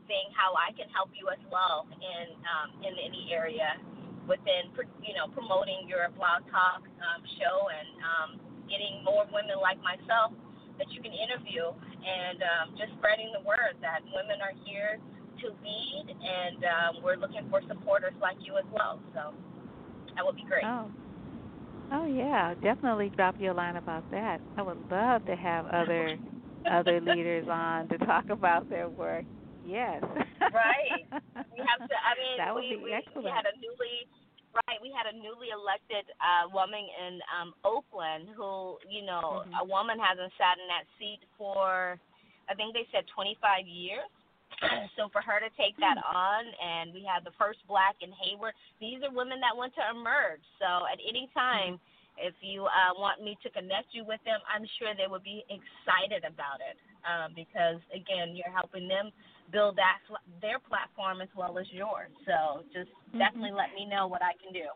[0.09, 3.77] seeing how I can help you as well in um, in any area
[4.24, 4.73] within
[5.05, 8.31] you know promoting your blog talk um, show and um,
[8.73, 10.32] getting more women like myself
[10.81, 11.69] that you can interview
[12.01, 14.97] and um, just spreading the word that women are here
[15.44, 19.03] to lead and um, we're looking for supporters like you as well.
[19.12, 19.35] So
[20.16, 20.65] that would be great.
[20.65, 20.89] Oh.
[21.93, 24.40] Oh yeah, definitely drop you a line about that.
[24.56, 26.16] I would love to have other
[26.70, 29.24] other leaders on to talk about their work.
[29.66, 30.02] Yes.
[30.40, 31.05] right.
[31.10, 31.94] We have to.
[31.94, 33.24] I mean, that would we, be we, excellent.
[33.24, 34.09] we had a newly
[34.56, 34.81] right.
[34.81, 39.60] We had a newly elected uh, woman in um, Oakland who, you know, mm-hmm.
[39.60, 42.01] a woman hasn't sat in that seat for
[42.48, 44.09] I think they said 25 years.
[44.97, 46.16] so for her to take that hmm.
[46.16, 48.55] on, and we had the first black in Hayward.
[48.80, 50.43] These are women that want to emerge.
[50.62, 51.82] So at any time,
[52.20, 55.44] if you uh, want me to connect you with them, I'm sure they would be
[55.48, 56.76] excited about it
[57.09, 59.10] um, because again, you're helping them
[59.51, 60.01] build that
[60.40, 62.12] their platform as well as yours.
[62.26, 63.18] So just mm-hmm.
[63.18, 64.68] definitely let me know what I can do.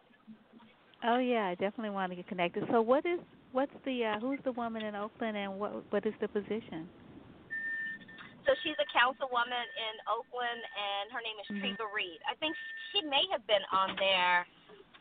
[1.05, 2.65] Oh yeah, I definitely want to get connected.
[2.71, 3.21] So what is
[3.53, 6.89] what's the uh, who's the woman in Oakland and what what is the position?
[8.47, 11.75] So she's a councilwoman in Oakland, and her name is mm-hmm.
[11.75, 12.23] Treva Reid.
[12.31, 12.55] I think
[12.95, 14.47] she may have been on there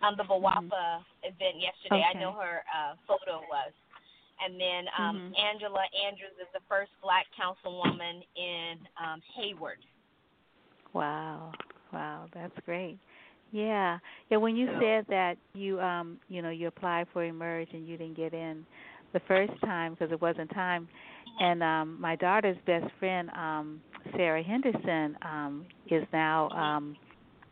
[0.01, 1.29] on the BWOPA mm-hmm.
[1.29, 2.01] event yesterday.
[2.01, 2.17] Okay.
[2.17, 3.71] I know her uh, photo was.
[4.43, 5.33] And then um, mm-hmm.
[5.37, 9.79] Angela Andrews is the first black councilwoman in um, Hayward.
[10.93, 11.51] Wow,
[11.93, 12.97] wow, that's great.
[13.51, 13.99] Yeah,
[14.29, 14.37] yeah.
[14.37, 18.17] When you said that you, um, you know, you applied for Emerge and you didn't
[18.17, 18.65] get in
[19.13, 20.87] the first time because it wasn't time,
[21.39, 23.81] and um my daughter's best friend um
[24.15, 26.95] Sarah Henderson um is now um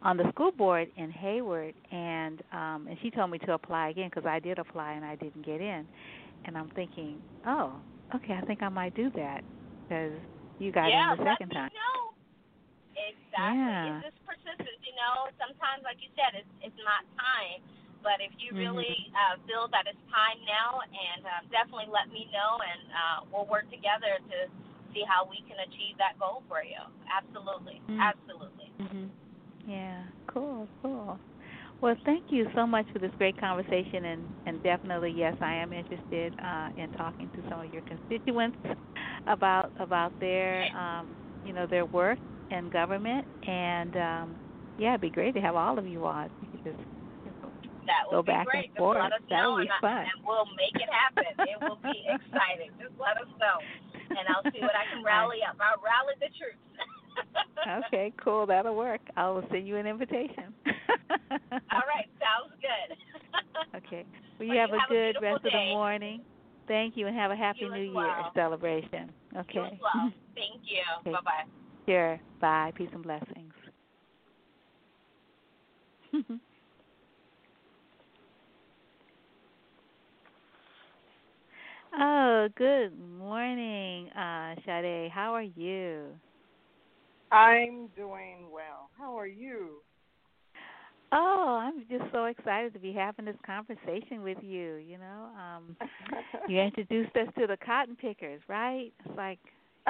[0.02, 1.74] on the school board in Hayward.
[1.92, 5.16] And um and she told me to apply again because I did apply and I
[5.16, 5.88] didn't get in.
[6.46, 7.74] And I'm thinking oh
[8.16, 9.44] okay I think I might do that
[9.88, 10.14] because
[10.60, 11.70] you got yeah, in the second time.
[11.74, 12.14] know.
[12.96, 13.58] exactly.
[13.58, 13.98] Yeah.
[13.98, 15.28] it's just persistence you know?
[15.40, 17.60] Sometimes like you said it's it's not time
[18.04, 18.68] but if you mm-hmm.
[18.68, 23.18] really uh, feel that it's time now, and uh, definitely let me know, and uh,
[23.32, 24.38] we'll work together to
[24.92, 26.78] see how we can achieve that goal for you.
[27.10, 28.04] Absolutely, mm-hmm.
[28.04, 28.70] absolutely.
[28.78, 29.08] Mm-hmm.
[29.66, 31.18] Yeah, cool, cool.
[31.82, 35.74] Well, thank you so much for this great conversation, and and definitely, yes, I am
[35.74, 38.58] interested uh, in talking to some of your constituents
[39.28, 41.08] about about their um,
[41.46, 42.20] you know their work
[42.52, 44.36] in government, and um,
[44.78, 46.80] yeah, it'd be great to have all of you on because
[47.86, 48.70] that would Go be great.
[48.74, 49.00] And forth.
[49.02, 50.06] Let us that know be and, fun.
[50.08, 51.26] and we'll make it happen.
[51.44, 52.72] it will be exciting.
[52.80, 53.58] Just let us know.
[54.10, 55.58] And I'll see what I can rally up.
[55.60, 56.62] I'll rally the troops.
[57.88, 58.46] okay, cool.
[58.46, 59.02] That'll work.
[59.16, 60.54] I will send you an invitation.
[61.42, 62.98] All right, sounds good.
[63.78, 64.06] okay.
[64.40, 65.48] Well, you, well, have, you a have good a rest day.
[65.50, 66.22] of the morning.
[66.68, 68.06] Thank you, and have a happy you New well.
[68.06, 69.12] Year celebration.
[69.38, 69.54] Okay.
[69.74, 70.12] You well.
[70.36, 70.82] Thank you.
[71.02, 71.12] Okay.
[71.12, 71.44] Bye bye.
[71.86, 72.20] Sure.
[72.40, 72.72] Bye.
[72.76, 73.54] Peace and blessings.
[81.96, 85.12] Oh, good morning, uh, Sade.
[85.12, 86.08] How are you?
[87.32, 88.90] I'm doing well.
[88.98, 89.82] How are you?
[91.12, 94.76] Oh, I'm just so excited to be having this conversation with you.
[94.76, 95.78] You know, um,
[96.48, 98.92] you introduced us to the cotton pickers, right?
[99.06, 99.40] It's like,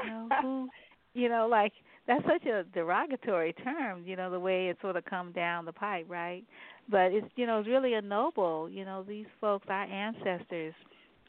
[0.03, 0.69] you know, who,
[1.13, 1.71] you know, like
[2.05, 4.03] that's such a derogatory term.
[4.05, 6.43] You know, the way it sort of come down the pipe, right?
[6.89, 8.69] But it's, you know, it's really a noble.
[8.69, 10.73] You know, these folks, our ancestors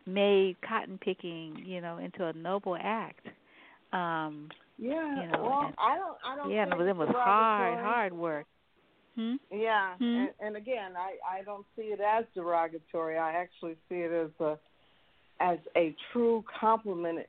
[0.07, 3.27] made cotton picking, you know, into a noble act.
[3.93, 4.49] Um,
[4.79, 5.25] yeah.
[5.25, 6.17] You know, well, and, I don't.
[6.27, 6.51] I don't.
[6.51, 8.47] Yeah, think it was hard, hard work.
[9.15, 9.35] Hmm?
[9.53, 10.05] Yeah, hmm?
[10.05, 13.17] And, and again, I I don't see it as derogatory.
[13.17, 14.59] I actually see it as a
[15.41, 17.27] as a true compliment.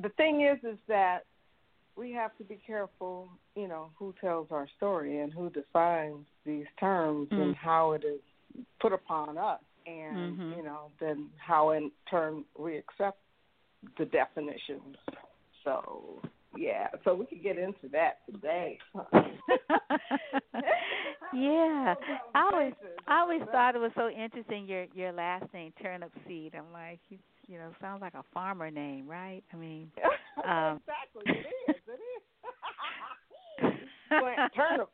[0.00, 1.24] The thing is, is that
[1.96, 6.66] we have to be careful, you know, who tells our story and who defines these
[6.78, 7.40] terms mm.
[7.40, 8.20] and how it is
[8.80, 10.58] put upon us and mm-hmm.
[10.58, 13.18] you know then how in turn we accept
[13.98, 14.96] the definitions.
[15.64, 16.20] So
[16.56, 18.78] yeah so we could get into that today.
[21.32, 21.94] Yeah.
[22.34, 22.74] i always
[23.08, 26.54] i always thought it was so interesting your your last name turnip seed.
[26.54, 29.42] I'm like you you know sounds like a farmer name right?
[29.52, 29.90] I mean
[30.48, 31.24] um exactly.
[31.26, 31.76] It is.
[31.88, 32.00] It
[33.64, 34.50] is.
[34.54, 34.90] Turnip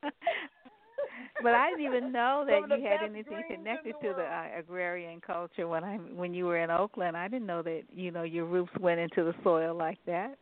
[1.43, 5.69] but I didn't even know that you had anything connected to the uh, agrarian culture
[5.69, 7.17] when I when you were in Oakland.
[7.17, 10.37] I didn't know that you know your roots went into the soil like that.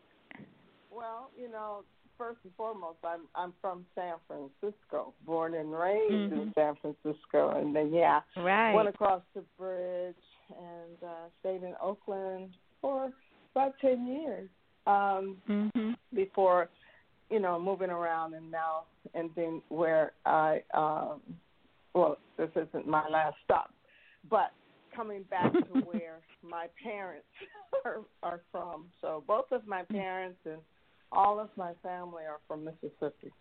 [0.90, 1.84] Well, you know,
[2.16, 6.40] first and foremost, I'm I'm from San Francisco, born and raised mm-hmm.
[6.40, 8.74] in San Francisco, and then yeah, right.
[8.74, 10.14] went across the bridge
[10.50, 12.50] and uh, stayed in Oakland
[12.80, 13.12] for
[13.54, 14.48] about ten years
[14.86, 15.90] um, mm-hmm.
[16.14, 16.68] before
[17.30, 18.84] you know, moving around and now
[19.14, 21.20] and ending where I, um,
[21.94, 23.72] well, this isn't my last stop,
[24.30, 24.52] but
[24.94, 27.26] coming back to where my parents
[27.84, 28.86] are, are from.
[29.00, 30.59] So both of my parents and
[31.12, 33.32] all of my family are from Mississippi.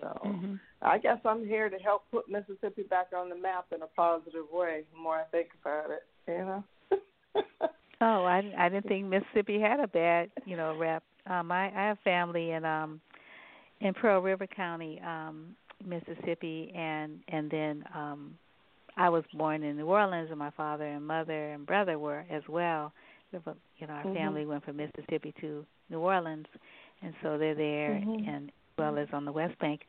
[0.00, 0.54] So mm-hmm.
[0.82, 4.44] I guess I'm here to help put Mississippi back on the map in a positive
[4.52, 4.82] way.
[4.92, 6.64] The more I think about it, you know.
[8.00, 11.02] oh, I I didn't think Mississippi had a bad you know rep.
[11.28, 13.00] Um, I, I have family in um
[13.80, 18.34] in Pearl River County, um, Mississippi, and and then um,
[18.96, 22.42] I was born in New Orleans, and my father and mother and brother were as
[22.48, 22.92] well.
[23.32, 23.40] You
[23.86, 24.14] know, our mm-hmm.
[24.14, 26.46] family went from Mississippi to New Orleans,
[27.02, 28.28] and so they're there, mm-hmm.
[28.28, 29.82] and as well as on the West Bank.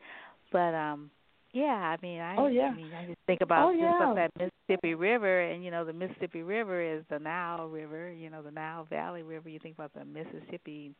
[0.52, 1.10] But um,
[1.52, 2.70] yeah, I mean, I, oh, yeah.
[2.72, 3.96] I mean, I just think about oh, yeah.
[3.96, 8.12] about that Mississippi River, and you know, the Mississippi River is the Nile River.
[8.12, 9.48] You know, the Nile Valley River.
[9.48, 10.92] You think about the Mississippi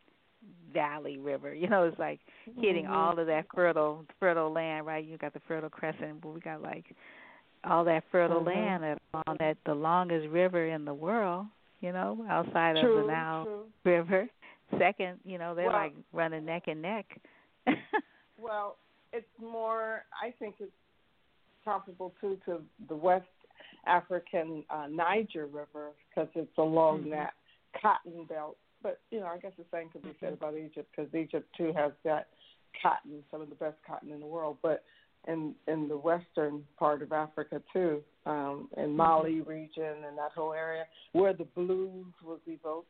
[0.73, 1.55] Valley River.
[1.61, 2.21] You know, it's like
[2.59, 2.95] hitting mm-hmm.
[2.95, 5.05] all of that fertile fertile land, right?
[5.05, 6.85] You got the Fertile Crescent, but we got like
[7.65, 8.49] all that fertile mm-hmm.
[8.49, 11.47] land that on that the longest river in the world.
[11.81, 13.65] You know, outside true, of the Nile true.
[13.85, 14.29] River.
[14.79, 17.07] Second, you know, they're well, like running neck and neck.
[18.39, 18.77] well,
[19.13, 20.05] it's more.
[20.23, 20.71] I think it's
[21.65, 23.27] comparable too to the West
[23.87, 27.11] African uh, Niger River because it's along mm-hmm.
[27.11, 27.33] that
[27.81, 28.57] cotton belt.
[28.83, 30.45] But you know, I guess the same could be said mm-hmm.
[30.45, 32.27] about Egypt because Egypt too has got
[32.83, 34.59] cotton, some of the best cotton in the world.
[34.63, 34.85] But
[35.29, 38.97] in in the western part of Africa too, um, in mm-hmm.
[38.97, 42.89] Mali region and that whole area where the blues was evoked,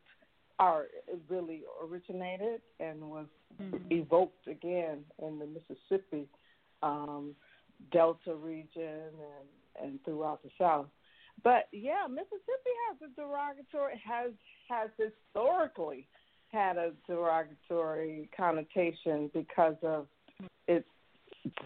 [0.58, 0.86] or
[1.28, 3.26] really originated and was
[3.60, 3.76] mm-hmm.
[3.90, 6.28] evoked again in the Mississippi
[6.82, 7.34] um,
[7.92, 10.86] Delta region and and throughout the South.
[11.42, 14.32] But yeah, Mississippi has a derogatory has
[14.68, 16.06] has historically
[16.48, 20.06] had a derogatory connotation because of
[20.66, 20.86] its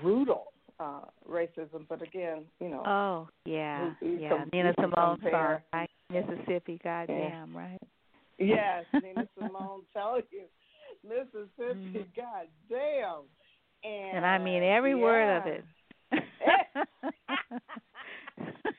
[0.00, 1.86] brutal uh racism.
[1.88, 2.82] But again, you know.
[2.86, 4.44] Oh yeah, yeah.
[4.52, 5.18] Nina Simone
[5.72, 5.90] right?
[6.10, 7.58] Mississippi, goddamn, yeah.
[7.58, 7.80] right?
[8.38, 10.44] Yes, Nina Simone tell you,
[11.02, 11.98] Mississippi, mm-hmm.
[12.14, 13.22] goddamn.
[13.82, 14.96] And, and I mean every yeah.
[14.96, 15.64] word of it.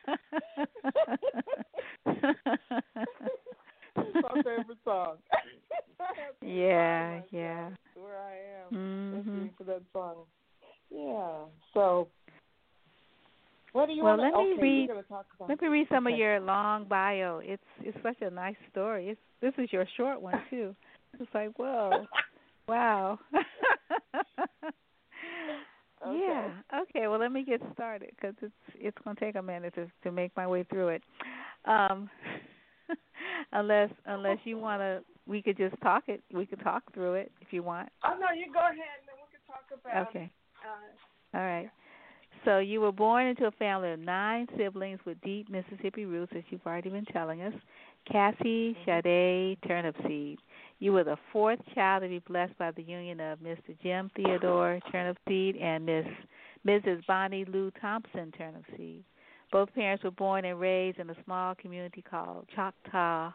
[4.15, 5.17] my favorite song.
[6.41, 7.69] yeah, yeah.
[7.95, 9.17] Where I am mm-hmm.
[9.17, 10.15] listening to that song.
[10.91, 11.45] Yeah.
[11.73, 12.07] So,
[13.73, 14.89] what do you well, want let me okay, read.
[15.49, 16.13] let me read some okay.
[16.13, 17.41] of your long bio.
[17.43, 19.09] It's it's such a nice story.
[19.09, 20.75] It's this is your short one too.
[21.19, 22.05] It's like whoa,
[22.67, 23.19] wow.
[26.05, 26.17] Okay.
[26.19, 26.81] Yeah.
[26.81, 27.07] Okay.
[27.07, 30.11] Well, let me get started because it's it's going to take a minute to to
[30.11, 31.03] make my way through it.
[31.65, 32.09] Um,
[33.51, 36.21] unless unless you want to, we could just talk it.
[36.33, 37.89] We could talk through it if you want.
[38.03, 40.09] Oh no, you go ahead and then we can talk about.
[40.09, 40.29] Okay.
[40.63, 41.69] Uh, All right.
[42.43, 46.43] So you were born into a family of nine siblings with deep Mississippi roots, as
[46.49, 47.53] you've already been telling us.
[48.11, 48.85] Cassie, mm-hmm.
[48.85, 50.37] Sade, Turnipseed.
[50.79, 53.75] You were the fourth child to be blessed by the union of Mr.
[53.81, 56.05] Jim Theodore Turnipseed and Miss
[56.65, 57.05] Mrs.
[57.05, 59.03] Bonnie Lou Thompson Turnipseed.
[59.51, 63.31] Both parents were born and raised in a small community called Choctaw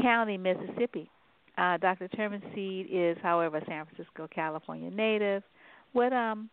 [0.00, 1.10] County, Mississippi.
[1.56, 2.08] Uh, Dr.
[2.08, 5.42] Turnipseed is, however, a San Francisco, California native.
[5.92, 6.50] What um,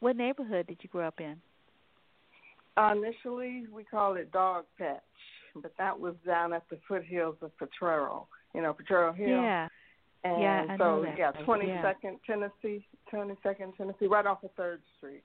[0.00, 1.36] what neighborhood did you grow up in?
[2.76, 5.00] Uh, initially, we called it Dog Patch,
[5.62, 9.28] but that was down at the foothills of Potrero you know, Potrero Hill.
[9.28, 9.68] Yeah.
[10.24, 12.34] And yeah, I so yeah, twenty second yeah.
[12.34, 15.22] Tennessee, twenty second Tennessee, right off of Third Street,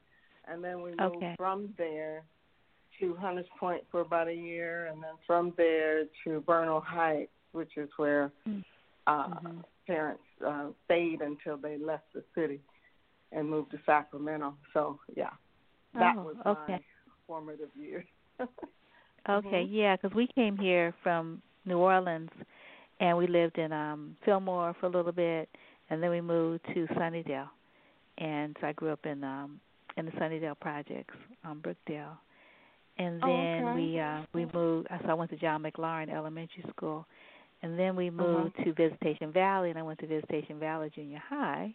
[0.47, 1.33] and then we moved Okay.
[1.35, 2.23] from there
[2.99, 7.75] to Hunters Point for about a year, and then from there to Bernal Heights, which
[7.75, 8.63] is where Mm.
[9.07, 9.61] uh, Mm-hmm.
[9.87, 12.61] parents uh, stayed until they left the city
[13.31, 14.55] and moved to Sacramento.
[14.73, 15.31] So yeah,
[15.95, 16.73] that Oh, was okay.
[16.73, 16.79] my
[17.25, 18.05] formative years.
[19.29, 22.29] Okay, yeah, because we came here from New Orleans,
[22.99, 25.49] and we lived in um Fillmore for a little bit,
[25.89, 27.49] and then we moved to Sunnydale,
[28.17, 29.59] and so I grew up in um
[29.97, 32.17] in the Sunnydale projects, um Brookdale,
[32.97, 33.73] and Oh, then okay.
[33.73, 34.87] we uh we moved.
[35.03, 37.05] So I went to John McLaren Elementary School,
[37.63, 38.49] and then we Uh-huh.
[38.49, 41.73] moved to Visitation Valley, and I went to Visitation Valley Junior High,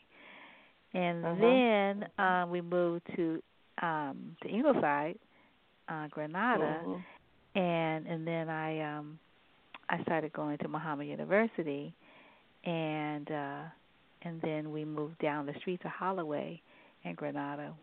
[0.94, 1.40] and Uh-huh.
[1.40, 3.42] then um we moved to
[3.82, 5.18] um to Ingleside,
[5.88, 7.04] uh Granada Mhm.
[7.58, 9.18] And and then I um
[9.90, 11.92] I started going to Muhammad University
[12.64, 13.62] and uh
[14.22, 16.60] and then we moved down the street to Holloway
[17.04, 17.74] in Granada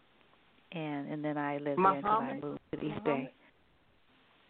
[0.71, 3.31] and and then I lived there until I moved to the East Bay.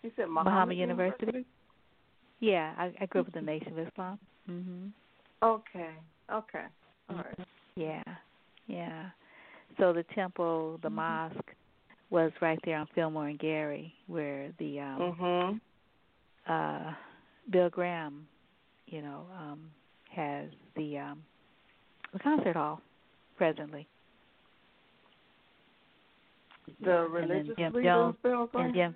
[0.03, 1.45] You said Muhammad Muhammad, University?
[2.39, 4.19] Yeah, I I grew up in the Nation of Islam.
[4.49, 4.91] Mhm.
[5.43, 5.91] Okay.
[6.31, 6.65] Okay.
[7.10, 7.47] All right.
[7.76, 8.03] Yeah.
[8.68, 9.06] Yeah.
[9.80, 10.93] So the temple, the Mhm.
[10.93, 11.56] mosque
[12.10, 15.61] was right there on Fillmore and Geary where the um Mhm.
[16.48, 16.94] uh
[17.49, 18.27] Bill Graham,
[18.88, 19.72] you know, um
[20.11, 21.23] has the um
[22.14, 22.82] the concert hall
[23.38, 23.88] presently.
[26.82, 28.95] The religious Jim leaders, Jones Bill Graham, and Jim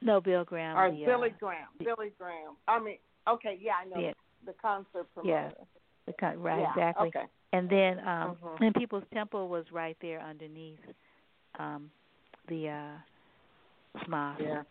[0.00, 0.76] No, Bill Graham.
[0.76, 1.68] or the, Billy uh, Graham.
[1.78, 2.56] Billy Graham.
[2.68, 2.98] I mean,
[3.28, 4.12] okay, yeah, I know Yeah.
[4.44, 5.52] the concert promoter.
[5.56, 5.64] Yeah.
[6.06, 7.08] the con- right, Yeah, exactly.
[7.08, 7.24] Okay.
[7.52, 8.60] And then um Mhm.
[8.66, 10.80] and People's Temple was right there underneath
[11.58, 11.90] um
[12.48, 14.40] the uh mosque.
[14.42, 14.62] Yeah.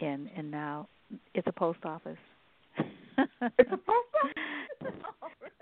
[0.00, 0.88] and and now
[1.34, 2.18] it's a post office.
[2.78, 4.94] it's a post office.
[5.22, 5.28] oh,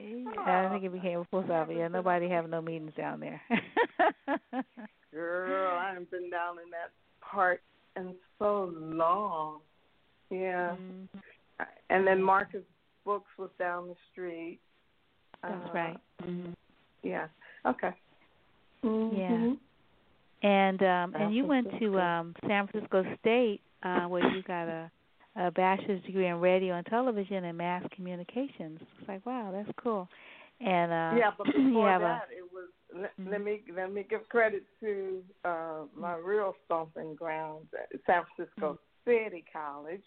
[0.00, 0.24] really?
[0.46, 1.74] Yeah, I think it became a post office.
[1.76, 3.40] Yeah, nobody have no meetings down there.
[5.12, 7.62] Girl, I haven't been down in that part
[7.96, 9.60] in so long.
[10.30, 10.70] Yeah.
[10.70, 11.66] Mm-hmm.
[11.90, 12.62] And then Marcus
[13.04, 14.58] Books was down the street.
[15.42, 15.96] That's uh, right.
[16.22, 16.52] Mm-hmm.
[17.02, 17.26] Yeah.
[17.66, 17.90] Okay.
[18.84, 19.16] Mm-hmm.
[19.16, 19.54] Yeah.
[20.42, 24.90] And um and you went to um San Francisco State uh where you got a
[25.36, 28.80] a bachelor's degree in radio and television and mass communications.
[28.98, 30.08] It's like, wow, that's cool.
[30.60, 33.30] And uh Yeah, but before that a, it was let, mm-hmm.
[33.30, 38.78] let me let me give credit to uh my real stomping grounds at San Francisco
[39.06, 39.10] mm-hmm.
[39.10, 40.04] City College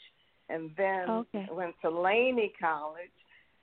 [0.49, 1.47] and then okay.
[1.51, 3.09] went to Laney College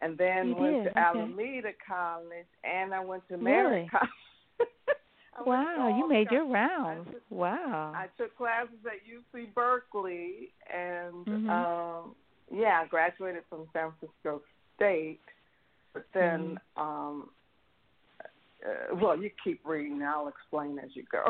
[0.00, 0.84] and then you went did.
[0.84, 1.00] to okay.
[1.00, 3.88] Alameda College and I went to Merritt really?
[3.88, 4.10] College.
[5.46, 7.08] Wow, you made your rounds.
[7.08, 7.92] I took, wow.
[7.94, 11.50] I took classes at UC Berkeley and mm-hmm.
[11.50, 12.14] um
[12.54, 14.42] yeah, I graduated from San Francisco
[14.76, 15.20] State.
[15.94, 16.82] But then mm-hmm.
[16.82, 17.30] um
[18.64, 20.02] uh, well, you keep reading.
[20.02, 21.24] I'll explain as you go.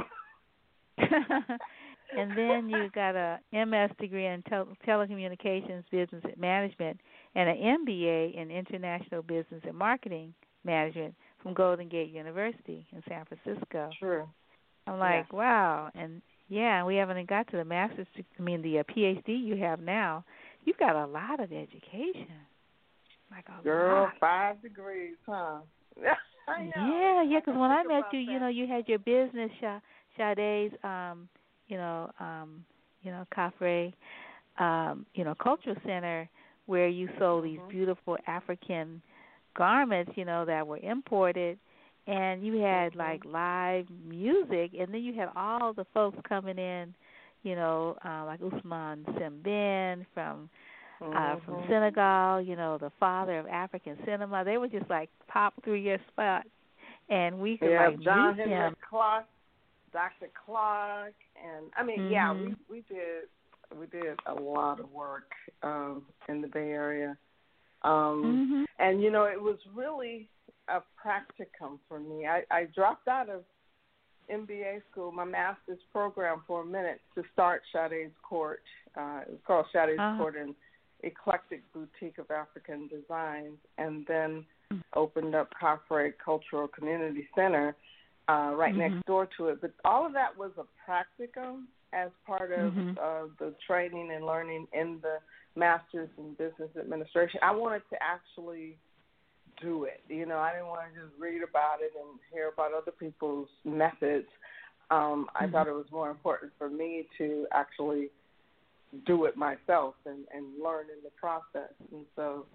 [0.98, 7.00] and then you got a MS degree in tel- telecommunications business management
[7.34, 7.56] and an
[7.86, 10.34] MBA in international business and marketing
[10.64, 13.90] management from Golden Gate University in San Francisco.
[13.98, 14.28] True.
[14.86, 18.06] I'm like, wow, and yeah, and we haven't even got to the master's.
[18.38, 20.24] I mean, the uh, PhD you have now.
[20.64, 22.28] You've got a lot of education.
[23.30, 24.12] Like a Girl, lot.
[24.20, 25.58] five degrees, huh?
[26.76, 27.38] Yeah, yeah.
[27.38, 28.32] Because when I met you, that.
[28.32, 29.50] you know, you had your business,
[30.18, 31.28] Sade's, um,
[31.68, 32.64] you know, um,
[33.02, 33.94] you know, Cafe,
[34.58, 36.28] um, you know, cultural center
[36.66, 37.62] where you sold mm-hmm.
[37.62, 39.00] these beautiful African
[39.54, 41.58] garments, you know, that were imported
[42.06, 42.98] and you had mm-hmm.
[42.98, 46.94] like live music and then you had all the folks coming in,
[47.42, 50.48] you know, uh, like Ousmane Sembène from
[51.00, 51.68] uh from mm-hmm.
[51.68, 54.44] Senegal, you know, the father of African cinema.
[54.44, 56.44] They would just like pop through your spot
[57.08, 58.76] and we could yeah, like John meet Henrik him.
[58.88, 59.26] Clarke,
[59.92, 60.30] Dr.
[60.46, 61.14] Clarke
[61.44, 62.12] and I mean, mm-hmm.
[62.12, 63.28] yeah, we we did
[63.78, 65.30] we did a lot of work
[65.62, 67.16] um in the Bay Area.
[67.84, 68.64] Um mm-hmm.
[68.78, 70.28] and you know, it was really
[70.68, 72.26] a practicum for me.
[72.26, 73.42] I, I dropped out of
[74.30, 78.62] MBA school, my master's program for a minute to start Sade's Court.
[78.96, 80.18] Uh, it was called Sade's uh-huh.
[80.18, 80.54] Court in
[81.02, 84.44] eclectic boutique of African designs, and then
[84.94, 87.74] opened up Cofre Cultural Community Center
[88.28, 88.94] uh, right mm-hmm.
[88.94, 89.60] next door to it.
[89.60, 92.90] But all of that was a practicum as part of mm-hmm.
[92.90, 95.18] uh, the training and learning in the
[95.56, 97.40] Masters in Business Administration.
[97.42, 98.78] I wanted to actually
[99.60, 100.00] do it.
[100.08, 103.48] You know, I didn't want to just read about it and hear about other people's
[103.64, 104.26] methods.
[104.90, 105.52] Um, I mm-hmm.
[105.52, 108.08] thought it was more important for me to actually
[109.06, 111.72] do it myself and, and learn in the process.
[111.92, 112.46] And so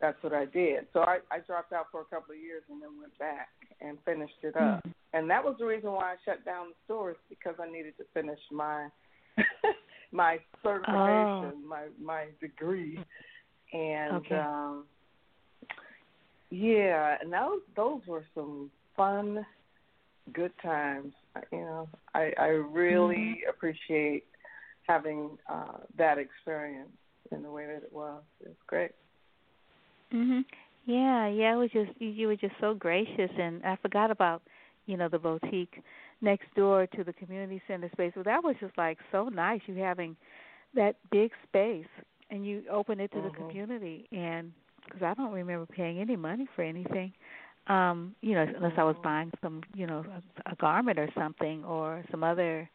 [0.00, 0.86] that's what I did.
[0.92, 3.48] So I, I dropped out for a couple of years and then went back
[3.80, 4.78] and finished it up.
[4.78, 4.90] Mm-hmm.
[5.14, 8.04] And that was the reason why I shut down the stores because I needed to
[8.14, 8.88] finish my
[10.12, 11.62] my certification, oh.
[11.66, 12.98] my my degree.
[13.72, 14.36] And okay.
[14.36, 14.84] um
[16.50, 19.44] yeah, and those those were some fun
[20.32, 21.12] good times.
[21.52, 23.50] You know, I I really mm-hmm.
[23.50, 24.24] appreciate
[24.86, 26.88] having uh, that experience
[27.30, 28.22] in the way that it was.
[28.40, 28.92] It's great.
[30.12, 30.44] Mhm.
[30.86, 31.52] Yeah, yeah.
[31.52, 34.42] It was just you, you were just so gracious, and I forgot about
[34.86, 35.82] you know the boutique
[36.20, 38.12] next door to the community center space.
[38.14, 39.60] Well, that was just like so nice.
[39.66, 40.16] You having
[40.74, 41.86] that big space,
[42.30, 43.28] and you open it to mm-hmm.
[43.28, 44.52] the community, and
[44.84, 47.12] because I don't remember paying any money for anything.
[47.66, 49.04] Um, you know, unless I was mm-hmm.
[49.04, 50.04] buying some, you know,
[50.46, 52.68] a, a garment or something or some other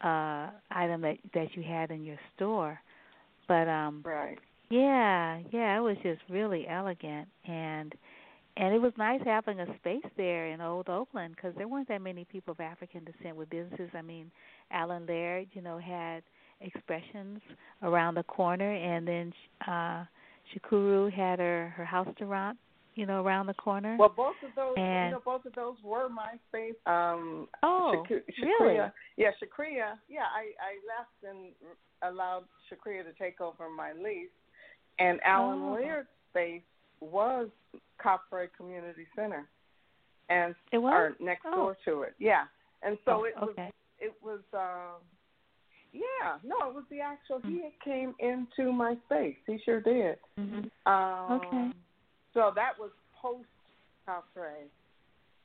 [0.00, 2.80] uh item that that you had in your store
[3.48, 4.38] but um right
[4.70, 7.94] yeah yeah it was just really elegant and
[8.58, 12.02] and it was nice having a space there in old oakland because there weren't that
[12.02, 14.30] many people of african descent with businesses i mean
[14.70, 16.22] alan laird you know had
[16.60, 17.40] expressions
[17.82, 19.32] around the corner and then
[19.66, 20.04] uh
[20.52, 22.58] shakuru had her her house restaurant
[22.98, 23.96] you know, around the corner.
[23.96, 26.74] Well, both of those, and, you know, both of those were MySpace.
[26.84, 28.74] Um, oh, Shak- really?
[29.16, 29.94] Yeah, Shakria.
[30.08, 31.52] Yeah, I I left and
[32.02, 34.34] allowed Shakria to take over my lease,
[34.98, 35.72] and Alan oh.
[35.74, 36.62] Laird's space
[37.00, 37.48] was
[38.04, 39.48] Copray Community Center,
[40.28, 41.56] and it was or next oh.
[41.56, 42.14] door to it.
[42.18, 42.44] Yeah,
[42.82, 43.70] and so oh, it was okay.
[43.98, 44.40] it was.
[44.52, 45.00] Um,
[45.90, 47.40] yeah, no, it was the actual.
[47.42, 49.36] He came into my space.
[49.46, 50.16] He sure did.
[50.38, 50.92] Mm-hmm.
[50.92, 51.70] Um, okay.
[52.34, 53.48] So that was post
[54.06, 54.68] Calfray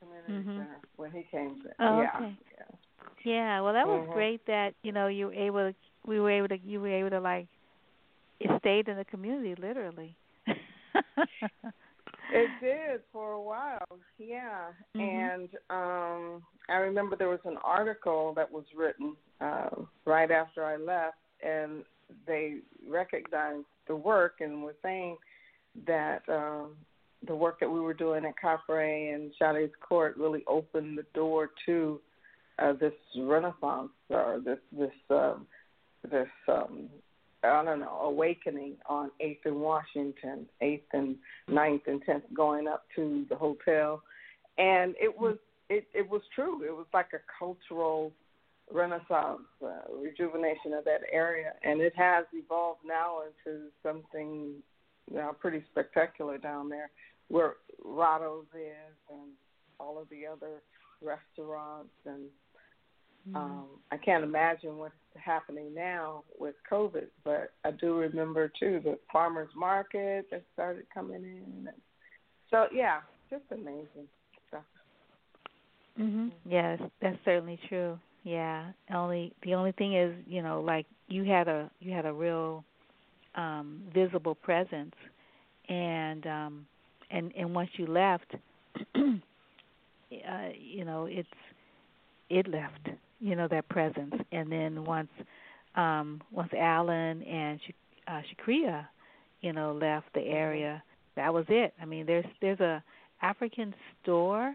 [0.00, 0.58] Community mm-hmm.
[0.58, 1.62] Center when he came.
[1.62, 2.36] To, oh, yeah, okay.
[2.58, 2.76] yeah.
[3.24, 4.12] Yeah, well, that was mm-hmm.
[4.12, 5.74] great that you know you were able to,
[6.06, 7.46] we were able to you were able to like
[8.40, 10.14] it stayed in the community literally.
[12.32, 13.86] It did for a while,
[14.18, 14.72] yeah.
[14.96, 15.00] Mm-hmm.
[15.00, 19.68] And um I remember there was an article that was written uh,
[20.06, 21.84] right after I left, and
[22.26, 22.58] they
[22.88, 25.16] recognized the work and were saying
[25.86, 26.76] that um,
[27.26, 31.50] the work that we were doing at Capre and Sade's Court really opened the door
[31.66, 32.00] to
[32.58, 35.46] uh, this renaissance or this this um,
[36.10, 36.88] this um,
[37.44, 41.16] I don't know awakening on Eighth and Washington, Eighth and
[41.48, 44.02] Ninth and Tenth, going up to the hotel,
[44.58, 45.36] and it was
[45.68, 46.62] it it was true.
[46.64, 48.12] It was like a cultural
[48.72, 54.54] renaissance, uh, rejuvenation of that area, and it has evolved now into something
[55.10, 56.90] you know, pretty spectacular down there,
[57.28, 57.54] where
[57.84, 59.30] Ratto's is and
[59.78, 60.62] all of the other
[61.02, 62.22] restaurants and
[63.28, 63.36] mm-hmm.
[63.36, 68.98] um I can't imagine what's happening now with COVID, but I do remember too the
[69.12, 71.68] farmers market that started coming in.
[72.50, 74.08] So yeah, just amazing
[74.48, 74.64] stuff.
[75.98, 76.32] Mhm.
[76.44, 77.98] Yes, that's certainly true.
[78.24, 78.72] Yeah.
[78.92, 82.64] Only the only thing is, you know, like you had a you had a real
[83.34, 84.94] um visible presence
[85.68, 86.66] and um
[87.10, 88.34] and and once you left
[88.96, 89.10] uh
[90.58, 91.28] you know it's
[92.30, 92.88] it left
[93.24, 94.14] you know that presence.
[94.32, 95.10] And then once
[95.74, 97.58] um once Alan and
[98.06, 98.86] uh Shakria
[99.40, 100.82] you know left the area
[101.16, 101.72] that was it.
[101.80, 102.82] I mean there's there's a
[103.22, 104.54] african store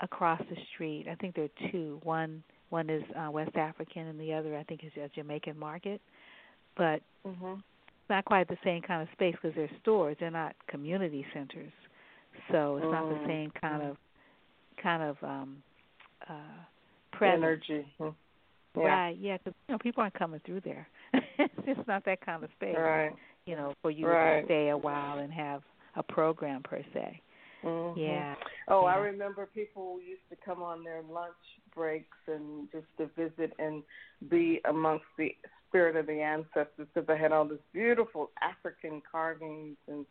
[0.00, 1.06] across the street.
[1.10, 2.00] I think there are two.
[2.02, 6.00] One one is uh west african and the other i think is a jamaican market.
[6.76, 7.52] But mm-hmm.
[7.52, 10.16] it's not quite the same kind of space because they're stores.
[10.18, 11.72] They're not community centers.
[12.50, 12.92] So it's mm-hmm.
[12.94, 13.26] not the mm.
[13.26, 13.96] same kind of
[14.82, 15.62] kind of um
[16.26, 16.62] uh
[17.22, 18.08] energy hmm.
[18.76, 18.82] yeah.
[18.82, 20.86] right yeah because you know people aren't coming through there
[21.38, 23.12] it's just not that kind of space right
[23.46, 24.40] you know for you right.
[24.40, 25.62] to stay a while and have
[25.96, 27.20] a program per se
[27.64, 27.98] mm-hmm.
[27.98, 28.34] yeah
[28.68, 28.94] oh yeah.
[28.94, 31.34] i remember people used to come on their lunch
[31.74, 33.82] breaks and just to visit and
[34.28, 35.34] be amongst the
[35.70, 40.04] spirit of the ancestors because I had all this beautiful African carvings and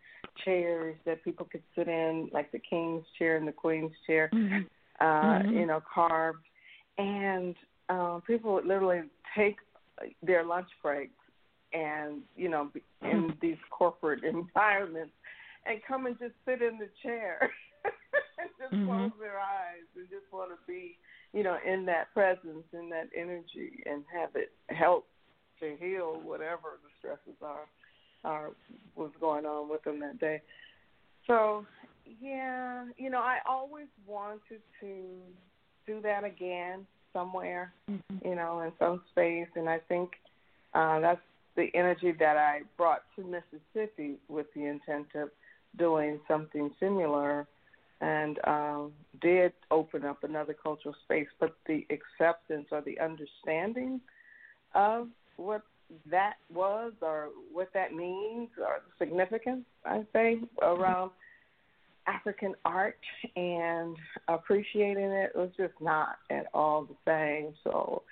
[0.45, 4.61] chairs that people could sit in, like the king's chair and the queen's chair, mm-hmm.
[5.01, 5.57] Uh, mm-hmm.
[5.57, 6.39] you know, carved.
[6.99, 7.55] And
[7.87, 9.01] um, people would literally
[9.35, 9.55] take
[10.21, 11.13] their lunch breaks
[11.73, 12.69] and, you know,
[13.01, 15.13] in these corporate environments
[15.65, 17.51] and come and just sit in the chair
[17.85, 18.85] and just mm-hmm.
[18.85, 20.97] close their eyes and just want to be,
[21.33, 25.05] you know, in that presence, in that energy, and have it help
[25.59, 27.67] to heal whatever the stresses are,
[28.23, 28.51] are
[28.95, 30.41] was going on with them that day.
[31.27, 31.65] So,
[32.21, 34.95] yeah, you know, I always wanted to
[35.89, 38.27] do that again somewhere, mm-hmm.
[38.27, 40.11] you know, in some space, and I think
[40.75, 41.21] uh, that's
[41.55, 45.29] the energy that I brought to Mississippi with the intent of
[45.77, 47.47] doing something similar
[48.01, 53.99] and um, did open up another cultural space, but the acceptance or the understanding
[54.75, 55.07] of
[55.37, 55.63] what
[56.09, 61.11] that was or what that means or the significance, I say, around
[62.09, 62.99] African art
[63.35, 63.95] and
[64.27, 67.53] appreciating it was just not at all the same.
[67.63, 68.03] So,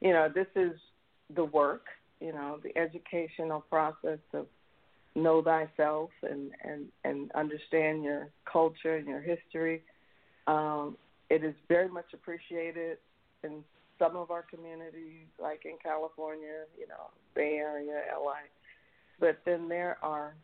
[0.00, 0.72] you know, this is
[1.34, 1.86] the work,
[2.20, 4.46] you know, the educational process of
[5.14, 9.82] know thyself and and and understand your culture and your history.
[10.46, 10.96] Um,
[11.28, 12.98] it is very much appreciated
[13.44, 13.62] in
[13.98, 18.34] some of our communities, like in California, you know, Bay Area, LA.
[19.20, 20.34] But then there are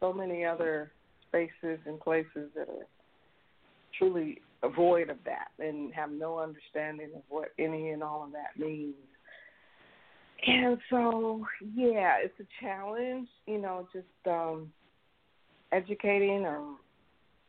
[0.00, 0.90] so many other
[1.30, 2.86] spaces and places that are
[3.98, 4.40] truly
[4.76, 8.94] void of that and have no understanding of what any and all of that means.
[10.46, 11.44] And so,
[11.74, 14.72] yeah, it's a challenge, you know, just um,
[15.72, 16.76] educating or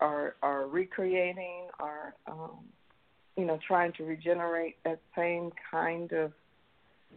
[0.01, 2.59] or or recreating or um,
[3.37, 6.33] you know trying to regenerate that same kind of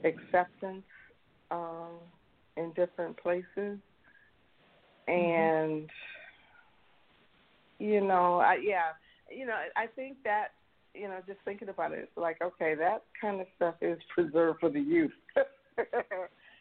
[0.05, 0.85] acceptance
[1.51, 1.99] um,
[2.57, 5.11] in different places, mm-hmm.
[5.11, 6.14] and mm-hmm.
[7.85, 8.97] You know, I yeah,
[9.31, 10.48] you know, I think that
[10.94, 14.70] you know, just thinking about it, like okay, that kind of stuff is preserved for
[14.70, 15.12] the youth.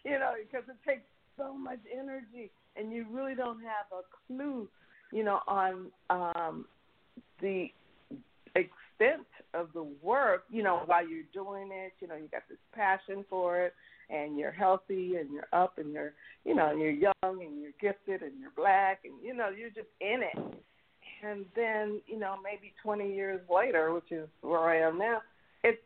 [0.03, 1.03] you know, because it takes
[1.37, 4.67] so much energy, and you really don't have a clue,
[5.13, 6.65] you know, on um,
[7.41, 7.67] the
[8.55, 10.43] extent of the work.
[10.49, 13.73] You know, while you're doing it, you know, you got this passion for it,
[14.09, 16.13] and you're healthy, and you're up, and you're,
[16.43, 19.69] you know, and you're young, and you're gifted, and you're black, and you know, you're
[19.69, 20.53] just in it.
[21.23, 25.21] And then, you know, maybe 20 years later, which is where I am now,
[25.63, 25.79] it's,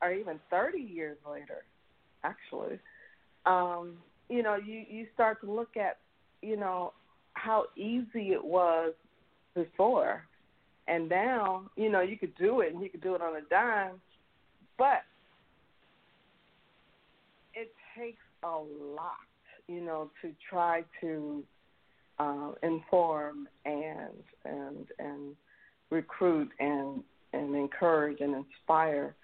[0.00, 1.64] or even 30 years later,
[2.22, 2.78] actually,
[3.44, 3.94] um,
[4.28, 5.98] you know, you you start to look at,
[6.42, 6.92] you know,
[7.32, 8.92] how easy it was
[9.54, 10.22] before,
[10.86, 13.40] and now, you know, you could do it and you could do it on a
[13.50, 14.00] dime,
[14.76, 15.02] but
[17.54, 18.56] it takes a
[18.94, 19.26] lot,
[19.66, 21.42] you know, to try to
[22.18, 25.36] uh, inform and and and
[25.90, 29.14] recruit and and encourage and inspire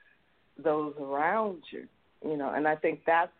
[0.62, 1.86] those around you,
[2.24, 2.52] you know.
[2.54, 3.32] And I think that's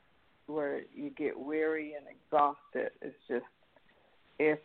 [0.46, 2.90] where you get weary and exhausted.
[3.00, 3.44] It's just
[4.38, 4.58] if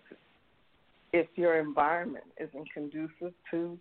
[1.13, 3.77] if your environment isn't conducive to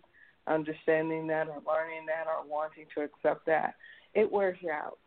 [0.47, 3.75] understanding that or learning that or wanting to accept that,
[4.13, 4.97] it wears you out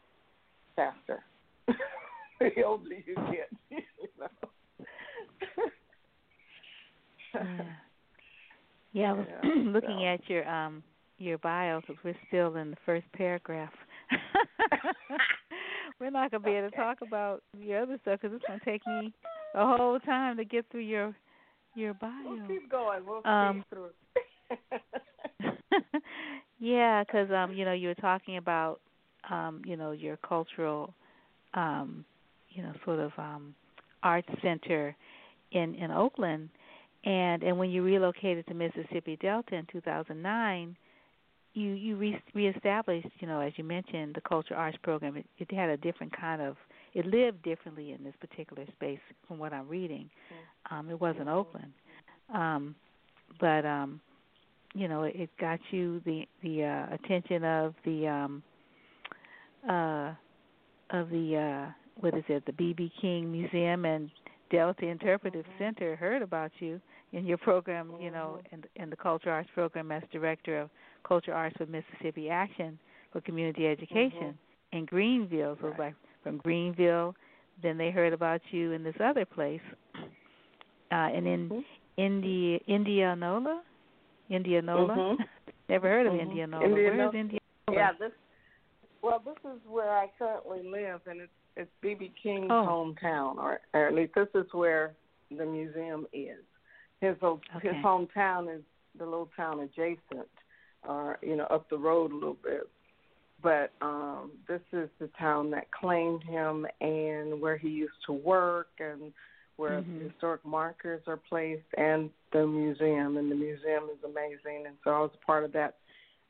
[0.76, 1.22] faster.
[2.38, 4.28] the older you get, you know.
[7.34, 7.62] Yeah.
[8.92, 10.06] yeah, I was yeah, looking so.
[10.06, 10.82] at your um
[11.18, 13.72] your bio because we're still in the first paragraph.
[16.00, 18.86] we're not gonna be able to talk about your other stuff because it's gonna take
[18.86, 19.12] me
[19.54, 21.14] a whole time to get through your
[21.74, 22.10] your bio.
[22.24, 23.02] We'll keep going.
[23.06, 23.90] We'll um, through.
[26.58, 28.80] yeah, because um, you know, you were talking about
[29.30, 30.92] um, you know, your cultural
[31.54, 32.04] um,
[32.50, 33.54] you know, sort of um
[34.02, 34.94] art center
[35.52, 36.48] in in Oakland
[37.04, 40.76] and and when you relocated to Mississippi Delta in 2009
[41.54, 45.16] you you re- reestablished you know as you mentioned the culture arts program.
[45.16, 46.56] It, it had a different kind of
[46.94, 50.08] it lived differently in this particular space from what I'm reading.
[50.70, 51.72] Um it wasn't Oakland
[52.32, 52.74] um
[53.40, 54.00] but um
[54.74, 58.42] you know it, it got you the the uh attention of the um
[59.68, 60.12] uh
[60.90, 64.10] of the uh what is it the BB King Museum and
[64.50, 65.64] Delta Interpretive mm-hmm.
[65.64, 66.80] Center heard about you
[67.12, 68.54] in your program, you know, mm-hmm.
[68.76, 70.70] in in the Culture Arts program as director of
[71.06, 72.78] Culture Arts for Mississippi Action
[73.12, 74.76] for Community Education mm-hmm.
[74.78, 75.56] in Greenville.
[75.60, 75.78] So right.
[75.78, 77.14] like from Greenville,
[77.62, 79.60] then they heard about you in this other place,
[79.94, 81.60] uh, and in mm-hmm.
[81.96, 83.62] India, Indianola,
[84.30, 84.94] Indianola.
[84.94, 85.22] Mm-hmm.
[85.68, 86.30] Never heard of mm-hmm.
[86.30, 86.64] Indianola.
[86.64, 86.96] Indianola.
[86.96, 87.40] Where is Indianola?
[87.70, 88.12] Yeah, this.
[89.02, 92.94] Well, this is where I currently live, and it's it's BB King's Oh.
[93.02, 94.94] hometown, or, or at least this is where
[95.30, 96.38] the museum is.
[97.02, 98.62] His o- his hometown is
[98.96, 100.28] the little town adjacent,
[100.88, 102.68] or you know, up the road a little bit.
[103.42, 108.68] But um, this is the town that claimed him, and where he used to work,
[108.78, 109.12] and
[109.56, 109.98] where Mhm.
[109.98, 113.16] the historic markers are placed, and the museum.
[113.16, 115.78] And the museum is amazing, and so I was part of that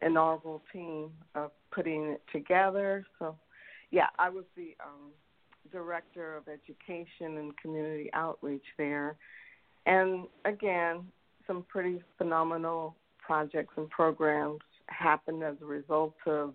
[0.01, 3.05] inaugural team of putting it together.
[3.19, 3.39] So,
[3.91, 5.13] yeah, I was the um,
[5.71, 9.17] director of education and community outreach there.
[9.87, 11.07] And again,
[11.47, 16.55] some pretty phenomenal projects and programs happened as a result of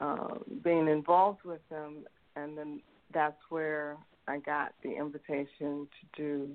[0.00, 2.04] uh, being involved with them.
[2.36, 2.80] And then
[3.12, 3.96] that's where
[4.28, 6.48] I got the invitation to do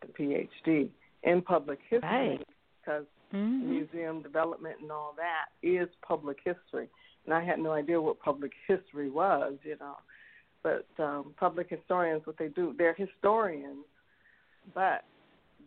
[0.00, 0.90] the PhD
[1.22, 2.46] in public history Right.
[2.80, 3.62] because Mhm.
[3.62, 6.88] museum development and all that is public history.
[7.24, 9.96] And I had no idea what public history was, you know.
[10.62, 13.84] But um, public historians, what they do, they're historians,
[14.74, 15.04] but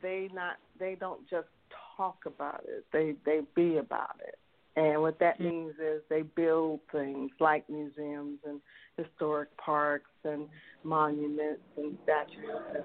[0.02, 1.48] they not they don't just
[1.95, 2.86] talk about it.
[2.94, 4.38] They they be about it.
[4.78, 8.61] And what that means is they build things like museums and
[8.95, 10.48] historic parks and
[10.84, 12.84] monuments and statues and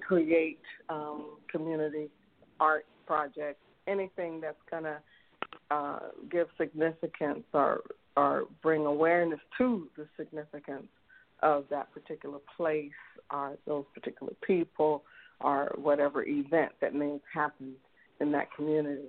[0.00, 2.08] create um, community
[2.60, 4.98] art projects, anything that's gonna
[5.70, 5.98] uh,
[6.30, 7.82] give significance or
[8.16, 10.88] or bring awareness to the significance
[11.42, 12.90] of that particular place
[13.30, 15.04] or those particular people
[15.40, 17.74] or whatever event that may have happened
[18.20, 19.08] in that community.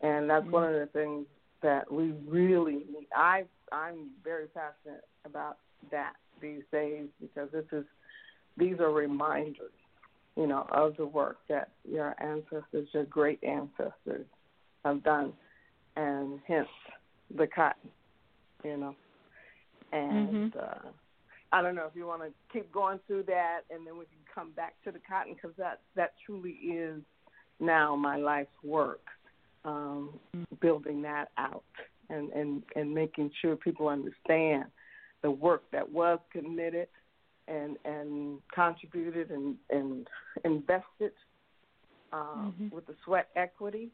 [0.00, 1.26] And that's one of the things
[1.62, 3.06] that we really need.
[3.14, 5.58] I I'm very passionate about
[5.90, 7.84] that these days because this is
[8.56, 9.72] these are reminders,
[10.36, 14.26] you know, of the work that your ancestors, your great ancestors
[14.84, 15.32] have done
[15.96, 16.68] and hence
[17.36, 17.90] the cotton,
[18.64, 18.96] you know.
[19.92, 20.56] And Mhm.
[20.56, 20.88] uh
[21.52, 24.24] I don't know if you want to keep going through that, and then we can
[24.34, 27.02] come back to the cotton because that that truly is
[27.60, 29.02] now my life's work,
[29.64, 30.18] um,
[30.60, 31.64] building that out
[32.08, 34.64] and and and making sure people understand
[35.22, 36.88] the work that was committed
[37.48, 40.08] and and contributed and and
[40.44, 41.12] invested
[42.12, 42.72] um, Mhm.
[42.72, 43.90] with the sweat equity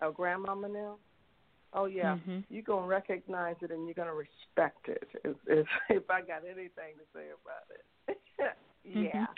[0.00, 0.98] of Grandma Nell.
[1.72, 2.44] Oh yeah, Mhm.
[2.48, 5.08] you're gonna recognize it and you're gonna respect it.
[5.24, 8.18] If if, if I got anything to say about it,
[8.84, 9.26] yeah.
[9.26, 9.28] Mhm.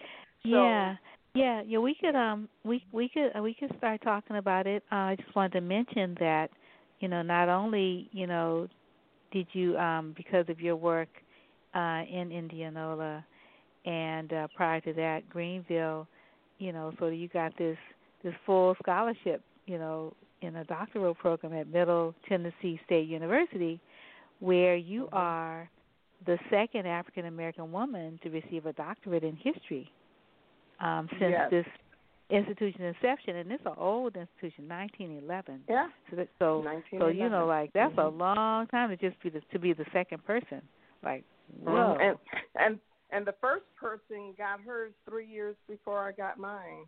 [0.44, 0.96] yeah.
[1.34, 4.82] Yeah, yeah, we could um we we could uh, we could start talking about it.
[4.90, 6.50] Uh, I just wanted to mention that,
[7.00, 8.68] you know, not only, you know,
[9.32, 11.08] did you um because of your work
[11.74, 13.24] uh, in Indianola,
[13.84, 16.06] and uh, prior to that, Greenville.
[16.58, 17.78] You know, so you got this
[18.22, 19.42] this full scholarship.
[19.66, 23.80] You know, in a doctoral program at Middle Tennessee State University,
[24.40, 25.16] where you mm-hmm.
[25.16, 25.70] are
[26.26, 29.90] the second African American woman to receive a doctorate in history
[30.80, 31.50] um, since yes.
[31.50, 31.66] this
[32.30, 35.62] institution's inception, and it's an old institution, 1911.
[35.68, 35.88] Yeah.
[36.10, 36.64] So, that, so,
[36.98, 38.00] so you know, like that's mm-hmm.
[38.00, 40.62] a long time to just be the, to be the second person.
[41.02, 41.70] Like, mm-hmm.
[41.70, 41.96] whoa.
[42.00, 42.18] And
[42.56, 42.78] and
[43.10, 46.84] and the first person got hers three years before I got mine.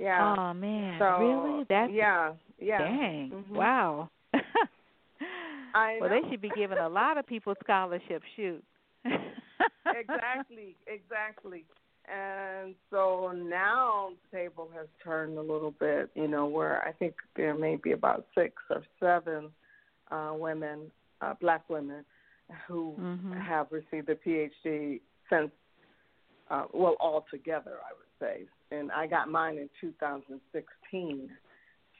[0.00, 0.34] Yeah.
[0.38, 1.64] Oh man, so, really?
[1.68, 2.78] That's yeah, yeah.
[2.78, 3.30] Dang!
[3.34, 3.54] Mm-hmm.
[3.54, 4.08] Wow.
[5.74, 8.24] I well, they should be giving a lot of people scholarships.
[8.34, 8.64] Shoot.
[9.04, 11.64] exactly, exactly.
[12.10, 17.14] And so now the table has turned a little bit, you know, where I think
[17.36, 19.50] there may be about six or seven
[20.10, 20.90] uh, women,
[21.20, 22.04] uh, black women,
[22.66, 23.32] who mm-hmm.
[23.34, 25.50] have received a PhD since,
[26.50, 28.48] uh, well, all together, I would say.
[28.70, 31.30] And I got mine in 2016.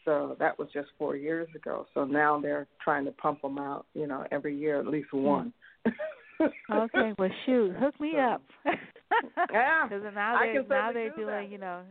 [0.04, 1.86] So that was just four years ago.
[1.94, 5.26] So now they're trying to pump them out, you know, every year at least Hmm.
[5.26, 5.52] one.
[6.72, 8.42] okay, well, shoot, hook me So, up.
[9.52, 11.52] yeah, Because now can now they're do doing, that.
[11.52, 11.82] you know,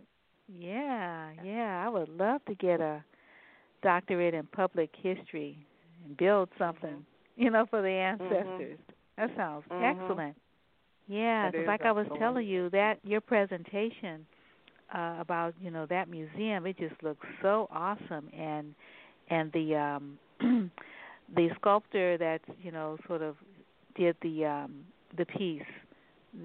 [0.47, 1.84] yeah, yeah.
[1.85, 3.03] I would love to get a
[3.84, 5.57] doctorate in public history
[6.06, 7.41] and build something, Mm-hmm.
[7.43, 8.80] you know, for the ancestors.
[9.18, 10.01] That sounds Mhm.
[10.01, 10.38] excellent.
[11.07, 14.26] Yeah, It 'cause is like I was telling you, that your presentation
[14.93, 18.73] uh, about you know that museum, it just looks so awesome, and
[19.29, 20.17] and the um
[21.35, 23.35] the sculptor that you know sort of
[23.95, 24.83] did the um
[25.17, 25.61] the piece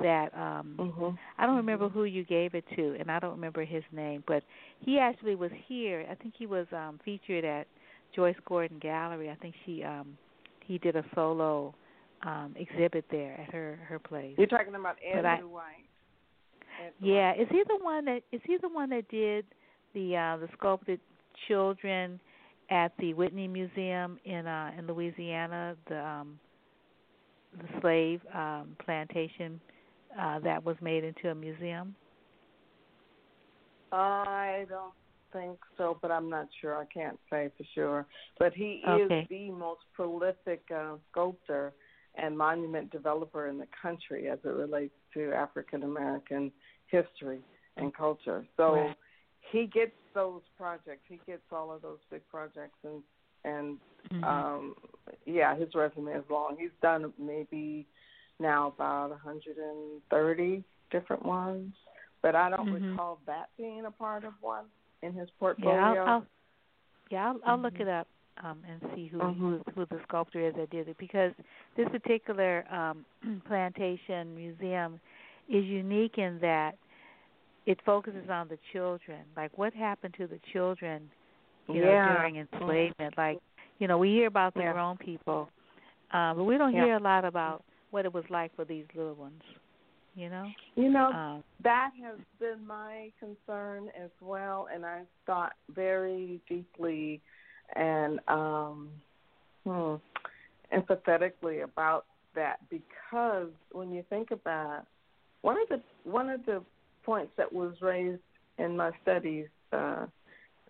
[0.01, 1.19] that um Mhm.
[1.39, 4.43] I don't remember who you gave it to and I don't remember his name, but
[4.81, 6.07] he actually was here.
[6.11, 7.67] I think he was um featured at
[8.15, 9.31] Joyce Gordon Gallery.
[9.31, 10.17] I think she um
[10.65, 11.75] he did a solo
[12.23, 14.35] um exhibit there at her her place.
[14.39, 15.87] You're talking about But I- Andrew White.
[17.01, 19.45] Yeah, is he the one that is he the one that did
[19.95, 21.01] the uh the sculpted
[21.49, 22.21] children
[22.71, 26.39] at the Whitney Museum in uh in Louisiana, the um
[27.53, 29.61] the slave um plantation
[30.21, 31.95] uh that was made into a museum?
[33.93, 34.93] I don't
[35.33, 36.77] think so, but I'm not sure.
[36.77, 38.07] I can't say for sure.
[38.39, 39.21] But he Okay.
[39.21, 41.73] is the most prolific uh, sculptor
[42.17, 46.53] and monument developer in the country as it relates to African American
[47.03, 47.41] history
[47.77, 48.47] and culture.
[48.57, 48.97] So Right.
[49.53, 51.03] he gets those projects.
[51.09, 53.03] He gets all of those big projects and
[53.45, 53.79] and
[54.13, 54.25] Mhm.
[54.25, 54.75] um
[55.27, 56.57] yeah, his resume is long.
[56.59, 57.87] He's done maybe
[58.41, 61.75] now about 130 different ones,
[62.23, 62.91] but I don't Mhm.
[62.91, 64.67] recall that being a part of one
[65.03, 66.03] in his yeah, portfolio.
[66.05, 66.27] I'll, I'll
[67.11, 67.81] yeah, I'll, I'll look Mhm.
[67.81, 68.09] it up
[68.43, 69.37] um and see who Mhm.
[69.39, 71.33] who who the sculptor is that did it because
[71.77, 73.05] this particular um
[73.47, 75.01] plantation museum
[75.49, 76.77] is unique in that
[77.67, 79.21] it focuses on the children.
[79.37, 81.11] Like what happened to the children,
[81.69, 82.03] you Yeah.
[82.03, 83.15] know, during enslavement.
[83.17, 83.39] Like,
[83.79, 84.73] you know, we hear about the Yeah.
[84.73, 85.49] grown people,
[86.13, 86.85] um, but we don't Yeah.
[86.85, 89.43] hear a lot about what it was like for these little ones.
[90.15, 90.53] You know?
[90.77, 97.21] You know, Um that has been my concern as well, and I thought very deeply
[97.75, 98.91] and um,
[99.65, 99.95] hmm,
[100.73, 104.85] empathetically about that because when you think about it,
[105.43, 105.81] one of the
[106.11, 106.63] one of the
[107.05, 108.21] points that was raised
[108.59, 110.07] in my studies uh,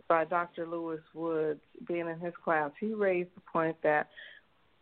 [0.08, 0.66] by Dr.
[0.66, 4.08] Lewis Woods, being in his class, he raised the point that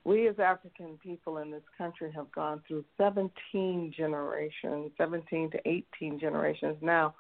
[0.05, 6.19] we as African people in this country have gone through 17 generations, 17 to 18
[6.19, 7.15] generations now,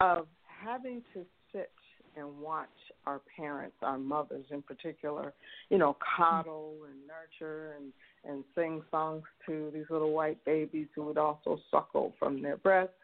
[0.00, 0.26] of
[0.64, 1.70] having to sit
[2.16, 2.68] and watch
[3.06, 5.34] our parents, our mothers in particular,
[5.68, 7.92] you know, coddle and nurture and
[8.26, 12.94] and sing songs to these little white babies who would also suckle from their breasts,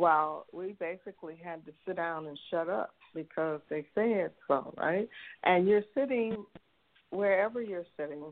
[0.00, 5.06] while we basically had to sit down and shut up because they said so, right?
[5.44, 6.46] And you're sitting
[7.10, 8.22] wherever you're sitting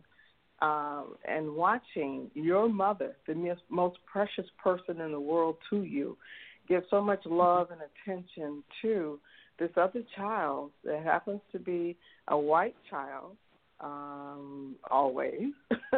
[0.63, 6.17] um, and watching your mother, the most precious person in the world to you,
[6.71, 9.19] give so much love and attention to
[9.59, 13.37] this other child that happens to be a white child
[13.81, 15.53] um always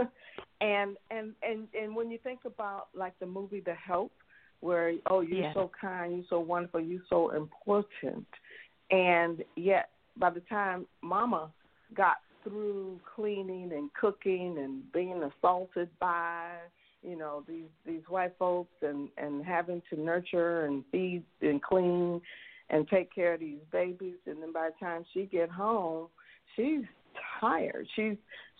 [0.60, 4.12] and and and and when you think about like the movie the help
[4.61, 8.27] where oh you're so kind you're so wonderful you're so important.
[8.91, 11.51] And yet by the time mama
[11.97, 16.51] got through cleaning and cooking and being assaulted by
[17.03, 22.20] you know these these white folks and and having to nurture and feed and clean
[22.70, 26.09] and take care of these babies and then by the time she get home
[26.57, 26.85] she's
[27.41, 27.87] tired.
[27.97, 28.16] She's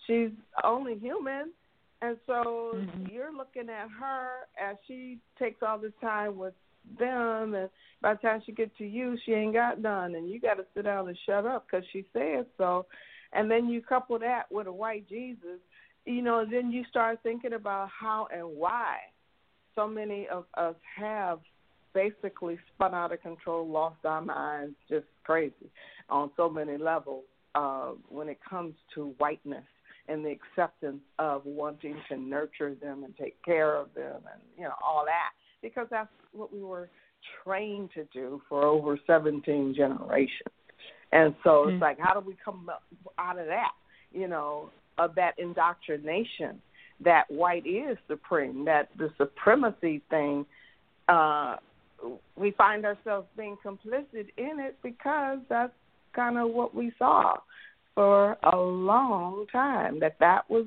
[0.07, 0.29] she's
[0.63, 1.51] only human
[2.01, 3.05] And so mm-hmm.
[3.11, 4.29] you're looking at her
[4.59, 6.53] as she takes all this time with
[6.99, 7.69] them, and
[8.01, 10.65] by the time she gets to you, she ain't got none, and you got to
[10.73, 12.85] sit down and shut up because she says so.
[13.33, 15.59] And then you couple that with a white Jesus,
[16.05, 16.43] you know.
[16.49, 18.97] Then you start thinking about how and why
[19.75, 21.39] so many of us have
[21.93, 25.69] basically spun out of control, lost our minds, just crazy
[26.09, 27.23] on so many levels
[27.55, 29.63] uh, when it comes to whiteness
[30.11, 34.63] and the acceptance of wanting to nurture them and take care of them and you
[34.63, 35.31] know all that
[35.61, 36.89] because that's what we were
[37.43, 40.29] trained to do for over 17 generations.
[41.11, 41.75] And so mm-hmm.
[41.75, 42.69] it's like, how do we come
[43.17, 43.71] out of that?
[44.11, 46.61] You know, of that indoctrination
[47.03, 50.45] that white is supreme, that the supremacy thing,
[51.07, 51.55] uh,
[52.35, 55.73] we find ourselves being complicit in it because that's
[56.15, 57.35] kind of what we saw
[57.95, 59.99] for a long time.
[59.99, 60.65] That that was,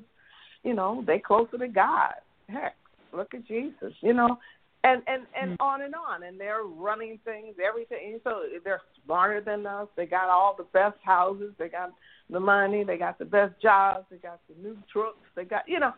[0.63, 2.15] you know, they closer to God.
[2.49, 2.77] Heck,
[3.13, 3.93] look at Jesus.
[4.01, 4.39] You know,
[4.85, 5.63] and and and mm-hmm.
[5.63, 10.29] on and on and they're running things everything so they're smarter than us they got
[10.29, 11.91] all the best houses they got
[12.31, 15.81] the money they got the best jobs they got the new trucks they got you
[15.81, 15.93] know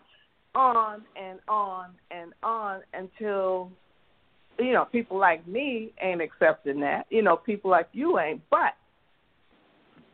[0.54, 3.70] on and on and on until
[4.58, 8.74] you know people like me ain't accepting that you know people like you ain't but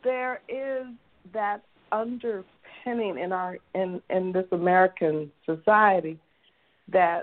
[0.05, 0.87] there is
[1.33, 6.19] that underpinning in our in in this american society
[6.91, 7.23] that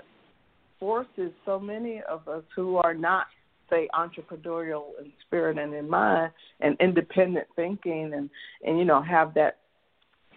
[0.78, 3.26] forces so many of us who are not
[3.68, 8.30] say entrepreneurial in spirit and in mind and independent thinking and
[8.64, 9.58] and you know have that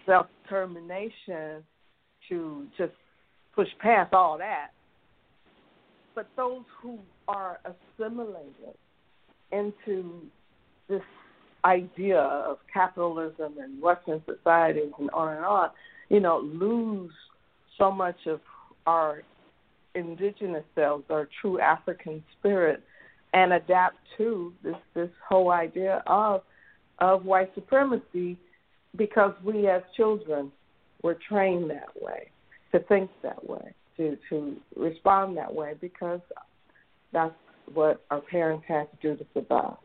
[0.06, 1.62] self determination
[2.28, 2.92] to just
[3.54, 4.68] push past all that.
[6.14, 6.98] But those who
[7.28, 8.76] are assimilated
[9.52, 10.22] into
[10.88, 11.02] this
[11.64, 15.70] idea of capitalism and western societies and on and on
[16.10, 17.12] you know lose
[17.78, 18.40] so much of
[18.86, 19.22] our
[19.94, 22.82] indigenous selves our true African spirit
[23.32, 26.42] and adapt to this this whole idea of
[27.00, 28.36] of white supremacy
[28.96, 30.52] because we as children
[31.02, 32.30] were trained that way,
[32.72, 36.20] to think that way, to to respond that way because
[37.12, 37.34] that's
[37.72, 39.76] what our parents had to do to survive.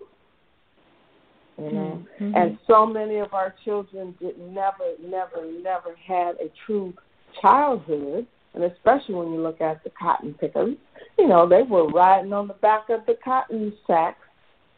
[1.60, 2.06] You know?
[2.20, 2.36] Mm-hmm.
[2.36, 6.94] And so many of our children did never, never, never had a true
[7.42, 10.76] childhood and especially when you look at the cotton pickers,
[11.18, 14.20] you know, they were riding on the back of the cotton sacks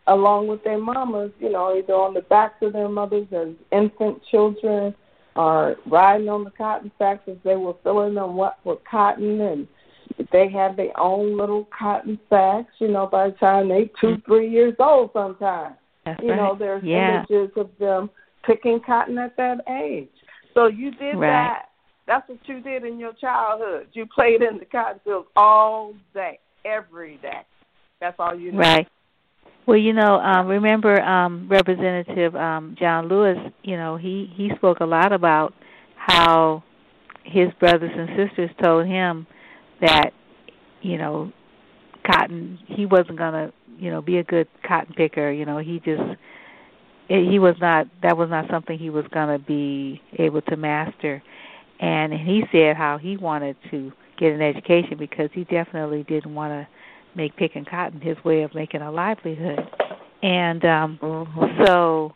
[0.08, 4.22] along with their mamas, you know, either on the backs of their mothers as infant
[4.30, 4.94] children
[5.36, 9.68] or riding on the cotton sacks as they were filling them up with cotton and
[10.34, 14.50] they had their own little cotton sacks, you know, by the time they two, three
[14.50, 15.76] years old sometimes.
[16.06, 16.38] That's you right.
[16.38, 17.24] know, there's yeah.
[17.30, 18.10] images of them
[18.46, 20.10] picking cotton at that age.
[20.54, 21.28] So you did right.
[21.28, 21.66] that
[22.08, 23.88] that's what you did in your childhood.
[23.94, 27.42] You played in the cotton fields all day, every day.
[28.00, 28.58] That's all you did.
[28.58, 28.88] Right.
[29.68, 33.38] Well, you know, um, remember um, Representative um, John Lewis.
[33.64, 35.54] You know, he he spoke a lot about
[35.96, 36.64] how
[37.24, 39.28] his brothers and sisters told him
[39.80, 40.12] that
[40.82, 41.32] you know
[42.06, 45.32] cotton he wasn't gonna you know be a good cotton picker.
[45.32, 46.02] You know, he just
[47.08, 51.22] he was not that was not something he was gonna be able to master
[51.80, 56.52] and he said how he wanted to get an education because he definitely didn't want
[56.52, 56.68] to
[57.16, 59.60] make picking cotton his way of making a livelihood
[60.24, 61.66] and um mm-hmm.
[61.66, 62.14] so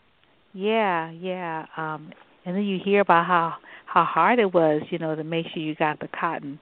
[0.53, 2.11] yeah yeah um
[2.45, 3.55] and then you hear about how
[3.85, 6.57] how hard it was you know to make sure you got the cotton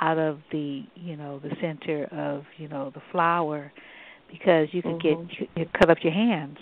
[0.00, 3.70] out of the you know the center of you know the flower
[4.30, 5.26] because you could mm-hmm.
[5.26, 6.58] get you cut up your hands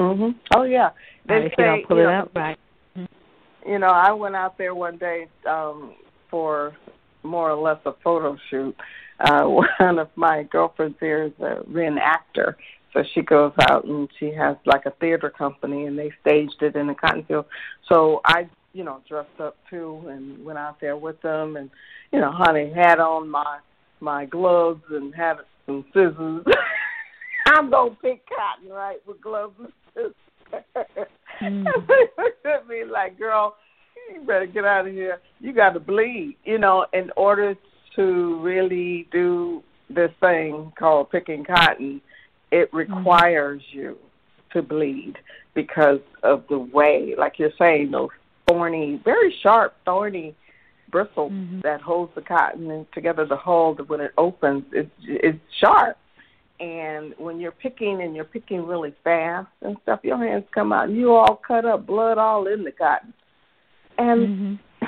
[0.00, 0.90] mhm oh yeah
[1.26, 2.58] they uh, if say, you don't pull you it know, up right
[3.68, 5.94] you know, I went out there one day um
[6.30, 6.76] for
[7.22, 8.74] more or less a photo shoot.
[9.20, 9.44] Uh
[9.78, 12.54] one of my girlfriends here is a reenactor.
[12.94, 16.74] So she goes out and she has like a theater company and they staged it
[16.74, 17.44] in the cotton field.
[17.88, 21.70] So I, you know, dressed up too and went out there with them and
[22.12, 23.58] you know, honey had on my
[24.00, 25.36] my gloves and had
[25.68, 26.44] some scissors.
[27.46, 31.06] I'm gonna pick cotton, right, with gloves and scissors.
[31.40, 31.66] Mm.
[32.44, 33.56] I mean, like, girl,
[34.12, 35.20] you better get out of here.
[35.40, 37.54] You got to bleed, you know, in order
[37.96, 42.00] to really do this thing called picking cotton.
[42.50, 42.76] It mm-hmm.
[42.76, 43.78] requires mm-hmm.
[43.78, 43.98] you
[44.52, 45.14] to bleed
[45.54, 48.08] because of the way, like you're saying, those
[48.48, 50.34] thorny, very sharp, thorny
[50.90, 51.60] bristles mm-hmm.
[51.62, 55.96] that holds the cotton together the hull when it opens, it's it's sharp
[56.60, 60.88] and when you're picking and you're picking really fast and stuff, your hands come out
[60.88, 63.14] and you all cut up, blood all in the cotton.
[63.96, 64.86] And mm-hmm.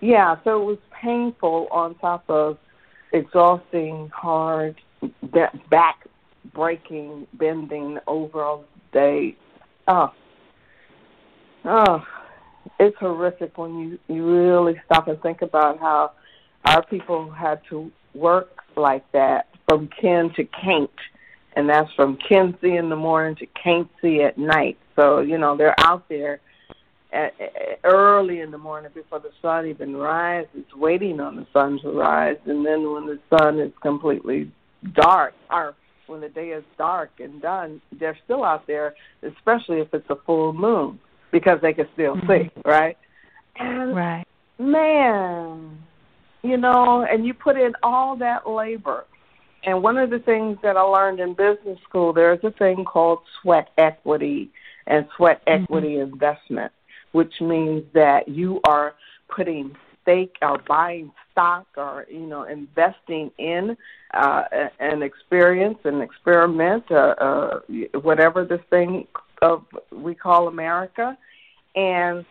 [0.00, 2.58] yeah, so it was painful on top of
[3.12, 4.80] exhausting, hard,
[5.70, 6.06] back
[6.54, 9.36] breaking, bending over all day.
[9.88, 10.12] Oh,
[11.64, 12.04] oh,
[12.78, 16.12] it's horrific when you you really stop and think about how
[16.64, 20.90] our people had to work like that from kin to can't,
[21.54, 24.78] and that's from Kinsey in the morning to Can't-see at night.
[24.94, 26.40] So you know they're out there
[27.12, 31.78] at, at, early in the morning before the sun even rises, waiting on the sun
[31.82, 34.50] to rise, and then when the sun is completely
[34.94, 35.74] dark, or
[36.06, 40.16] when the day is dark and done, they're still out there, especially if it's a
[40.26, 41.00] full moon,
[41.32, 42.44] because they can still mm-hmm.
[42.44, 42.96] see, right?
[43.56, 44.24] And right.
[44.58, 45.78] Man,
[46.42, 49.04] you know, and you put in all that labor.
[49.64, 53.18] And one of the things that I learned in business school, there's a thing called
[53.42, 54.50] sweat equity
[54.86, 55.64] and sweat mm-hmm.
[55.64, 56.72] equity investment,
[57.12, 58.94] which means that you are
[59.28, 63.76] putting stake or buying stock or you know investing in
[64.14, 64.44] uh,
[64.78, 67.60] an experience, an experiment, uh, uh,
[68.02, 69.06] whatever this thing
[69.42, 71.16] of we call America,
[71.74, 72.24] and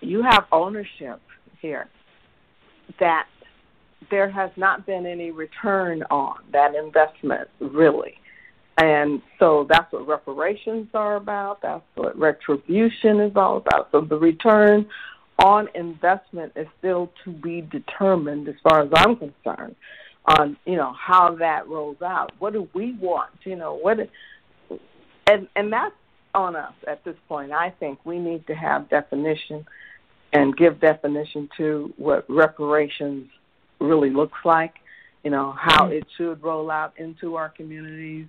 [0.00, 1.20] you have ownership
[1.60, 1.88] here
[2.98, 3.26] that
[4.10, 8.14] there has not been any return on that investment really.
[8.78, 11.60] And so that's what reparations are about.
[11.62, 13.90] That's what retribution is all about.
[13.92, 14.86] So the return
[15.38, 19.76] on investment is still to be determined as far as I'm concerned
[20.24, 22.32] on, you know, how that rolls out.
[22.38, 23.30] What do we want?
[23.44, 23.98] You know, what
[25.26, 25.94] and and that's
[26.34, 27.52] on us at this point.
[27.52, 29.66] I think we need to have definition
[30.32, 33.28] and give definition to what reparations
[33.80, 34.74] really looks like,
[35.24, 38.26] you know, how it should roll out into our communities,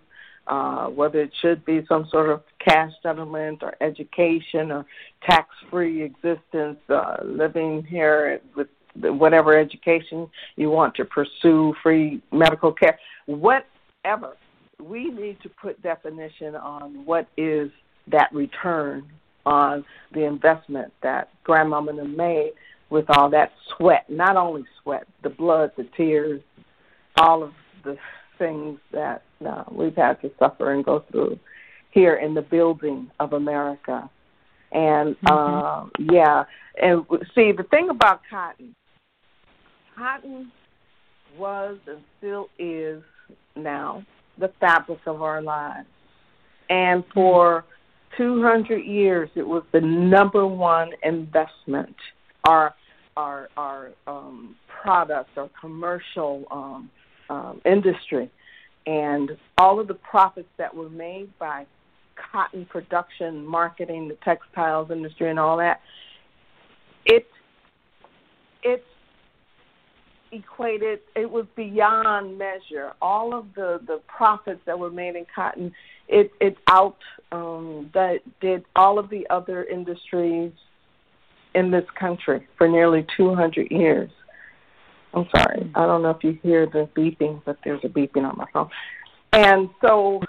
[0.47, 4.85] uh, whether it should be some sort of cash settlement or education or
[5.27, 12.71] tax free existence, uh, living here with whatever education you want to pursue, free medical
[12.71, 14.35] care, whatever.
[14.81, 17.71] We need to put definition on what is
[18.07, 19.09] that return
[19.45, 22.53] on the investment that grandmama made
[22.89, 26.41] with all that sweat, not only sweat, the blood, the tears,
[27.17, 27.51] all of
[27.84, 27.97] the
[28.38, 31.38] things that uh, we've had to suffer and go through
[31.91, 34.09] here in the building of America.
[34.71, 35.27] And mm-hmm.
[35.27, 36.43] uh, yeah,
[36.81, 37.05] and
[37.35, 38.75] see the thing about cotton,
[39.95, 40.51] cotton
[41.38, 43.03] was and still is
[43.55, 44.03] now
[44.39, 45.88] the fabric of our lives.
[46.69, 47.65] And for
[48.18, 51.95] 200 years, it was the number one investment.
[52.45, 52.73] Our
[53.15, 56.90] our our um, product, our commercial um,
[57.30, 58.30] um, industry,
[58.85, 61.65] and all of the profits that were made by
[62.31, 65.81] cotton production, marketing, the textiles industry, and all that.
[67.06, 67.27] It
[68.64, 68.84] it
[70.31, 70.99] equated.
[71.15, 72.94] It was beyond measure.
[73.02, 75.72] All of the the profits that were made in cotton,
[76.07, 76.97] it it out
[77.31, 80.51] um, that did all of the other industries
[81.55, 84.09] in this country for nearly 200 years.
[85.13, 85.71] I'm sorry.
[85.75, 88.69] I don't know if you hear the beeping, but there's a beeping on my phone.
[89.31, 90.21] And so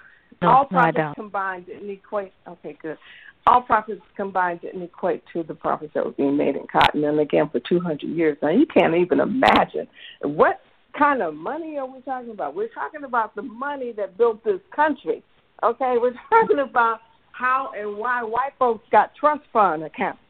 [0.42, 2.32] no, all profits no, combined didn't equate.
[2.46, 2.98] Okay, good.
[3.46, 7.20] All profits combined didn't equate to the profits that were being made in cotton, and
[7.20, 8.38] again for 200 years.
[8.42, 9.86] Now you can't even imagine
[10.22, 10.60] what
[10.98, 12.54] kind of money are we talking about?
[12.54, 15.22] We're talking about the money that built this country.
[15.62, 17.00] Okay, we're talking about
[17.32, 20.20] how and why white folks got trust fund accounts.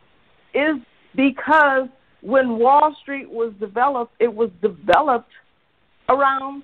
[0.55, 0.77] Is
[1.17, 1.89] because
[2.23, 5.31] when Wall Street was developed, it was developed
[6.09, 6.63] around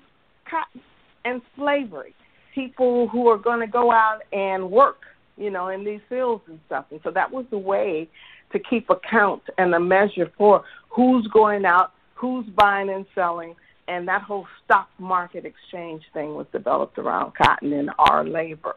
[0.49, 0.81] cotton
[1.25, 2.15] and slavery.
[2.55, 5.01] People who are going to go out and work,
[5.37, 6.85] you know, in these fields and stuff.
[6.91, 8.09] And so that was the way
[8.51, 13.55] to keep account and a measure for who's going out, who's buying and selling,
[13.91, 18.75] and that whole stock market exchange thing was developed around cotton and our labor.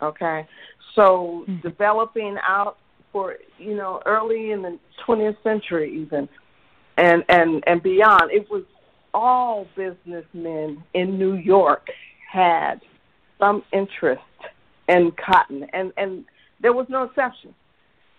[0.00, 0.46] Okay,
[0.94, 1.60] so mm-hmm.
[1.60, 2.78] developing out
[3.12, 6.28] for you know early in the 20th century even,
[6.96, 8.64] and and and beyond, it was
[9.12, 11.86] all businessmen in New York
[12.32, 12.80] had
[13.38, 14.22] some interest
[14.88, 16.24] in cotton, and and
[16.62, 17.54] there was no exception.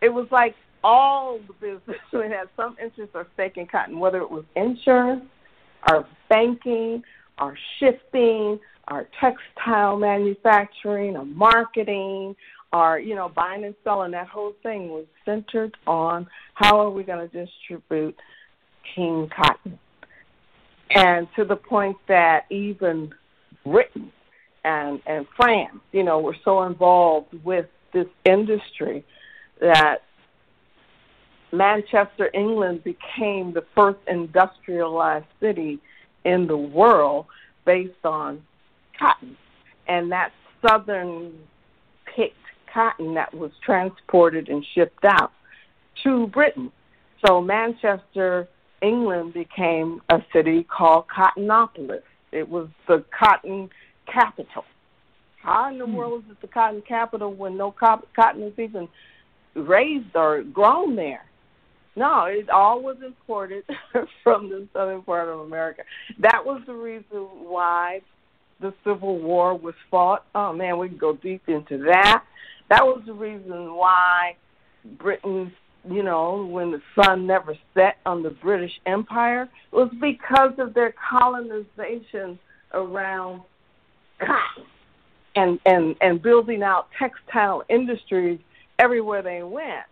[0.01, 4.29] It was like all the businessmen had some interest or stake in cotton, whether it
[4.29, 5.25] was insurance,
[5.89, 7.03] or banking,
[7.37, 12.35] our shipping, our textile manufacturing, our marketing,
[12.73, 14.11] our you know buying and selling.
[14.11, 18.15] That whole thing was centered on how are we going to distribute
[18.95, 19.79] king cotton
[20.91, 23.13] and to the point that even
[23.65, 24.11] Britain
[24.63, 29.03] and and France, you know, were so involved with this industry
[29.59, 30.03] that
[31.57, 35.79] Manchester, England became the first industrialized city
[36.23, 37.25] in the world
[37.65, 38.41] based on
[38.97, 39.37] cotton.
[39.87, 40.31] And that
[40.67, 41.33] southern
[42.15, 42.35] picked
[42.73, 45.31] cotton that was transported and shipped out
[46.03, 46.71] to Britain.
[47.25, 48.47] So Manchester,
[48.81, 52.03] England became a city called Cottonopolis.
[52.31, 53.69] It was the cotton
[54.11, 54.65] capital.
[55.41, 55.93] How in the hmm.
[55.93, 58.87] world is it the cotton capital when no cotton is even
[59.53, 61.23] raised or grown there?
[61.95, 63.63] No, it all was imported
[64.23, 65.83] from the southern part of America.
[66.19, 68.01] That was the reason why
[68.59, 70.25] the Civil War was fought.
[70.35, 72.23] Oh man, we can go deep into that.
[72.69, 74.35] That was the reason why
[74.97, 75.53] Britain,
[75.89, 80.93] you know, when the sun never set on the British Empire, was because of their
[81.09, 82.37] colonization
[82.73, 83.41] around
[84.19, 84.65] cotton
[85.35, 88.39] and and and building out textile industries
[88.79, 89.85] everywhere they went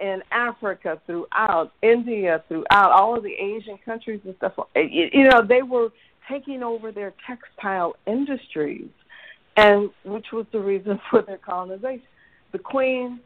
[0.00, 4.52] in Africa, throughout India, throughout all of the Asian countries and stuff.
[4.74, 5.88] You know, they were
[6.28, 8.88] taking over their textile industries,
[9.56, 12.02] and which was the reason for their colonization.
[12.52, 13.20] The Queen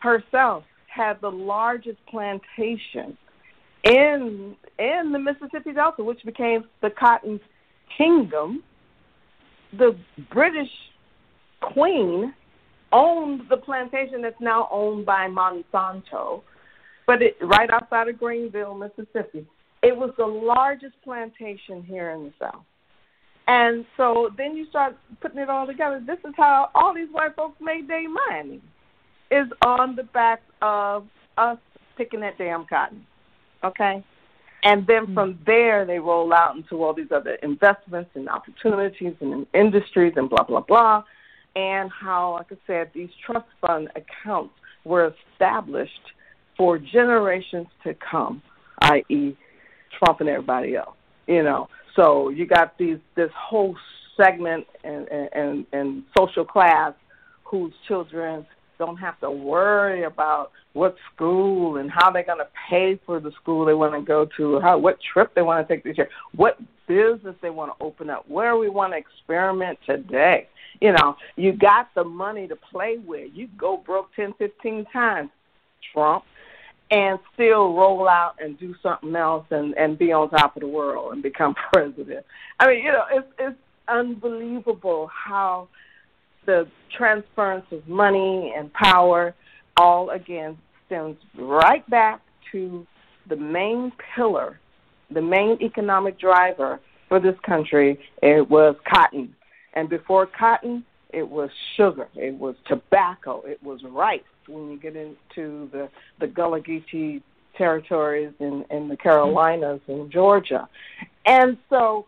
[0.00, 3.16] herself had the largest plantation
[3.84, 7.40] in in the Mississippi Delta, which became the Cotton
[7.96, 8.62] Kingdom.
[9.76, 9.96] The
[10.32, 10.70] British
[11.60, 12.32] Queen
[12.92, 16.42] owned the plantation that's now owned by Monsanto,
[17.06, 19.46] but it right outside of Greenville, Mississippi.
[19.82, 22.64] It was the largest plantation here in the South.
[23.46, 26.02] And so then you start putting it all together.
[26.06, 28.60] This is how all these white folks made their money,
[29.30, 31.06] is on the back of
[31.36, 31.58] us
[31.96, 33.06] picking that damn cotton.
[33.64, 34.04] Okay?
[34.64, 35.14] And then mm-hmm.
[35.14, 40.28] from there, they roll out into all these other investments and opportunities and industries and
[40.28, 41.04] blah, blah, blah
[41.56, 44.54] and how, like I said, these trust fund accounts
[44.84, 45.92] were established
[46.56, 48.42] for generations to come,
[48.82, 49.36] i.e.,
[49.98, 50.96] Trump and everybody else.
[51.26, 53.76] You know, so you got these this whole
[54.16, 56.94] segment and and and social class
[57.44, 58.46] whose children
[58.78, 63.32] don't have to worry about what school and how they're going to pay for the
[63.32, 66.08] school they want to go to, how what trip they want to take this year,
[66.34, 70.48] what business they want to open up, where we want to experiment today.
[70.80, 73.30] You know, you got the money to play with.
[73.34, 75.30] You go broke ten, fifteen times,
[75.92, 76.24] Trump,
[76.90, 80.68] and still roll out and do something else and and be on top of the
[80.68, 82.24] world and become president.
[82.60, 85.68] I mean, you know, it's it's unbelievable how
[86.48, 86.66] the
[86.96, 89.34] transference of money and power
[89.76, 90.56] all again
[90.86, 92.86] stems right back to
[93.28, 94.58] the main pillar,
[95.10, 98.00] the main economic driver for this country.
[98.22, 99.34] It was cotton
[99.74, 104.20] and before cotton, it was sugar, it was tobacco, it was rice.
[104.46, 105.88] When you get into the
[106.18, 107.22] the Gullah Geechee
[107.56, 110.68] territories in in the Carolinas and Georgia,
[111.26, 112.06] and so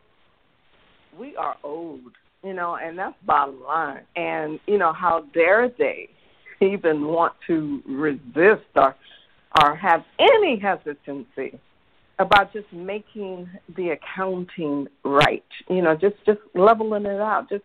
[1.19, 2.13] we are owed,
[2.43, 4.03] you know, and that's bottom line.
[4.17, 6.09] And you know, how dare they
[6.61, 8.95] even want to resist or
[9.61, 11.59] or have any hesitancy
[12.19, 15.45] about just making the accounting right.
[15.69, 17.65] You know, just just leveling it out, just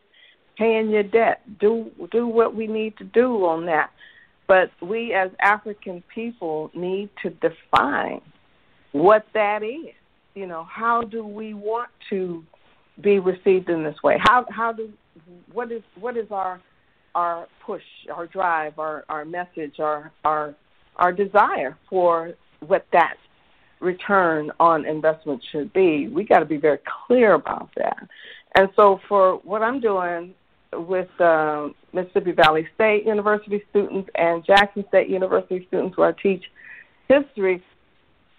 [0.57, 1.41] paying your debt.
[1.59, 3.91] Do do what we need to do on that.
[4.47, 8.21] But we as African people need to define
[8.91, 9.93] what that is.
[10.35, 12.43] You know, how do we want to
[13.01, 14.17] be received in this way?
[14.19, 14.91] How how do
[15.51, 16.61] what is what is our
[17.13, 20.55] our push, our drive, our our message, our our
[20.97, 23.15] our desire for what that
[23.79, 26.07] return on investment should be.
[26.07, 28.07] We got to be very clear about that.
[28.55, 30.33] And so, for what I'm doing
[30.73, 36.43] with uh, Mississippi Valley State University students and Jackson State University students, where I teach
[37.07, 37.63] history,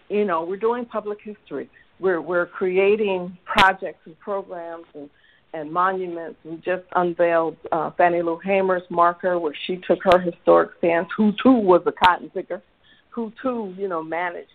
[0.08, 1.68] you know, we're doing public history.
[1.98, 5.08] We're we're creating projects and programs and
[5.54, 6.38] and monuments.
[6.44, 11.08] We just unveiled uh, Fannie Lou Hamer's marker, where she took her historic stance.
[11.16, 12.62] Who too was a cotton picker,
[13.10, 14.50] who too, you know, managed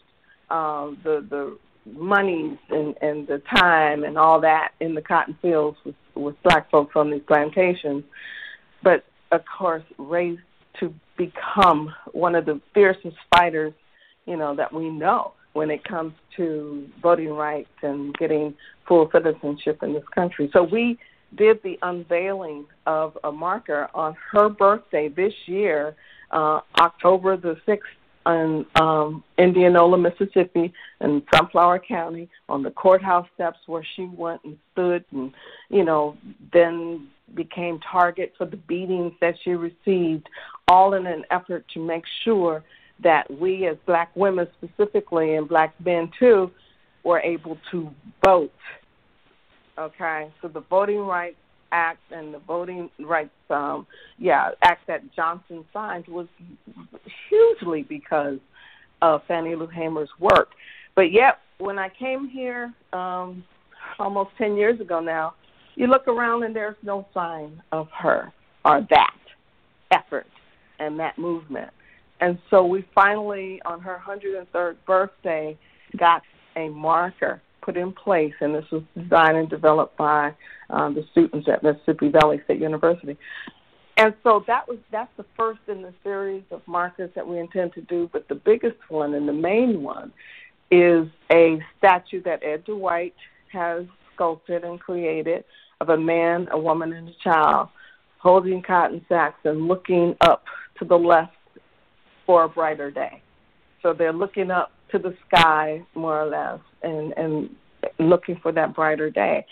[0.50, 1.58] um, the the
[1.92, 6.70] monies and and the time and all that in the cotton fields with with black
[6.70, 8.04] folks on these plantations,
[8.84, 10.42] but of course raised
[10.80, 13.74] to become one of the fiercest fighters,
[14.26, 18.54] you know, that we know when it comes to voting rights and getting
[18.88, 20.50] full citizenship in this country.
[20.54, 20.98] So we
[21.36, 25.96] did the unveiling of a marker on her birthday this year,
[26.32, 27.80] uh, October the 6th,
[28.26, 30.72] in um, Indianola, Mississippi,
[31.02, 35.34] in Sunflower County, on the courthouse steps where she went and stood, and
[35.70, 36.16] you know,
[36.54, 40.28] then became target for the beatings that she received,
[40.68, 42.64] all in an effort to make sure
[43.04, 46.52] that we as black women specifically and black men too
[47.04, 47.90] were able to
[48.24, 48.52] vote.
[49.78, 51.38] Okay, so the Voting Rights
[51.72, 53.88] Act and the Voting Rights, um,
[54.18, 56.28] yeah, act that Johnson signed was
[57.30, 58.38] hugely because
[59.02, 60.50] of Fannie Lou Hamer's work.
[60.96, 63.44] But yet, when I came here um,
[63.98, 65.34] almost 10 years ago now,
[65.76, 68.32] you look around and there's no sign of her
[68.66, 69.16] or that
[69.92, 70.28] effort
[70.80, 71.72] and that movement.
[72.22, 75.58] And so we finally, on her 103rd birthday,
[75.98, 76.22] got
[76.56, 80.34] a marker put in place, and this was designed and developed by
[80.70, 83.18] um, the students at Mississippi Valley State University.
[83.98, 87.74] And so that was that's the first in the series of markers that we intend
[87.74, 88.10] to do.
[88.12, 90.14] But the biggest one and the main one
[90.72, 93.16] is a statue that Ed Dwight
[93.52, 95.44] has sculpted and created
[95.82, 97.70] of a man, a woman, and a child
[98.20, 100.46] holding cotton sacks and looking up
[100.80, 101.34] to the left
[102.26, 103.22] for a brighter day.
[103.82, 107.50] So they're looking up to the sky more or less and and
[108.00, 109.46] looking for that brighter day.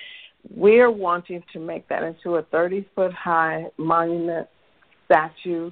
[0.56, 4.48] We're wanting to make that into a 30 foot high monument
[5.06, 5.72] statue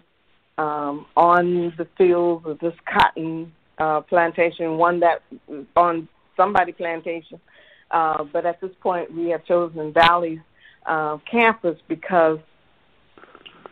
[0.57, 5.21] um, on the fields of this cotton uh, plantation, one that
[5.75, 7.39] on somebody plantation.
[7.91, 10.39] Uh, but at this point, we have chosen Valley's
[10.85, 12.39] uh, campus because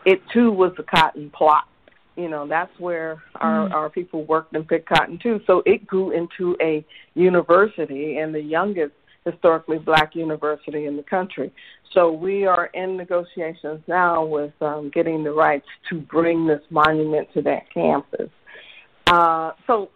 [0.06, 1.68] it too was a cotton plot.
[2.16, 3.74] You know, that's where our, mm.
[3.74, 5.42] our people worked and picked cotton too.
[5.48, 8.94] So it grew into a university and the youngest
[9.26, 11.52] historically black university in the country.
[11.94, 17.28] So we are in negotiations now with um, getting the rights to bring this monument
[17.34, 18.30] to that campus.
[19.08, 19.90] Uh, so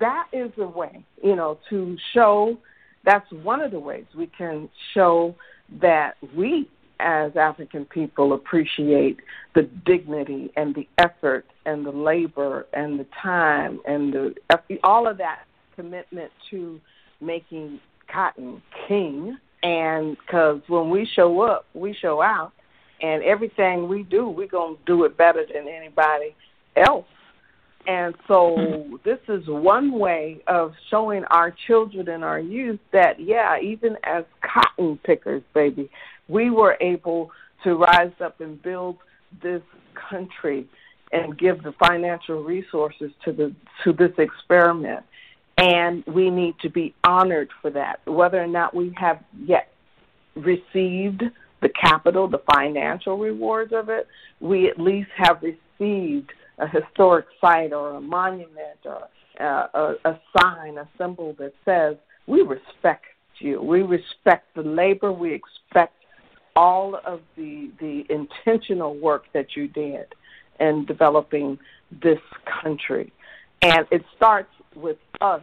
[0.00, 2.56] that is a way, you know, to show.
[3.04, 5.34] That's one of the ways we can show
[5.80, 6.68] that we
[7.00, 9.18] as African people appreciate
[9.54, 14.34] the dignity and the effort and the labor and the time and the
[14.82, 15.44] all of that
[15.74, 16.80] commitment to
[17.20, 17.80] making
[18.12, 19.36] cotton king.
[19.62, 22.52] And because when we show up we show out.
[23.02, 26.34] And everything we do we're going to do it better than anybody
[26.76, 27.06] else.
[27.86, 28.96] And so mm-hmm.
[29.04, 34.24] this is one way of showing our children and our youth that yeah even as
[34.40, 35.90] cotton pickers baby
[36.28, 37.30] we were able
[37.62, 38.98] to rise up and build
[39.42, 39.62] this
[40.10, 40.66] country
[41.12, 43.54] and give the financial resources to the
[43.84, 45.04] to this experiment.
[45.56, 48.00] And we need to be honored for that.
[48.06, 49.68] Whether or not we have yet
[50.34, 51.22] received
[51.62, 54.06] the capital the financial rewards of it
[54.40, 59.08] we at least have received a historic site or a monument or
[59.40, 61.96] uh, a, a sign a symbol that says
[62.26, 63.04] we respect
[63.38, 63.60] you.
[63.60, 65.12] We respect the labor.
[65.12, 65.94] We expect
[66.56, 70.14] all of the the intentional work that you did
[70.60, 71.58] in developing
[72.02, 72.20] this
[72.62, 73.12] country.
[73.62, 75.42] And it starts with us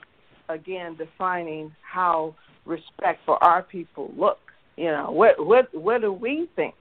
[0.49, 4.39] again defining how respect for our people looks.
[4.77, 6.75] You know, what what what do we think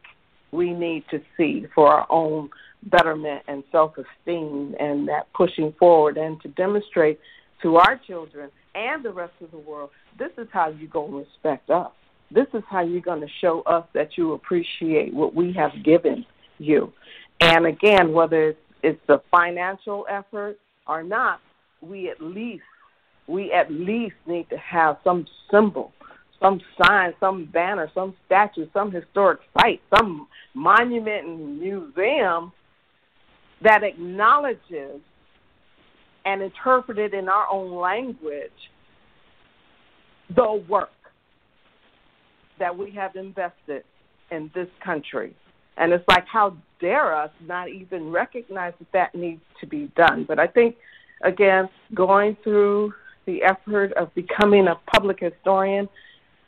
[0.53, 2.51] we need to see for our own
[2.85, 7.21] betterment and self esteem and that pushing forward and to demonstrate
[7.63, 11.69] to our children and the rest of the world this is how you go respect
[11.69, 11.93] us
[12.31, 16.25] this is how you're going to show us that you appreciate what we have given
[16.59, 16.93] you.
[17.41, 21.41] And again, whether it's a financial effort or not,
[21.81, 22.63] we at least
[23.27, 25.93] we at least need to have some symbol,
[26.43, 32.53] some sign, some banner, some statue, some historic site, some monument and museum
[33.63, 35.01] that acknowledges
[36.25, 38.51] and interpreted in our own language
[40.35, 40.91] the work
[42.61, 43.83] that we have invested
[44.31, 45.35] in this country.
[45.77, 50.25] And it's like, how dare us not even recognize that that needs to be done?
[50.29, 50.77] But I think,
[51.23, 52.95] again, going through
[53.27, 55.89] the effort of becoming a public historian,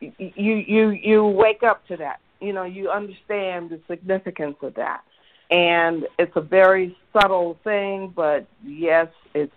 [0.00, 2.20] you you you wake up to that.
[2.40, 5.02] You know, you understand the significance of that,
[5.50, 9.52] and it's a very subtle thing, but yes, it's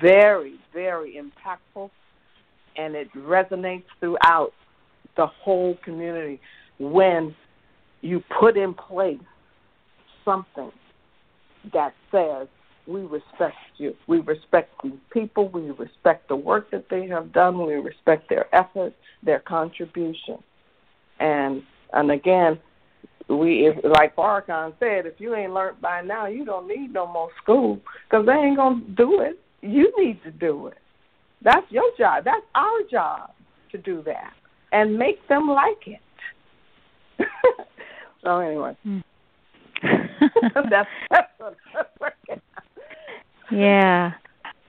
[0.00, 1.90] very very impactful,
[2.76, 4.52] and it resonates throughout
[5.16, 6.40] the whole community
[6.78, 7.34] when
[8.00, 9.18] you put in place
[10.24, 10.70] something
[11.72, 12.48] that says
[12.86, 13.94] we respect you.
[14.06, 15.48] We respect these people.
[15.48, 17.64] We respect the work that they have done.
[17.64, 20.38] We respect their efforts, their contribution.
[21.18, 21.62] And
[21.92, 22.58] and again,
[23.28, 27.06] we if, like Farrakhan said, if you ain't learned by now, you don't need no
[27.06, 29.40] more school because they ain't gonna do it.
[29.62, 30.78] You need to do it.
[31.40, 32.24] That's your job.
[32.24, 33.30] That's our job
[33.72, 34.34] to do that
[34.74, 36.00] and make them like it.
[38.24, 38.98] so anyway, hmm.
[40.70, 42.42] that's, that's what I'm working
[43.52, 44.12] Yeah.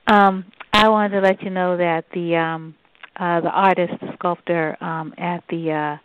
[0.08, 2.76] Um, I wanted to let you know that the um,
[3.20, 5.98] uh, the artist, the sculptor um, at the uh,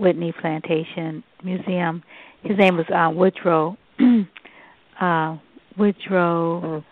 [0.00, 2.02] Whitney Plantation Museum,
[2.42, 3.76] his name was uh, Woodrow.
[5.00, 5.36] uh,
[5.78, 6.82] Woodrow.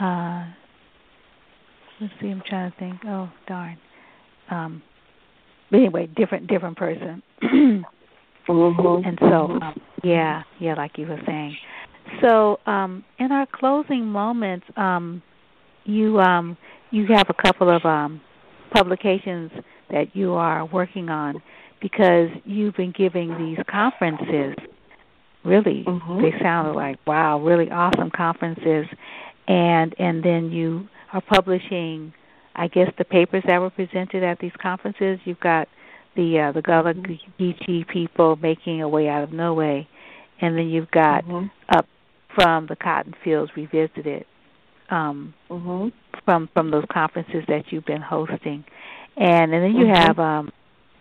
[0.00, 0.48] Mm.
[0.48, 0.52] Uh,
[2.00, 2.28] let's see.
[2.28, 3.00] I'm trying to think.
[3.06, 3.78] Oh darn.
[4.50, 4.82] Um,
[5.70, 7.22] but anyway, different different person.
[7.42, 9.04] mm-hmm.
[9.04, 11.56] And so, um, yeah, yeah, like you were saying.
[12.22, 15.22] So, um, in our closing moments, um,
[15.84, 16.56] you um,
[16.90, 18.20] you have a couple of um,
[18.72, 19.50] publications
[19.90, 21.42] that you are working on
[21.80, 24.54] because you've been giving these conferences.
[25.44, 26.22] Really, mm-hmm.
[26.22, 28.86] they sounded like wow, really awesome conferences,
[29.46, 32.12] and and then you are publishing,
[32.58, 35.20] I guess, the papers that were presented at these conferences.
[35.24, 35.68] You've got
[36.16, 36.94] the uh, the Gullah
[37.38, 39.88] Geechee people making a way out of no way,
[40.40, 41.46] and then you've got mm-hmm.
[41.70, 41.86] up
[42.34, 44.24] from the cotton fields revisited
[44.90, 45.88] um, mm-hmm.
[46.24, 48.64] from from those conferences that you've been hosting,
[49.16, 49.94] and and then you mm-hmm.
[49.94, 50.50] have um,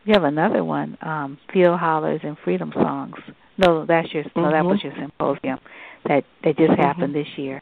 [0.06, 3.16] you have another one, um, Field Hollers and Freedom Songs.
[3.58, 4.88] No, that's your no, that was mm-hmm.
[5.00, 5.60] your symposium
[6.06, 6.82] that that just mm-hmm.
[6.82, 7.62] happened this year.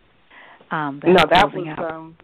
[0.72, 1.92] Um, no, that was out.
[1.92, 2.18] um,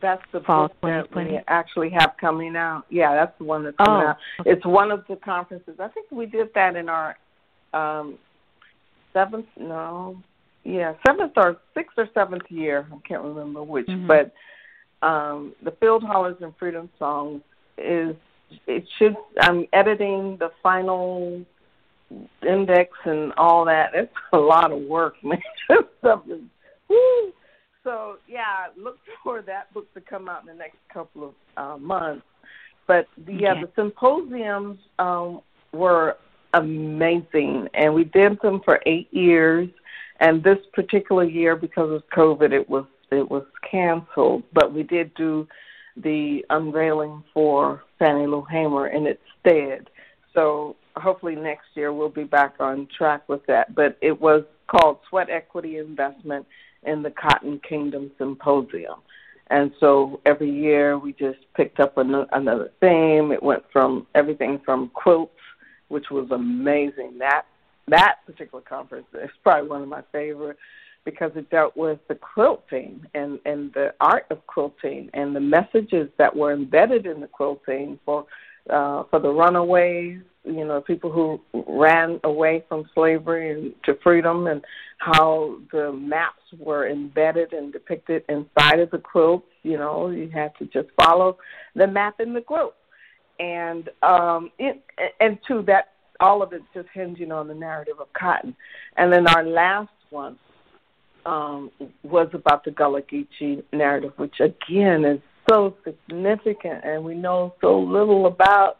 [0.00, 2.84] that's the Fall book that we actually have coming out.
[2.90, 4.08] Yeah, that's the one that's coming oh.
[4.08, 4.16] out.
[4.46, 5.76] It's one of the conferences.
[5.78, 7.16] I think we did that in our
[7.72, 8.18] um
[9.12, 10.20] seventh no
[10.64, 12.86] yeah, seventh or sixth or seventh year.
[12.92, 14.06] I can't remember which, mm-hmm.
[14.06, 14.32] but
[15.06, 17.42] um the Field Hollers and Freedom Songs
[17.78, 18.14] is
[18.66, 21.44] it should I'm editing the final
[22.46, 23.94] index and all that.
[23.94, 25.40] It's a lot of work, man.
[26.00, 26.40] Stuff is
[26.88, 27.32] woo.
[27.84, 31.78] So yeah, look for that book to come out in the next couple of uh,
[31.78, 32.24] months.
[32.86, 33.62] But yeah, okay.
[33.62, 35.42] the symposiums um,
[35.72, 36.16] were
[36.54, 39.68] amazing, and we did them for eight years.
[40.18, 44.42] And this particular year, because of COVID, it was it was canceled.
[44.52, 45.46] But we did do
[45.96, 49.88] the unveiling for Fannie Lou Hamer in its stead.
[50.34, 53.74] So hopefully next year we'll be back on track with that.
[53.74, 56.46] But it was called Sweat Equity Investment
[56.84, 59.00] in the Cotton Kingdom Symposium.
[59.48, 63.32] And so every year we just picked up an- another theme.
[63.32, 65.32] It went from everything from quilts,
[65.88, 67.18] which was amazing.
[67.18, 67.46] That
[67.88, 70.56] that particular conference is probably one of my favorite
[71.04, 76.08] because it dealt with the quilting and and the art of quilting and the messages
[76.18, 78.26] that were embedded in the quilting for
[78.68, 84.46] uh, for the runaways, you know, people who ran away from slavery and to freedom,
[84.46, 84.64] and
[84.98, 89.44] how the maps were embedded and depicted inside of the quilt.
[89.62, 91.38] You know, you had to just follow
[91.74, 92.74] the map in the quilt,
[93.38, 94.82] and um, it
[95.20, 98.54] and to that all of it just hinging on the narrative of cotton.
[98.96, 100.38] And then our last one
[101.24, 101.70] um,
[102.02, 107.78] was about the Gullah Geechee narrative, which again is so significant, and we know so
[107.78, 108.78] little about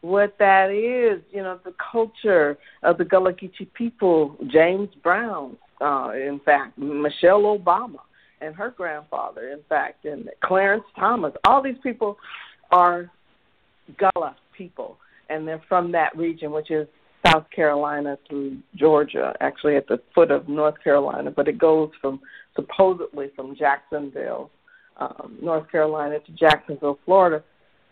[0.00, 1.22] what that is.
[1.32, 4.36] You know, the culture of the Gullah Geechee people.
[4.48, 8.00] James Brown, uh, in fact, Michelle Obama,
[8.40, 11.32] and her grandfather, in fact, and Clarence Thomas.
[11.44, 12.18] All these people
[12.70, 13.10] are
[13.96, 16.86] Gullah people, and they're from that region, which is
[17.26, 22.20] South Carolina through Georgia, actually at the foot of North Carolina, but it goes from
[22.54, 24.50] supposedly from Jacksonville
[24.98, 27.42] um, North Carolina to Jacksonville, Florida,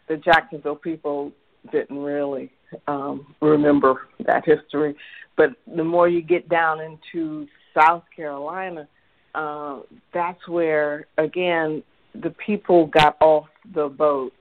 [0.09, 1.33] the Jacksonville people
[1.73, 2.51] didn't really
[2.87, 4.97] um, remember that history.
[5.37, 8.89] But the more you get down into South Carolina,
[9.35, 9.81] uh,
[10.15, 11.83] that's where, again,
[12.15, 14.33] the people got off the boat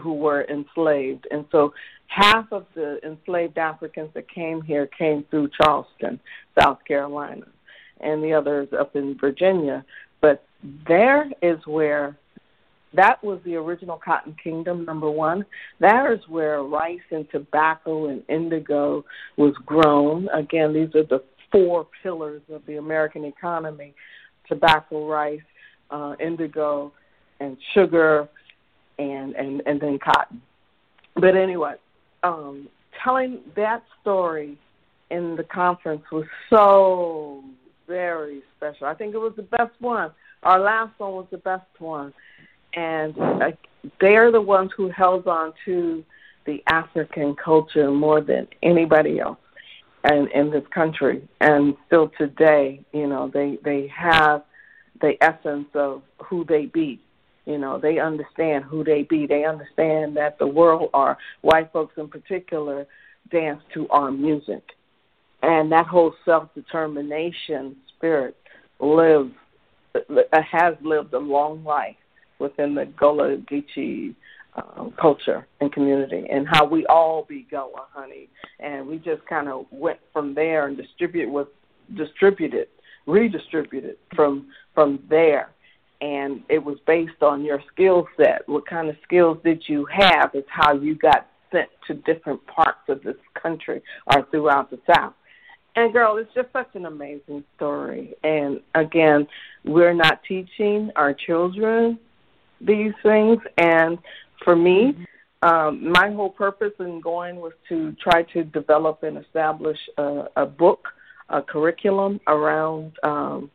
[0.00, 1.26] who were enslaved.
[1.30, 1.72] And so
[2.06, 6.20] half of the enslaved Africans that came here came through Charleston,
[6.60, 7.46] South Carolina,
[8.00, 9.84] and the others up in Virginia.
[10.20, 10.44] But
[10.86, 12.16] there is where
[12.96, 15.44] that was the original cotton kingdom number one.
[15.80, 19.04] That is where rice and tobacco and indigo
[19.36, 20.28] was grown.
[20.28, 23.94] Again these are the four pillars of the american economy
[24.48, 25.38] tobacco rice
[25.90, 26.92] uh, indigo
[27.38, 28.28] and sugar
[28.98, 30.42] and and and then cotton.
[31.14, 31.74] But anyway
[32.22, 32.68] um
[33.04, 34.58] telling that story
[35.10, 37.44] in the conference was so
[37.86, 38.86] very special.
[38.86, 40.10] I think it was the best one.
[40.42, 42.12] Our last one was the best one,
[42.76, 43.50] and uh,
[44.00, 46.04] they're the ones who held on to
[46.44, 49.38] the African culture more than anybody else,
[50.04, 54.44] and in this country, and still today, you know, they they have
[55.00, 57.00] the essence of who they be.
[57.46, 59.26] You know, they understand who they be.
[59.26, 62.86] They understand that the world, or white folks in particular,
[63.30, 64.62] dance to our music,
[65.42, 68.36] and that whole self determination spirit
[68.78, 69.32] lives
[69.94, 71.96] uh, has lived a long life
[72.38, 74.14] within the Gullah Geechee
[74.56, 78.28] um, culture and community, and how we all be Gullah, honey.
[78.58, 81.46] And we just kind of went from there and distribute was
[81.94, 82.68] distributed,
[83.06, 85.50] redistributed from from there.
[86.00, 88.42] And it was based on your skill set.
[88.46, 90.30] What kind of skills did you have?
[90.34, 93.82] Is how you got sent to different parts of this country
[94.12, 95.14] or throughout the South.
[95.76, 98.14] And girl, it's just such an amazing story.
[98.24, 99.26] And again,
[99.64, 101.98] we're not teaching our children
[102.60, 103.38] these things.
[103.58, 103.98] And
[104.44, 105.48] for me, mm-hmm.
[105.48, 110.46] um, my whole purpose in going was to try to develop and establish a, a
[110.46, 110.88] book,
[111.28, 113.50] a curriculum around um,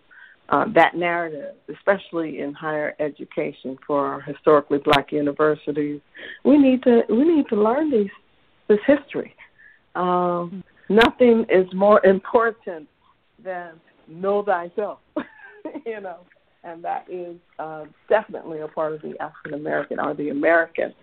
[0.50, 6.02] uh, that narrative, especially in higher education for our historically black universities.
[6.44, 8.10] We need to we need to learn these
[8.68, 9.34] this history.
[9.96, 12.90] Um, nothing is more important
[13.42, 13.72] than
[14.08, 15.00] know thyself,
[15.86, 16.20] you know,
[16.64, 20.94] and that is uh, definitely a part of the African American or the American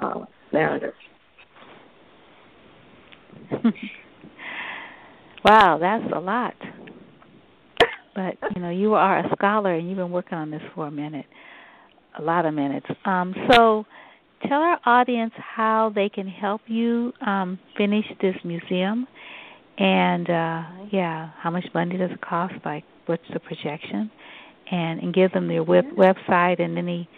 [0.00, 0.94] uh, narrative.
[5.44, 6.54] wow, that's a lot.
[8.14, 10.90] But you know, you are a scholar and you've been working on this for a
[10.90, 11.26] minute,
[12.18, 12.86] a lot of minutes.
[13.04, 13.86] Um, so,
[14.48, 19.06] tell our audience how they can help you um, finish this museum,
[19.78, 22.54] and uh, yeah, how much money does it cost?
[22.64, 24.10] Like, what's the projection?
[24.70, 27.08] And and give them their web, website and any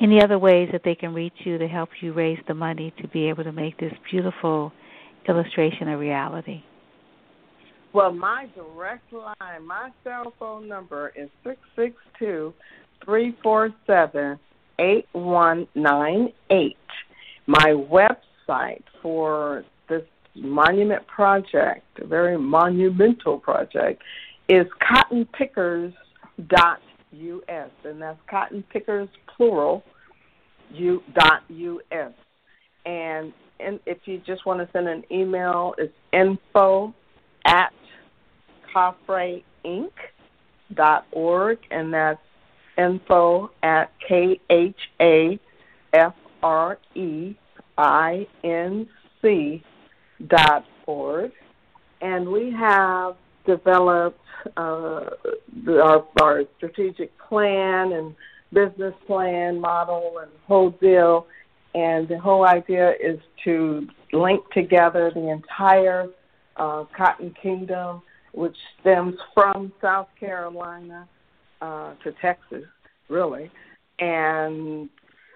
[0.00, 3.08] any other ways that they can reach you to help you raise the money to
[3.08, 4.72] be able to make this beautiful
[5.28, 6.62] illustration a reality.
[7.92, 12.52] Well, my direct line, my cell phone number is six six two
[13.04, 14.38] three four seven
[14.80, 16.76] eight one nine eight.
[17.46, 20.02] My website for this
[20.34, 24.02] monument project, a very monumental project,
[24.48, 24.66] is
[27.14, 29.82] cottonpickers.us, and that's cotton pickers plural,
[30.72, 32.12] u dot us.
[32.86, 36.94] And and if you just want to send an email, it's info
[37.44, 37.72] at
[40.74, 42.20] dot org, and that's
[42.76, 45.38] info at K H A
[45.92, 47.34] F R E
[47.76, 48.88] I N
[49.20, 49.62] C
[50.28, 51.32] dot org.
[52.00, 53.16] And we have
[53.48, 54.20] developed
[54.56, 55.10] uh,
[55.68, 58.14] our, our strategic plan and
[58.52, 61.26] business plan model and whole deal.
[61.74, 66.06] And the whole idea is to link together the entire
[66.56, 68.02] uh, Cotton Kingdom
[68.32, 71.08] which stems from South Carolina
[71.60, 72.64] uh, to Texas,
[73.08, 73.50] really.
[73.98, 74.88] And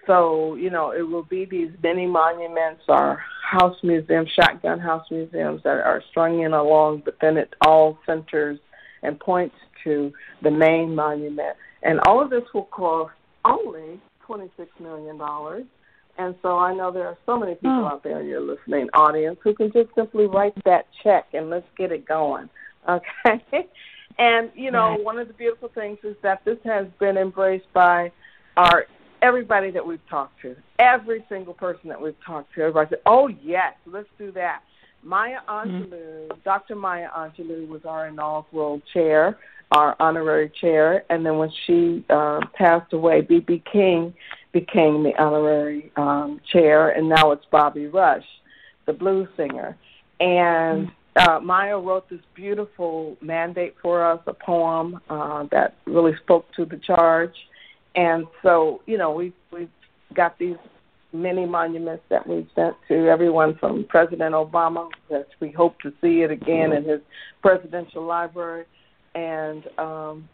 [0.05, 5.61] so, you know, it will be these many monuments or house museums, shotgun house museums
[5.63, 8.59] that are strung in along, but then it all centers
[9.01, 11.55] and points to the main monument.
[11.83, 13.13] And all of this will cost
[13.45, 14.49] only $26
[14.79, 15.19] million.
[16.17, 17.87] And so I know there are so many people oh.
[17.87, 21.67] out there in your listening audience who can just simply write that check and let's
[21.77, 22.49] get it going.
[22.85, 23.69] Okay.
[24.19, 28.11] And you know, one of the beautiful things is that this has been embraced by
[28.57, 28.87] our
[29.23, 30.55] everybody that we've talked to.
[30.77, 34.61] Every single person that we've talked to, everybody said, "Oh yes, let's do that."
[35.01, 36.39] Maya Angelou, mm-hmm.
[36.45, 36.75] Dr.
[36.75, 39.37] Maya Angelou was our inaugural chair,
[39.71, 43.63] our honorary chair, and then when she uh, passed away, B.B.
[43.69, 44.13] King
[44.53, 48.23] became the honorary um, chair, and now it's Bobby Rush,
[48.85, 49.77] the blues singer.
[50.19, 56.13] And mm-hmm uh, Maya wrote this beautiful mandate for us, a poem uh, that really
[56.23, 57.33] spoke to the charge.
[57.95, 59.69] And so, you know, we've, we've
[60.13, 60.57] got these
[61.11, 66.21] many monuments that we've sent to everyone from President Obama, that we hope to see
[66.21, 67.01] it again in his
[67.41, 68.65] presidential library,
[69.13, 70.27] and um,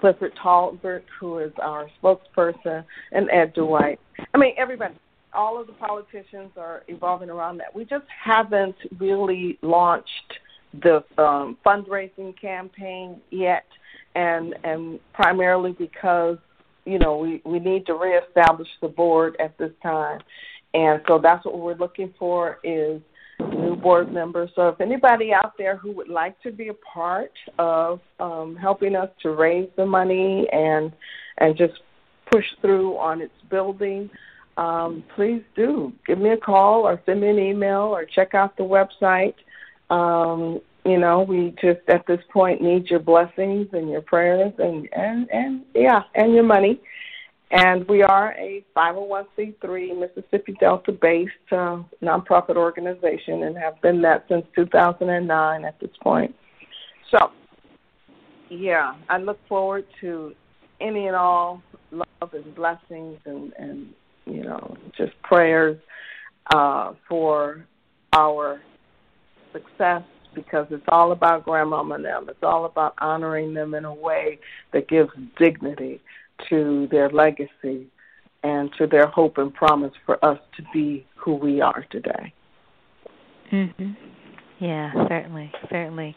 [0.00, 3.98] Clifton Taulbert, who is our spokesperson, and Ed Dwight.
[4.34, 4.94] I mean, everybody
[5.34, 7.74] all of the politicians are evolving around that.
[7.74, 10.08] We just haven't really launched
[10.82, 13.66] the um, fundraising campaign yet,
[14.14, 16.38] and and primarily because
[16.84, 20.20] you know we we need to reestablish the board at this time,
[20.74, 23.00] and so that's what we're looking for is
[23.40, 24.50] new board members.
[24.54, 28.94] So if anybody out there who would like to be a part of um, helping
[28.94, 30.92] us to raise the money and
[31.38, 31.74] and just
[32.30, 34.08] push through on its building
[34.56, 38.56] um, please do give me a call or send me an email or check out
[38.56, 39.34] the website.
[39.90, 44.88] Um, you know, we just at this point need your blessings and your prayers and
[44.92, 46.80] and and yeah, and your money.
[47.50, 54.24] And we are a 501c3 Mississippi Delta based uh, nonprofit organization and have been that
[54.28, 56.34] since 2009 at this point.
[57.12, 57.30] So,
[58.50, 60.34] yeah, I look forward to
[60.80, 63.88] any and all love and blessings and and
[64.26, 65.78] you know just prayers
[66.52, 67.64] uh, for
[68.12, 68.60] our
[69.52, 70.02] success
[70.34, 72.26] because it's all about grandmama and them.
[72.28, 74.38] It's all about honoring them in a way
[74.72, 76.00] that gives dignity
[76.48, 77.86] to their legacy
[78.42, 82.32] and to their hope and promise for us to be who we are today.
[83.50, 83.96] Mhm.
[84.58, 86.16] Yeah, certainly, certainly.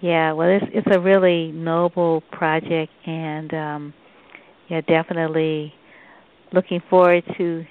[0.00, 3.94] Yeah, well, it's it's a really noble project, and um,
[4.68, 5.74] yeah, definitely
[6.52, 7.64] looking forward to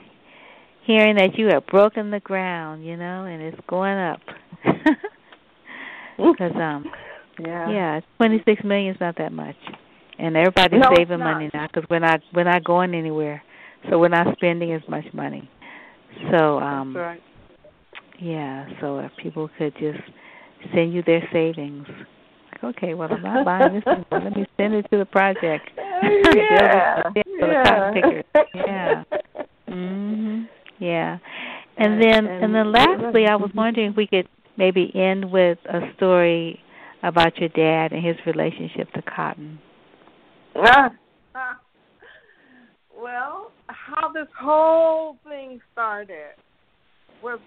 [0.83, 4.21] hearing that you have broken the ground, you know, and it's going up.
[6.19, 6.85] Because um,
[7.39, 9.55] yeah, yeah, twenty six million is not that much,
[10.17, 13.41] and everybody's no, saving money now because we're not we're not going anywhere,
[13.89, 15.49] so we're not spending as much money.
[16.31, 17.21] So um, That's right.
[18.19, 19.99] yeah, so if people could just
[20.73, 21.87] send you their savings.
[22.61, 24.05] Okay, well I'm not buying this anymore.
[24.11, 25.69] Let me send it to the project.
[25.77, 28.23] yeah, For the.
[28.53, 29.03] Yeah.
[29.69, 30.47] Mhm.
[30.79, 31.17] Yeah.
[31.77, 34.27] And then and then lastly I was wondering if we could
[34.59, 36.59] maybe end with a story
[37.01, 39.59] about your dad and his relationship to cotton.
[43.01, 46.33] Well, how this whole thing started
[47.23, 47.39] was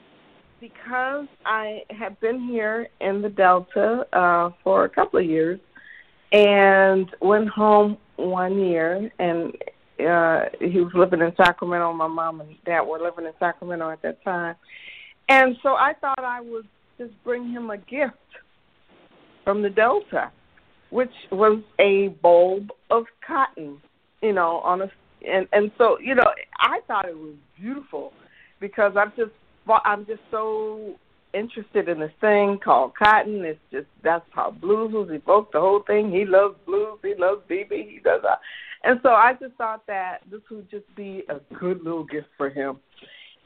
[0.60, 5.60] because I had been here in the Delta uh, for a couple of years
[6.32, 9.52] and went home one year and
[10.00, 11.92] uh he was living in Sacramento.
[11.92, 14.56] My mom and dad were living in Sacramento at that time.
[15.28, 16.66] And so I thought I would
[17.06, 18.16] just bring him a gift
[19.44, 20.30] from the Delta,
[20.90, 23.78] which was a bulb of cotton,
[24.22, 24.90] you know, on a
[25.28, 26.26] and and so you know
[26.58, 28.12] I thought it was beautiful
[28.60, 29.30] because I'm just
[29.84, 30.94] I'm just so
[31.34, 33.44] interested in this thing called cotton.
[33.44, 35.52] It's just that's how blues was evoked.
[35.52, 36.10] The whole thing.
[36.10, 36.98] He loves blues.
[37.02, 37.90] He loves BB.
[37.90, 38.40] He does that.
[38.84, 42.50] And so I just thought that this would just be a good little gift for
[42.50, 42.78] him.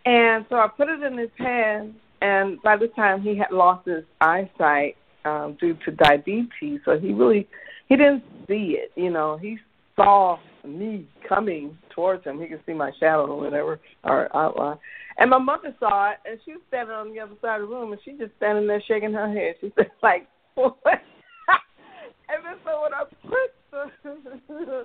[0.07, 3.87] And so I put it in his hand, and by the time he had lost
[3.87, 7.49] his eyesight um, due to diabetes, so he really
[7.89, 8.93] he didn't see it.
[8.97, 9.59] You know, he
[9.95, 12.41] saw me coming towards him.
[12.41, 14.79] He could see my shadow or whatever or outline.
[15.19, 17.75] And my mother saw it, and she was standing on the other side of the
[17.75, 19.55] room, and she just standing there shaking her head.
[19.61, 20.77] She said, like, what?
[20.85, 24.85] and then so when I put the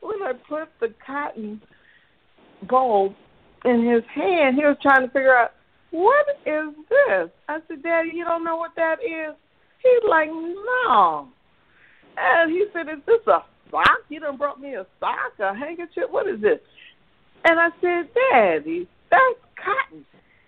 [0.00, 1.62] when I put the cotton
[2.68, 3.14] bulb
[3.64, 5.52] in his hand, he was trying to figure out
[5.92, 7.30] what is this.
[7.48, 9.36] I said, Daddy, you don't know what that is?
[9.82, 11.28] He's like, no.
[12.16, 13.40] And he said, is this a
[13.70, 13.86] sock?
[14.08, 16.04] You done brought me a sock, a handkerchief.
[16.10, 16.58] What is this?
[17.44, 19.22] And I said, Daddy, that's
[19.56, 20.04] cotton.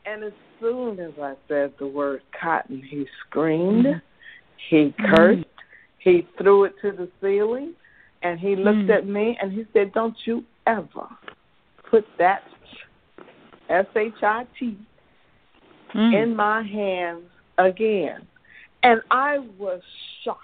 [0.06, 3.86] And as soon as I said the word cotton, he screamed,
[4.70, 5.14] he mm-hmm.
[5.14, 5.44] cursed,
[5.98, 7.74] he threw it to the ceiling,
[8.22, 8.96] and he looked mm.
[8.96, 11.08] at me and he said, Don't you ever
[11.90, 12.42] put that
[13.68, 14.78] S H I T
[15.94, 16.22] Mm.
[16.22, 17.22] in my hands
[17.58, 18.26] again.
[18.82, 19.80] And I was
[20.24, 20.40] shocked.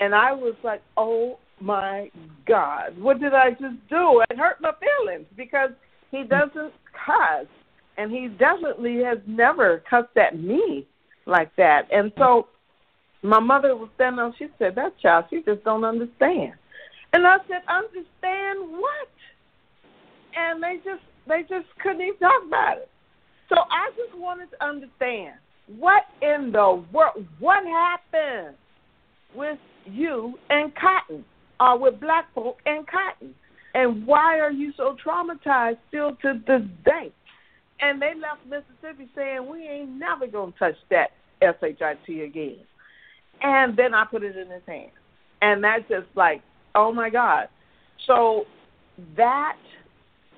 [0.00, 2.10] And I was like, Oh my
[2.46, 4.22] God, what did I just do?
[4.28, 5.70] It hurt my feelings because
[6.10, 6.28] he mm.
[6.28, 7.46] doesn't cuss
[7.96, 10.86] and he definitely has never cussed at me
[11.26, 11.82] like that.
[11.90, 12.48] And so
[13.22, 16.54] my mother was standing up, she said, That child, she just don't understand.
[17.12, 19.08] And I said, Understand what?
[20.36, 22.90] And they just they just couldn't even talk about it.
[23.48, 25.34] So I just wanted to understand
[25.78, 28.56] what in the world what happened
[29.34, 31.24] with you and cotton
[31.60, 33.34] or with black folk and cotton?
[33.74, 37.12] And why are you so traumatized still to this day?
[37.80, 41.08] And they left Mississippi saying we ain't never gonna touch that
[41.42, 42.58] S H I T again.
[43.42, 44.92] And then I put it in his hand.
[45.42, 46.42] And that's just like,
[46.74, 47.48] oh my God.
[48.06, 48.44] So
[49.16, 49.58] that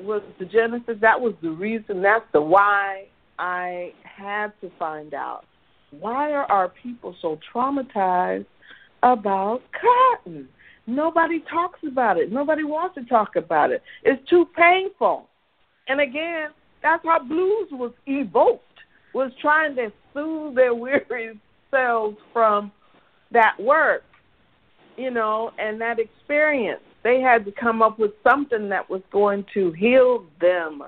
[0.01, 3.07] was the genesis, that was the reason, that's the why
[3.39, 5.45] I had to find out
[5.91, 8.47] why are our people so traumatized
[9.03, 10.49] about cotton?
[10.87, 12.33] Nobody talks about it.
[12.33, 13.83] Nobody wants to talk about it.
[14.05, 15.29] It's too painful.
[15.89, 16.49] And again,
[16.83, 18.63] that's how blues was evoked,
[19.15, 21.39] was trying to soothe their weary
[21.71, 22.73] selves from
[23.31, 24.05] that work,
[24.97, 26.81] you know, and that experience.
[27.09, 30.83] They had to come up with something that was going to heal them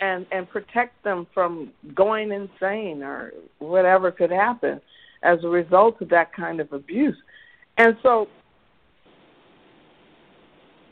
[0.00, 4.80] and and protect them from going insane or whatever could happen
[5.22, 7.16] as a result of that kind of abuse.
[7.78, 8.26] And so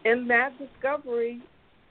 [0.05, 1.43] in that discovery,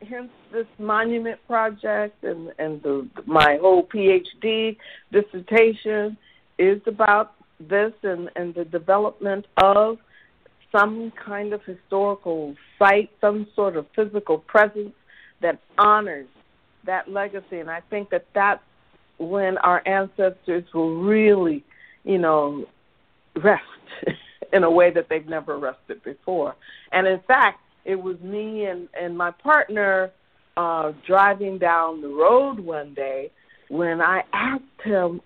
[0.09, 4.77] hence this monument project and and the my whole PhD
[5.11, 6.15] dissertation
[6.57, 9.97] is about this and and the development of
[10.71, 14.93] some kind of historical site, some sort of physical presence
[15.41, 16.27] that honors
[16.85, 17.59] that legacy.
[17.59, 18.63] And I think that that's
[19.17, 21.63] when our ancestors will really,
[22.03, 22.65] you know,
[23.35, 23.63] rest
[24.53, 26.55] in a way that they've never rested before.
[26.91, 30.11] And in fact, it was me and, and my partner
[30.57, 33.31] uh, driving down the road one day
[33.69, 35.21] when I asked him,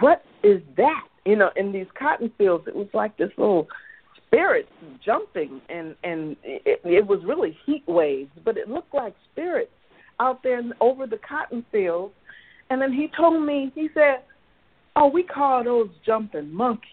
[0.00, 1.06] What is that?
[1.26, 3.68] You know, in these cotton fields, it was like this little
[4.28, 4.70] spirits
[5.04, 9.72] jumping and and it, it was really heat waves but it looked like spirits
[10.20, 12.14] out there over the cotton fields.
[12.70, 14.22] And then he told me he said
[14.96, 16.90] oh we call those jumping monkeys.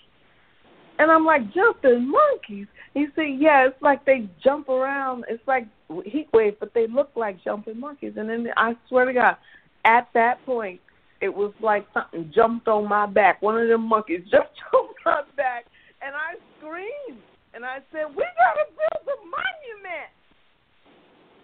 [1.00, 2.68] And i'm like jumping monkeys?
[2.94, 5.26] He said yeah it's like they jump around.
[5.28, 5.68] It's like
[6.06, 8.14] heat waves but they look like jumping monkeys.
[8.18, 9.38] And then i swear to god
[9.84, 10.80] at that point
[11.22, 13.42] it was like something jumped on my back.
[13.42, 15.66] One of them monkeys jumped on my back.
[16.02, 16.36] And I
[16.66, 17.22] screamed
[17.54, 20.12] and I said, "We gotta build a monument."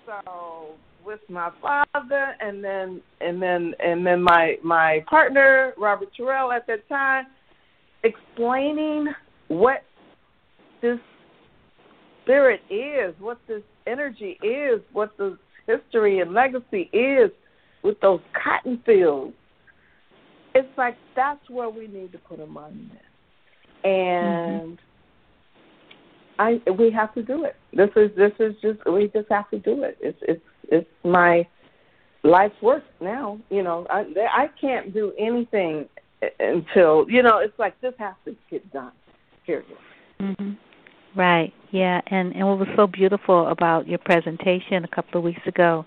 [0.06, 0.76] So
[1.06, 6.68] with my father and then and then and then my my partner Robert Terrell at
[6.68, 7.28] that time
[8.04, 9.08] explaining
[9.48, 9.84] what
[10.82, 11.00] this
[12.24, 17.32] spirit is, what this energy is, what the history and legacy is
[17.84, 19.34] with those cotton fields.
[20.54, 23.00] It's like that's where we need to put a monument
[23.84, 24.91] and mm-hmm.
[26.42, 27.56] I we have to do it.
[27.74, 29.98] This is this is just we just have to do it.
[30.02, 31.48] It's it's it's my
[32.24, 33.40] life's work now.
[33.50, 35.88] You know, I I can't do anything
[36.40, 37.38] until you know.
[37.38, 38.92] It's like this has to get done.
[39.46, 39.66] Period.
[40.20, 40.58] Mhm.
[41.16, 41.54] Right.
[41.72, 42.02] Yeah.
[42.08, 45.86] And and what was so beautiful about your presentation a couple of weeks ago,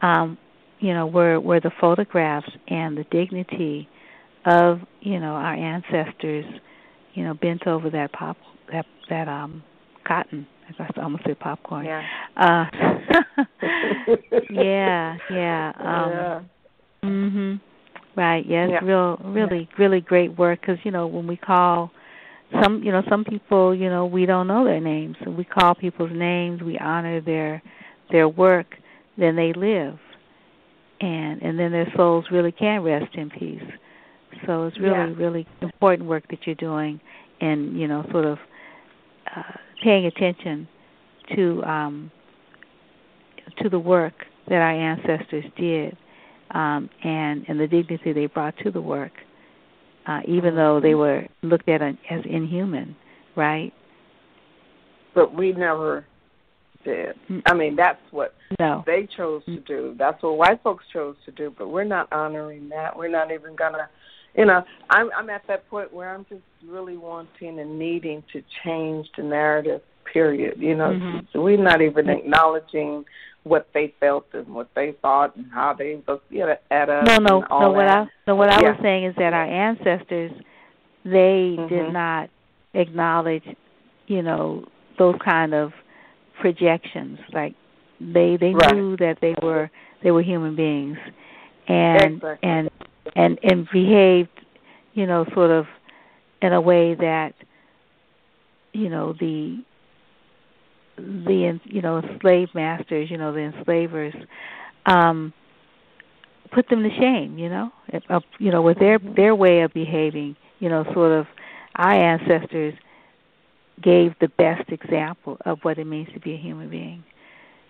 [0.00, 0.38] um,
[0.78, 3.88] you know, were were the photographs and the dignity
[4.46, 6.46] of you know our ancestors
[7.14, 8.36] you know, bent over that pop
[8.72, 9.62] that that um
[10.06, 10.46] cotton.
[10.78, 11.84] I almost said popcorn.
[11.84, 12.02] Yeah.
[12.36, 12.64] Uh,
[14.50, 15.72] yeah, yeah.
[15.78, 16.40] Um, yeah.
[17.02, 17.60] Mhm.
[18.16, 18.44] Right.
[18.46, 18.68] Yes.
[18.72, 18.84] Yeah.
[18.84, 19.76] Real, really, yeah.
[19.78, 20.60] really great work.
[20.60, 21.90] Because you know, when we call
[22.62, 25.16] some, you know, some people, you know, we don't know their names.
[25.24, 26.62] So we call people's names.
[26.62, 27.62] We honor their
[28.10, 28.76] their work.
[29.18, 29.98] Then they live,
[31.00, 33.62] and and then their souls really can rest in peace.
[34.46, 35.14] So it's really, yeah.
[35.16, 37.00] really important work that you're doing,
[37.40, 38.38] and you know, sort of
[39.36, 39.42] uh,
[39.82, 40.68] paying attention
[41.34, 42.10] to um,
[43.62, 44.14] to the work
[44.48, 45.96] that our ancestors did,
[46.50, 49.12] um, and and the dignity they brought to the work,
[50.06, 52.96] uh, even though they were looked at as inhuman,
[53.36, 53.72] right?
[55.14, 56.06] But we never
[56.84, 57.14] did.
[57.28, 57.42] Mm.
[57.46, 58.82] I mean, that's what no.
[58.86, 59.94] they chose to do.
[59.98, 61.52] That's what white folks chose to do.
[61.56, 62.96] But we're not honoring that.
[62.96, 63.88] We're not even gonna
[64.36, 68.42] you know, I'm I'm at that point where I'm just really wanting and needing to
[68.64, 69.82] change the narrative.
[70.12, 70.58] Period.
[70.58, 71.18] You know, mm-hmm.
[71.32, 73.04] so we're not even acknowledging
[73.44, 77.04] what they felt and what they thought and how they looked you know, at us.
[77.06, 77.70] No, no, no.
[77.70, 77.98] What that.
[77.98, 78.70] I no, what I yeah.
[78.70, 80.32] was saying is that our ancestors,
[81.04, 81.68] they mm-hmm.
[81.68, 82.28] did not
[82.74, 83.44] acknowledge,
[84.06, 84.64] you know,
[84.98, 85.72] those kind of
[86.40, 87.18] projections.
[87.32, 87.54] Like
[88.00, 88.74] they they right.
[88.74, 89.70] knew that they were
[90.02, 90.98] they were human beings,
[91.68, 92.48] and exactly.
[92.48, 92.70] and
[93.14, 94.28] and and behaved,
[94.94, 95.66] you know, sort of
[96.42, 97.34] in a way that,
[98.72, 99.62] you know, the
[100.96, 104.14] the you know slave masters, you know, the enslavers,
[104.86, 105.32] um,
[106.52, 107.70] put them to shame, you know,
[108.08, 111.26] uh, you know, with their their way of behaving, you know, sort of
[111.76, 112.74] our ancestors
[113.82, 117.02] gave the best example of what it means to be a human being.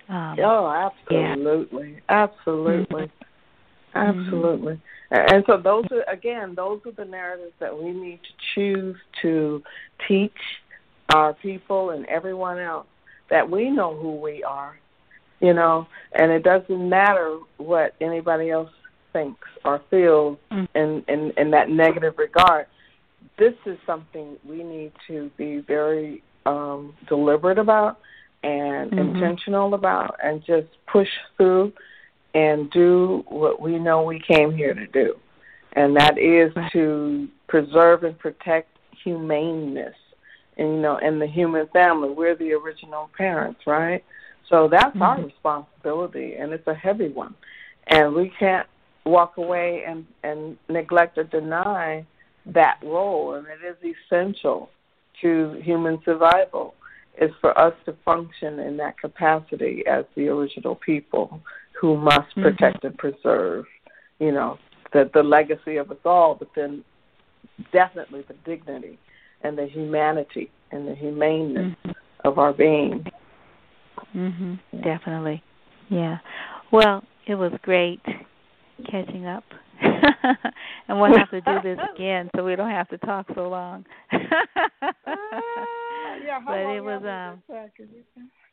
[0.09, 2.01] Um, oh, absolutely, yeah.
[2.09, 3.13] absolutely,
[3.95, 4.21] mm-hmm.
[4.21, 4.81] absolutely.
[5.11, 9.63] And so those are again, those are the narratives that we need to choose to
[10.07, 10.33] teach
[11.13, 12.87] our people and everyone else
[13.29, 14.79] that we know who we are,
[15.41, 18.71] you know, and it doesn't matter what anybody else
[19.13, 20.69] thinks or feels mm.
[20.75, 22.67] in, in in that negative regard.
[23.39, 27.99] This is something we need to be very um, deliberate about
[28.43, 29.17] and mm-hmm.
[29.17, 31.73] intentional about, and just push through
[32.35, 35.15] and do what we know we came here to do,
[35.73, 38.69] and that is to preserve and protect
[39.05, 39.95] humaneness,
[40.57, 42.11] and you know, and the human family.
[42.11, 44.05] We're the original parents, right?
[44.49, 45.03] So that's mm-hmm.
[45.03, 47.35] our responsibility, and it's a heavy one,
[47.89, 48.67] and we can't
[49.05, 52.07] walk away and and neglect or deny
[52.47, 54.71] that role, and it is essential
[55.21, 56.75] to human survival
[57.21, 61.41] is for us to function in that capacity as the original people
[61.81, 62.43] who must mm-hmm.
[62.43, 63.65] protect and preserve,
[64.19, 64.59] you know,
[64.93, 66.85] the the legacy of us all, but then
[67.73, 68.99] definitely the dignity
[69.43, 72.29] and the humanity and the humaneness mm-hmm.
[72.29, 73.05] of our being.
[74.15, 74.59] Mhm.
[74.83, 75.43] Definitely.
[75.89, 76.19] Yeah.
[76.73, 78.01] Well, it was great
[78.91, 79.45] catching up.
[79.83, 83.85] and we'll have to do this again so we don't have to talk so long.
[86.27, 87.43] yeah, but it was um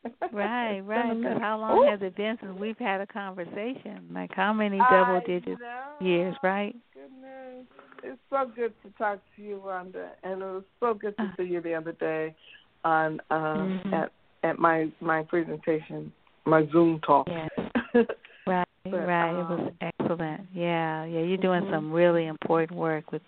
[0.34, 1.18] right, right.
[1.18, 1.90] Because how long Ooh.
[1.90, 4.08] has it been since we've had a conversation?
[4.14, 5.58] Like how many double digit
[6.00, 6.76] years, right?
[6.94, 7.66] Goodness,
[8.04, 11.36] it's so good to talk to you, Wanda, and it was so good to uh.
[11.38, 12.36] see you the other day
[12.84, 13.94] on uh, mm-hmm.
[13.94, 14.12] at
[14.44, 16.12] at my my presentation,
[16.46, 17.28] my Zoom talk.
[17.30, 17.50] Yes.
[18.48, 19.30] right, but, right.
[19.32, 20.42] Um, it was um, excellent.
[20.54, 21.22] Yeah, yeah.
[21.22, 21.74] You're doing mm-hmm.
[21.74, 23.22] some really important work with,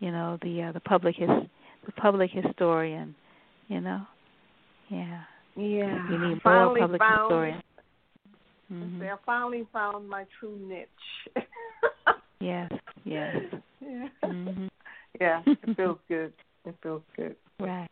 [0.00, 1.28] you know, the uh, the public his
[1.86, 3.14] the public historian.
[3.74, 4.02] You know,
[4.88, 5.22] yeah.
[5.56, 6.08] Yeah.
[6.08, 7.62] You need more public found, historians.
[8.72, 9.02] Mm-hmm.
[9.02, 11.44] I finally found my true niche.
[12.40, 12.70] yes,
[13.04, 13.34] yes.
[13.80, 14.08] Yeah.
[14.22, 14.66] Mm-hmm.
[15.20, 16.32] Yeah, it feels good.
[16.64, 17.34] It feels good.
[17.58, 17.90] Right.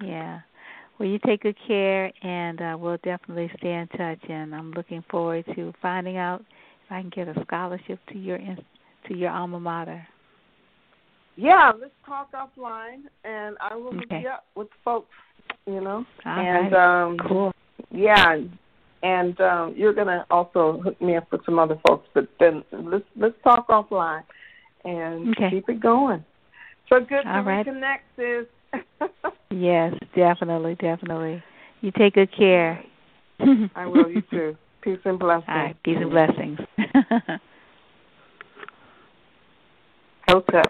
[0.00, 0.40] Yeah.
[0.98, 4.28] Well, you take good care, and uh, we'll definitely stay in touch.
[4.28, 8.38] And I'm looking forward to finding out if I can get a scholarship to your
[8.38, 10.04] to your alma mater.
[11.36, 13.98] Yeah, let's talk offline, and I will okay.
[13.98, 15.14] hook you up with folks.
[15.66, 17.02] You know, All and right.
[17.04, 17.52] um, cool.
[17.90, 18.36] Yeah,
[19.02, 22.08] and um, you're gonna also hook me up with some other folks.
[22.14, 24.22] But then let's let's talk offline
[24.84, 25.50] and okay.
[25.50, 26.24] keep it going.
[26.88, 27.66] So good All to right.
[27.66, 28.46] reconnect, sis.
[29.50, 31.42] yes, definitely, definitely.
[31.80, 32.82] You take good care.
[33.74, 34.10] I will.
[34.10, 34.56] You too.
[34.82, 35.44] Peace and blessings.
[35.48, 35.82] All right.
[35.82, 36.58] Peace and blessings.
[40.28, 40.62] Hotel.